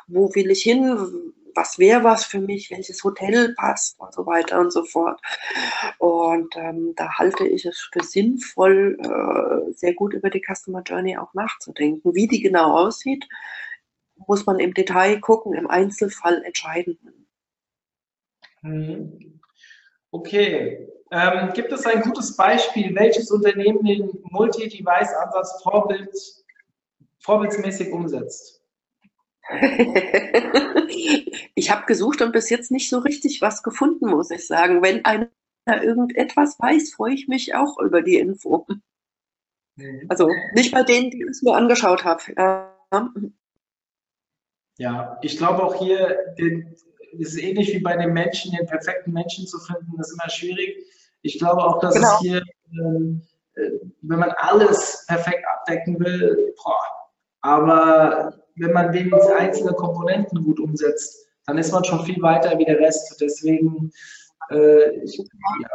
Wo 0.06 0.34
will 0.34 0.50
ich 0.50 0.62
hin? 0.62 1.32
Was 1.54 1.78
wäre 1.78 2.04
was 2.04 2.24
für 2.24 2.40
mich? 2.40 2.70
Welches 2.70 3.02
Hotel 3.04 3.54
passt? 3.54 3.98
Und 3.98 4.12
so 4.12 4.26
weiter 4.26 4.60
und 4.60 4.72
so 4.72 4.84
fort. 4.84 5.20
Und 5.98 6.54
ähm, 6.56 6.92
da 6.96 7.16
halte 7.16 7.46
ich 7.46 7.64
es 7.64 7.88
für 7.92 8.02
sinnvoll, 8.02 8.98
äh, 9.00 9.72
sehr 9.72 9.94
gut 9.94 10.12
über 10.12 10.30
die 10.30 10.42
Customer 10.42 10.82
Journey 10.82 11.16
auch 11.16 11.32
nachzudenken. 11.32 12.14
Wie 12.14 12.26
die 12.26 12.40
genau 12.40 12.76
aussieht, 12.76 13.26
muss 14.26 14.44
man 14.46 14.58
im 14.58 14.74
Detail 14.74 15.20
gucken, 15.20 15.54
im 15.54 15.68
Einzelfall 15.68 16.42
entscheiden. 16.44 16.98
Mhm. 18.64 19.40
Okay, 20.10 20.88
ähm, 21.10 21.52
gibt 21.54 21.70
es 21.72 21.86
ein 21.86 22.00
gutes 22.02 22.36
Beispiel, 22.36 22.94
welches 22.94 23.30
Unternehmen 23.30 23.84
den 23.84 24.10
Multi-Device-Ansatz 24.30 25.62
Vorbild, 25.62 26.10
vorbildsmäßig 27.20 27.92
umsetzt? 27.92 28.62
ich 31.54 31.70
habe 31.70 31.84
gesucht 31.86 32.22
und 32.22 32.32
bis 32.32 32.48
jetzt 32.48 32.70
nicht 32.70 32.88
so 32.88 32.98
richtig 32.98 33.42
was 33.42 33.62
gefunden, 33.62 34.06
muss 34.06 34.30
ich 34.30 34.46
sagen. 34.46 34.82
Wenn 34.82 35.04
einer 35.04 35.28
irgendetwas 35.66 36.58
weiß, 36.58 36.94
freue 36.94 37.12
ich 37.12 37.28
mich 37.28 37.54
auch 37.54 37.78
über 37.78 38.00
die 38.00 38.16
Info. 38.16 38.66
Mhm. 39.76 40.06
Also 40.08 40.30
nicht 40.54 40.72
bei 40.72 40.82
denen, 40.82 41.10
die 41.10 41.22
ich 41.22 41.28
es 41.28 41.42
mir 41.42 41.54
angeschaut 41.54 42.04
habe. 42.04 42.22
Ja, 44.78 45.18
ich 45.22 45.36
glaube 45.36 45.62
auch 45.62 45.74
hier, 45.74 46.34
den, 46.38 46.74
ist 47.18 47.38
ähnlich 47.38 47.72
wie 47.72 47.80
bei 47.80 47.96
den 47.96 48.12
Menschen, 48.12 48.52
den 48.52 48.66
perfekten 48.66 49.12
Menschen 49.12 49.46
zu 49.46 49.58
finden, 49.58 49.98
ist 49.98 50.12
immer 50.12 50.30
schwierig. 50.30 50.84
Ich 51.22 51.38
glaube 51.38 51.62
auch, 51.62 51.80
dass 51.80 51.94
genau. 51.94 52.14
es 52.14 52.20
hier, 52.20 52.42
ähm, 52.72 53.22
äh, 53.54 53.70
wenn 54.02 54.18
man 54.18 54.32
alles 54.36 55.04
perfekt 55.08 55.44
abdecken 55.48 55.98
will, 56.00 56.54
boah, 56.62 56.82
aber 57.40 58.34
wenn 58.56 58.72
man 58.72 58.92
wenigstens 58.92 59.30
einzelne 59.30 59.72
Komponenten 59.72 60.42
gut 60.44 60.60
umsetzt, 60.60 61.26
dann 61.46 61.58
ist 61.58 61.72
man 61.72 61.84
schon 61.84 62.04
viel 62.04 62.20
weiter 62.22 62.58
wie 62.58 62.64
der 62.64 62.78
Rest. 62.78 63.20
Deswegen, 63.20 63.90
äh, 64.50 64.90
ich, 65.00 65.18
ja, 65.18 65.68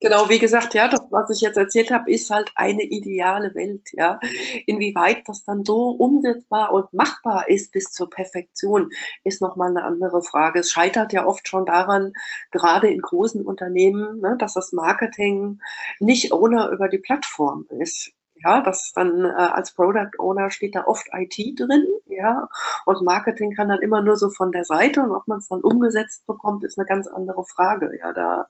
Genau, 0.00 0.28
wie 0.28 0.38
gesagt, 0.38 0.74
ja, 0.74 0.86
das, 0.86 1.00
was 1.10 1.28
ich 1.30 1.40
jetzt 1.40 1.56
erzählt 1.56 1.90
habe, 1.90 2.08
ist 2.12 2.30
halt 2.30 2.52
eine 2.54 2.84
ideale 2.84 3.52
Welt, 3.56 3.88
ja. 3.94 4.20
Inwieweit 4.66 5.28
das 5.28 5.42
dann 5.44 5.64
so 5.64 5.90
umsetzbar 5.90 6.72
und 6.72 6.92
machbar 6.92 7.48
ist 7.48 7.72
bis 7.72 7.90
zur 7.90 8.08
Perfektion, 8.08 8.90
ist 9.24 9.42
nochmal 9.42 9.70
eine 9.70 9.82
andere 9.82 10.22
Frage. 10.22 10.60
Es 10.60 10.70
scheitert 10.70 11.12
ja 11.12 11.26
oft 11.26 11.48
schon 11.48 11.66
daran, 11.66 12.12
gerade 12.52 12.88
in 12.88 13.00
großen 13.00 13.44
Unternehmen, 13.44 14.20
ne, 14.20 14.36
dass 14.38 14.54
das 14.54 14.72
Marketing 14.72 15.58
nicht 15.98 16.32
ohne 16.32 16.68
über 16.68 16.88
die 16.88 16.98
Plattform 16.98 17.66
ist. 17.80 18.12
Ja, 18.44 18.60
das 18.60 18.92
dann 18.94 19.24
äh, 19.24 19.30
als 19.30 19.72
Product 19.74 20.10
Owner 20.20 20.52
steht 20.52 20.76
da 20.76 20.84
oft 20.86 21.08
IT 21.12 21.58
drin, 21.58 21.84
ja, 22.06 22.48
und 22.86 23.02
Marketing 23.02 23.52
kann 23.52 23.68
dann 23.68 23.80
immer 23.80 24.00
nur 24.00 24.16
so 24.16 24.30
von 24.30 24.52
der 24.52 24.64
Seite 24.64 25.00
und 25.02 25.10
ob 25.10 25.26
man 25.26 25.38
es 25.38 25.48
dann 25.48 25.60
umgesetzt 25.60 26.24
bekommt, 26.24 26.62
ist 26.62 26.78
eine 26.78 26.86
ganz 26.86 27.08
andere 27.08 27.44
Frage. 27.44 27.90
Ja, 27.98 28.12
da 28.12 28.46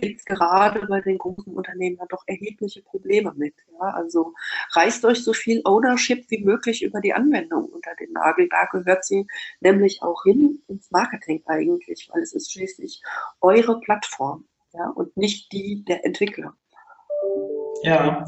gibt 0.00 0.20
es 0.20 0.24
gerade 0.24 0.86
bei 0.86 1.00
den 1.00 1.18
großen 1.18 1.54
Unternehmen 1.54 1.96
ja 1.98 2.06
doch 2.08 2.22
erhebliche 2.26 2.82
Probleme 2.82 3.32
mit. 3.36 3.54
Ja? 3.72 3.90
Also 3.90 4.34
reißt 4.72 5.04
euch 5.04 5.22
so 5.22 5.32
viel 5.32 5.62
Ownership 5.64 6.24
wie 6.30 6.44
möglich 6.44 6.82
über 6.82 7.00
die 7.00 7.14
Anwendung 7.14 7.66
unter 7.66 7.94
den 7.98 8.12
Nagel. 8.12 8.48
Da 8.48 8.64
gehört 8.66 9.04
sie 9.04 9.26
nämlich 9.60 10.02
auch 10.02 10.22
hin 10.24 10.62
ins 10.68 10.90
Marketing 10.90 11.42
eigentlich, 11.46 12.08
weil 12.12 12.22
es 12.22 12.32
ist 12.32 12.52
schließlich 12.52 13.02
eure 13.40 13.80
Plattform 13.80 14.44
ja? 14.72 14.88
und 14.90 15.16
nicht 15.16 15.52
die 15.52 15.84
der 15.84 16.04
Entwickler. 16.04 16.54
Ja, 17.82 18.24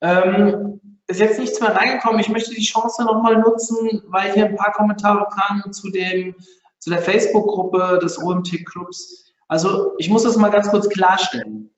ähm, 0.00 0.80
ist 1.06 1.20
jetzt 1.20 1.38
nichts 1.38 1.60
mehr 1.60 1.74
reingekommen. 1.74 2.20
Ich 2.20 2.28
möchte 2.28 2.54
die 2.54 2.62
Chance 2.62 3.04
nochmal 3.04 3.38
nutzen, 3.38 4.02
weil 4.06 4.32
hier 4.32 4.46
ein 4.46 4.56
paar 4.56 4.72
Kommentare 4.72 5.26
kamen 5.28 5.72
zu, 5.72 5.90
dem, 5.90 6.34
zu 6.78 6.90
der 6.90 7.00
Facebook-Gruppe 7.00 8.00
des 8.02 8.18
OMT-Clubs. 8.18 9.31
Also 9.48 9.92
ich 9.98 10.08
muss 10.08 10.22
das 10.22 10.36
mal 10.36 10.50
ganz 10.50 10.68
kurz 10.70 10.88
klarstellen. 10.88 11.70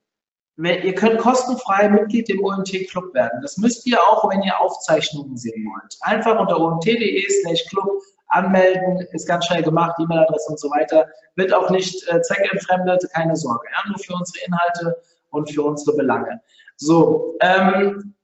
Ihr 0.56 0.94
könnt 0.94 1.18
kostenfrei 1.18 1.88
Mitglied 1.88 2.30
im 2.30 2.44
OMT-Club 2.44 3.12
werden. 3.12 3.42
Das 3.42 3.58
müsst 3.58 3.84
ihr 3.86 3.98
auch, 4.00 4.30
wenn 4.30 4.42
ihr 4.42 4.58
Aufzeichnungen 4.60 5.36
sehen 5.36 5.66
wollt. 5.66 5.96
Einfach 6.02 6.38
unter 6.38 6.60
omt.de 6.60 7.28
slash 7.42 7.64
club 7.70 7.90
anmelden, 8.28 9.00
ist 9.12 9.26
ganz 9.26 9.46
schnell 9.46 9.62
gemacht, 9.62 9.96
E-Mail-Adresse 9.98 10.50
und 10.50 10.60
so 10.60 10.70
weiter. 10.70 11.08
Wird 11.34 11.52
auch 11.52 11.70
nicht 11.70 12.06
äh, 12.08 12.20
zweckentfremdet, 12.22 13.04
keine 13.12 13.34
Sorge. 13.34 13.66
Ja? 13.72 13.88
Nur 13.88 13.98
für 13.98 14.14
unsere 14.14 14.44
Inhalte 14.46 14.96
und 15.30 15.50
für 15.50 15.62
unsere 15.62 15.96
Belange. 15.96 16.40
So, 16.76 17.36
ähm, 17.40 18.14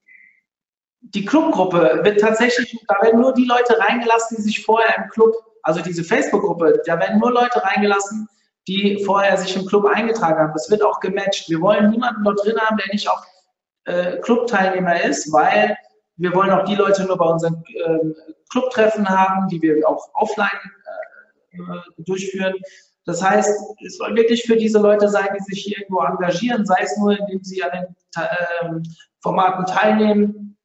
die 1.01 1.24
Clubgruppe 1.24 2.01
wird 2.03 2.20
tatsächlich, 2.20 2.78
da 2.86 2.97
werden 3.03 3.20
nur 3.20 3.34
die 3.34 3.45
Leute 3.45 3.78
reingelassen, 3.78 4.36
die 4.36 4.43
sich 4.43 4.64
vorher 4.64 4.97
im 4.97 5.09
Club, 5.09 5.34
also 5.62 5.80
diese 5.80 6.05
Facebook-Gruppe, 6.05 6.82
da 6.86 6.99
werden 6.99 7.18
nur 7.18 7.32
Leute 7.32 7.62
reingelassen, 7.62 8.28
die 8.71 9.03
vorher 9.05 9.37
sich 9.37 9.57
im 9.57 9.66
Club 9.66 9.85
eingetragen 9.87 10.39
haben. 10.39 10.53
Das 10.53 10.71
wird 10.71 10.85
auch 10.85 11.01
gematcht. 11.01 11.51
Wir 11.51 11.61
wollen 11.61 11.91
niemanden 11.91 12.23
dort 12.23 12.45
drin 12.45 12.59
haben, 12.59 12.77
der 12.77 12.87
nicht 12.93 13.09
auch 13.11 13.25
äh, 13.85 14.18
Clubteilnehmer 14.18 15.03
ist, 15.03 15.33
weil 15.33 15.77
wir 16.16 16.33
wollen 16.35 16.51
auch 16.51 16.64
die 16.64 16.77
Leute 16.77 17.05
nur 17.05 17.18
bei 17.18 17.25
unseren 17.25 17.64
äh, 17.66 17.99
Clubtreffen 18.51 19.09
haben, 19.09 19.49
die 19.49 19.61
wir 19.61 19.89
auch 19.89 20.09
offline 20.14 20.49
äh, 21.53 21.57
durchführen. 21.99 22.55
Das 23.07 23.21
heißt, 23.23 23.51
es 23.85 23.97
soll 23.97 24.14
wirklich 24.14 24.45
für 24.45 24.57
diese 24.57 24.79
Leute 24.79 25.09
sein, 25.09 25.29
die 25.37 25.43
sich 25.53 25.64
hier 25.64 25.79
irgendwo 25.79 26.03
engagieren, 26.03 26.64
sei 26.64 26.79
es 26.83 26.97
nur, 26.99 27.18
indem 27.18 27.43
sie 27.43 27.62
an 27.64 27.71
den 27.73 27.97
ähm, 28.62 28.83
Formaten 29.21 29.66
teilnehmen, 29.66 30.57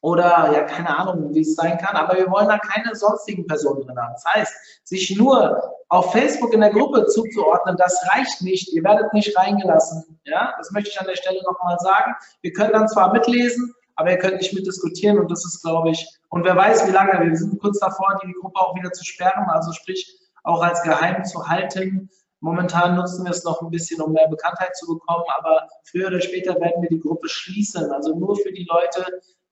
oder 0.00 0.52
ja, 0.52 0.62
keine 0.62 0.96
Ahnung, 0.96 1.34
wie 1.34 1.40
es 1.40 1.54
sein 1.54 1.76
kann, 1.78 1.96
aber 1.96 2.16
wir 2.16 2.30
wollen 2.30 2.48
da 2.48 2.58
keine 2.58 2.94
sonstigen 2.94 3.46
Personen 3.46 3.82
drin 3.82 3.98
haben. 3.98 4.12
Das 4.12 4.24
heißt, 4.32 4.54
sich 4.84 5.16
nur 5.16 5.60
auf 5.88 6.12
Facebook 6.12 6.52
in 6.52 6.60
der 6.60 6.70
Gruppe 6.70 7.06
zuzuordnen, 7.06 7.76
das 7.76 8.00
reicht 8.10 8.42
nicht. 8.42 8.72
Ihr 8.72 8.84
werdet 8.84 9.12
nicht 9.12 9.36
reingelassen. 9.36 10.20
Ja, 10.24 10.54
das 10.58 10.70
möchte 10.70 10.90
ich 10.90 11.00
an 11.00 11.06
der 11.06 11.16
Stelle 11.16 11.42
nochmal 11.42 11.78
sagen. 11.80 12.14
Wir 12.42 12.52
können 12.52 12.72
dann 12.72 12.88
zwar 12.88 13.12
mitlesen, 13.12 13.74
aber 13.96 14.12
ihr 14.12 14.18
könnt 14.18 14.36
nicht 14.36 14.54
mitdiskutieren 14.54 15.18
und 15.18 15.30
das 15.30 15.44
ist, 15.44 15.62
glaube 15.62 15.90
ich, 15.90 16.06
und 16.28 16.44
wer 16.44 16.56
weiß, 16.56 16.86
wie 16.86 16.92
lange. 16.92 17.20
Wir 17.20 17.36
sind 17.36 17.58
kurz 17.60 17.80
davor, 17.80 18.18
die 18.24 18.32
Gruppe 18.40 18.60
auch 18.60 18.76
wieder 18.76 18.92
zu 18.92 19.04
sperren, 19.04 19.46
also 19.48 19.72
sprich 19.72 20.18
auch 20.44 20.62
als 20.62 20.82
geheim 20.82 21.24
zu 21.24 21.48
halten. 21.48 22.08
Momentan 22.40 22.94
nutzen 22.94 23.24
wir 23.24 23.32
es 23.32 23.42
noch 23.42 23.60
ein 23.62 23.70
bisschen, 23.70 24.00
um 24.00 24.12
mehr 24.12 24.28
Bekanntheit 24.28 24.76
zu 24.76 24.86
bekommen, 24.86 25.24
aber 25.38 25.66
früher 25.90 26.06
oder 26.06 26.20
später 26.20 26.54
werden 26.60 26.80
wir 26.82 26.88
die 26.88 27.00
Gruppe 27.00 27.28
schließen. 27.28 27.90
Also 27.90 28.14
nur 28.14 28.36
für 28.36 28.52
die 28.52 28.68
Leute, 28.70 29.04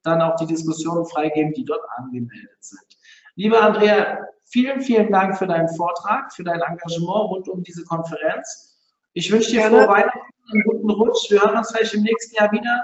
dann 0.07 0.21
auch 0.21 0.35
die 0.37 0.47
Diskussionen 0.47 1.05
freigeben, 1.05 1.53
die 1.53 1.65
dort 1.65 1.81
angemeldet 1.97 2.57
sind. 2.59 2.97
Liebe 3.35 3.59
Andrea, 3.61 4.19
vielen, 4.45 4.81
vielen 4.81 5.11
Dank 5.11 5.37
für 5.37 5.47
deinen 5.47 5.69
Vortrag, 5.69 6.33
für 6.33 6.43
dein 6.43 6.61
Engagement 6.61 7.29
rund 7.29 7.49
um 7.49 7.63
diese 7.63 7.83
Konferenz. 7.83 8.75
Ich 9.13 9.31
wünsche 9.31 9.51
dir 9.51 9.63
frohe 9.63 9.87
Weihnachten, 9.87 10.19
einen 10.51 10.63
guten 10.63 10.89
Rutsch. 10.89 11.29
Wir 11.29 11.41
hören 11.41 11.57
uns 11.57 11.71
vielleicht 11.71 11.93
im 11.93 12.03
nächsten 12.03 12.35
Jahr 12.35 12.51
wieder. 12.51 12.83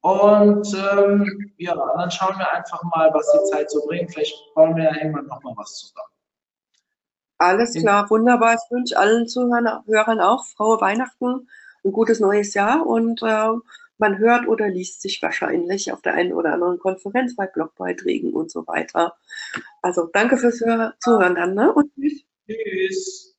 Und 0.00 0.74
ähm, 0.74 1.52
ja, 1.56 1.74
dann 1.74 2.10
schauen 2.10 2.38
wir 2.38 2.52
einfach 2.52 2.82
mal, 2.94 3.12
was 3.12 3.30
die 3.32 3.50
Zeit 3.50 3.70
so 3.70 3.84
bringt. 3.86 4.12
Vielleicht 4.12 4.34
bauen 4.54 4.76
wir 4.76 4.84
ja 4.84 4.96
irgendwann 4.96 5.26
nochmal 5.26 5.54
was 5.56 5.74
zusammen. 5.74 6.08
Alles 7.38 7.74
klar, 7.74 8.08
wunderbar. 8.10 8.54
Ich 8.54 8.70
wünsche 8.70 8.98
allen 8.98 9.28
Zuhörern 9.28 10.20
auch 10.20 10.44
frohe 10.44 10.80
Weihnachten, 10.80 11.48
ein 11.84 11.92
gutes 11.92 12.18
neues 12.18 12.54
Jahr 12.54 12.84
und 12.84 13.22
äh, 13.22 13.50
man 13.98 14.18
hört 14.18 14.46
oder 14.48 14.68
liest 14.68 15.02
sich 15.02 15.20
wahrscheinlich 15.22 15.92
auf 15.92 16.02
der 16.02 16.14
einen 16.14 16.32
oder 16.32 16.52
anderen 16.52 16.78
Konferenz 16.78 17.36
bei 17.36 17.46
Blogbeiträgen 17.46 18.32
und 18.32 18.50
so 18.50 18.66
weiter. 18.66 19.16
Also 19.82 20.08
danke 20.12 20.36
fürs 20.36 20.58
Zuhören 20.58 21.34
dann, 21.34 21.54
ne? 21.54 21.72
Und 21.72 21.92
tschüss. 21.94 22.24
Tschüss. 22.46 23.37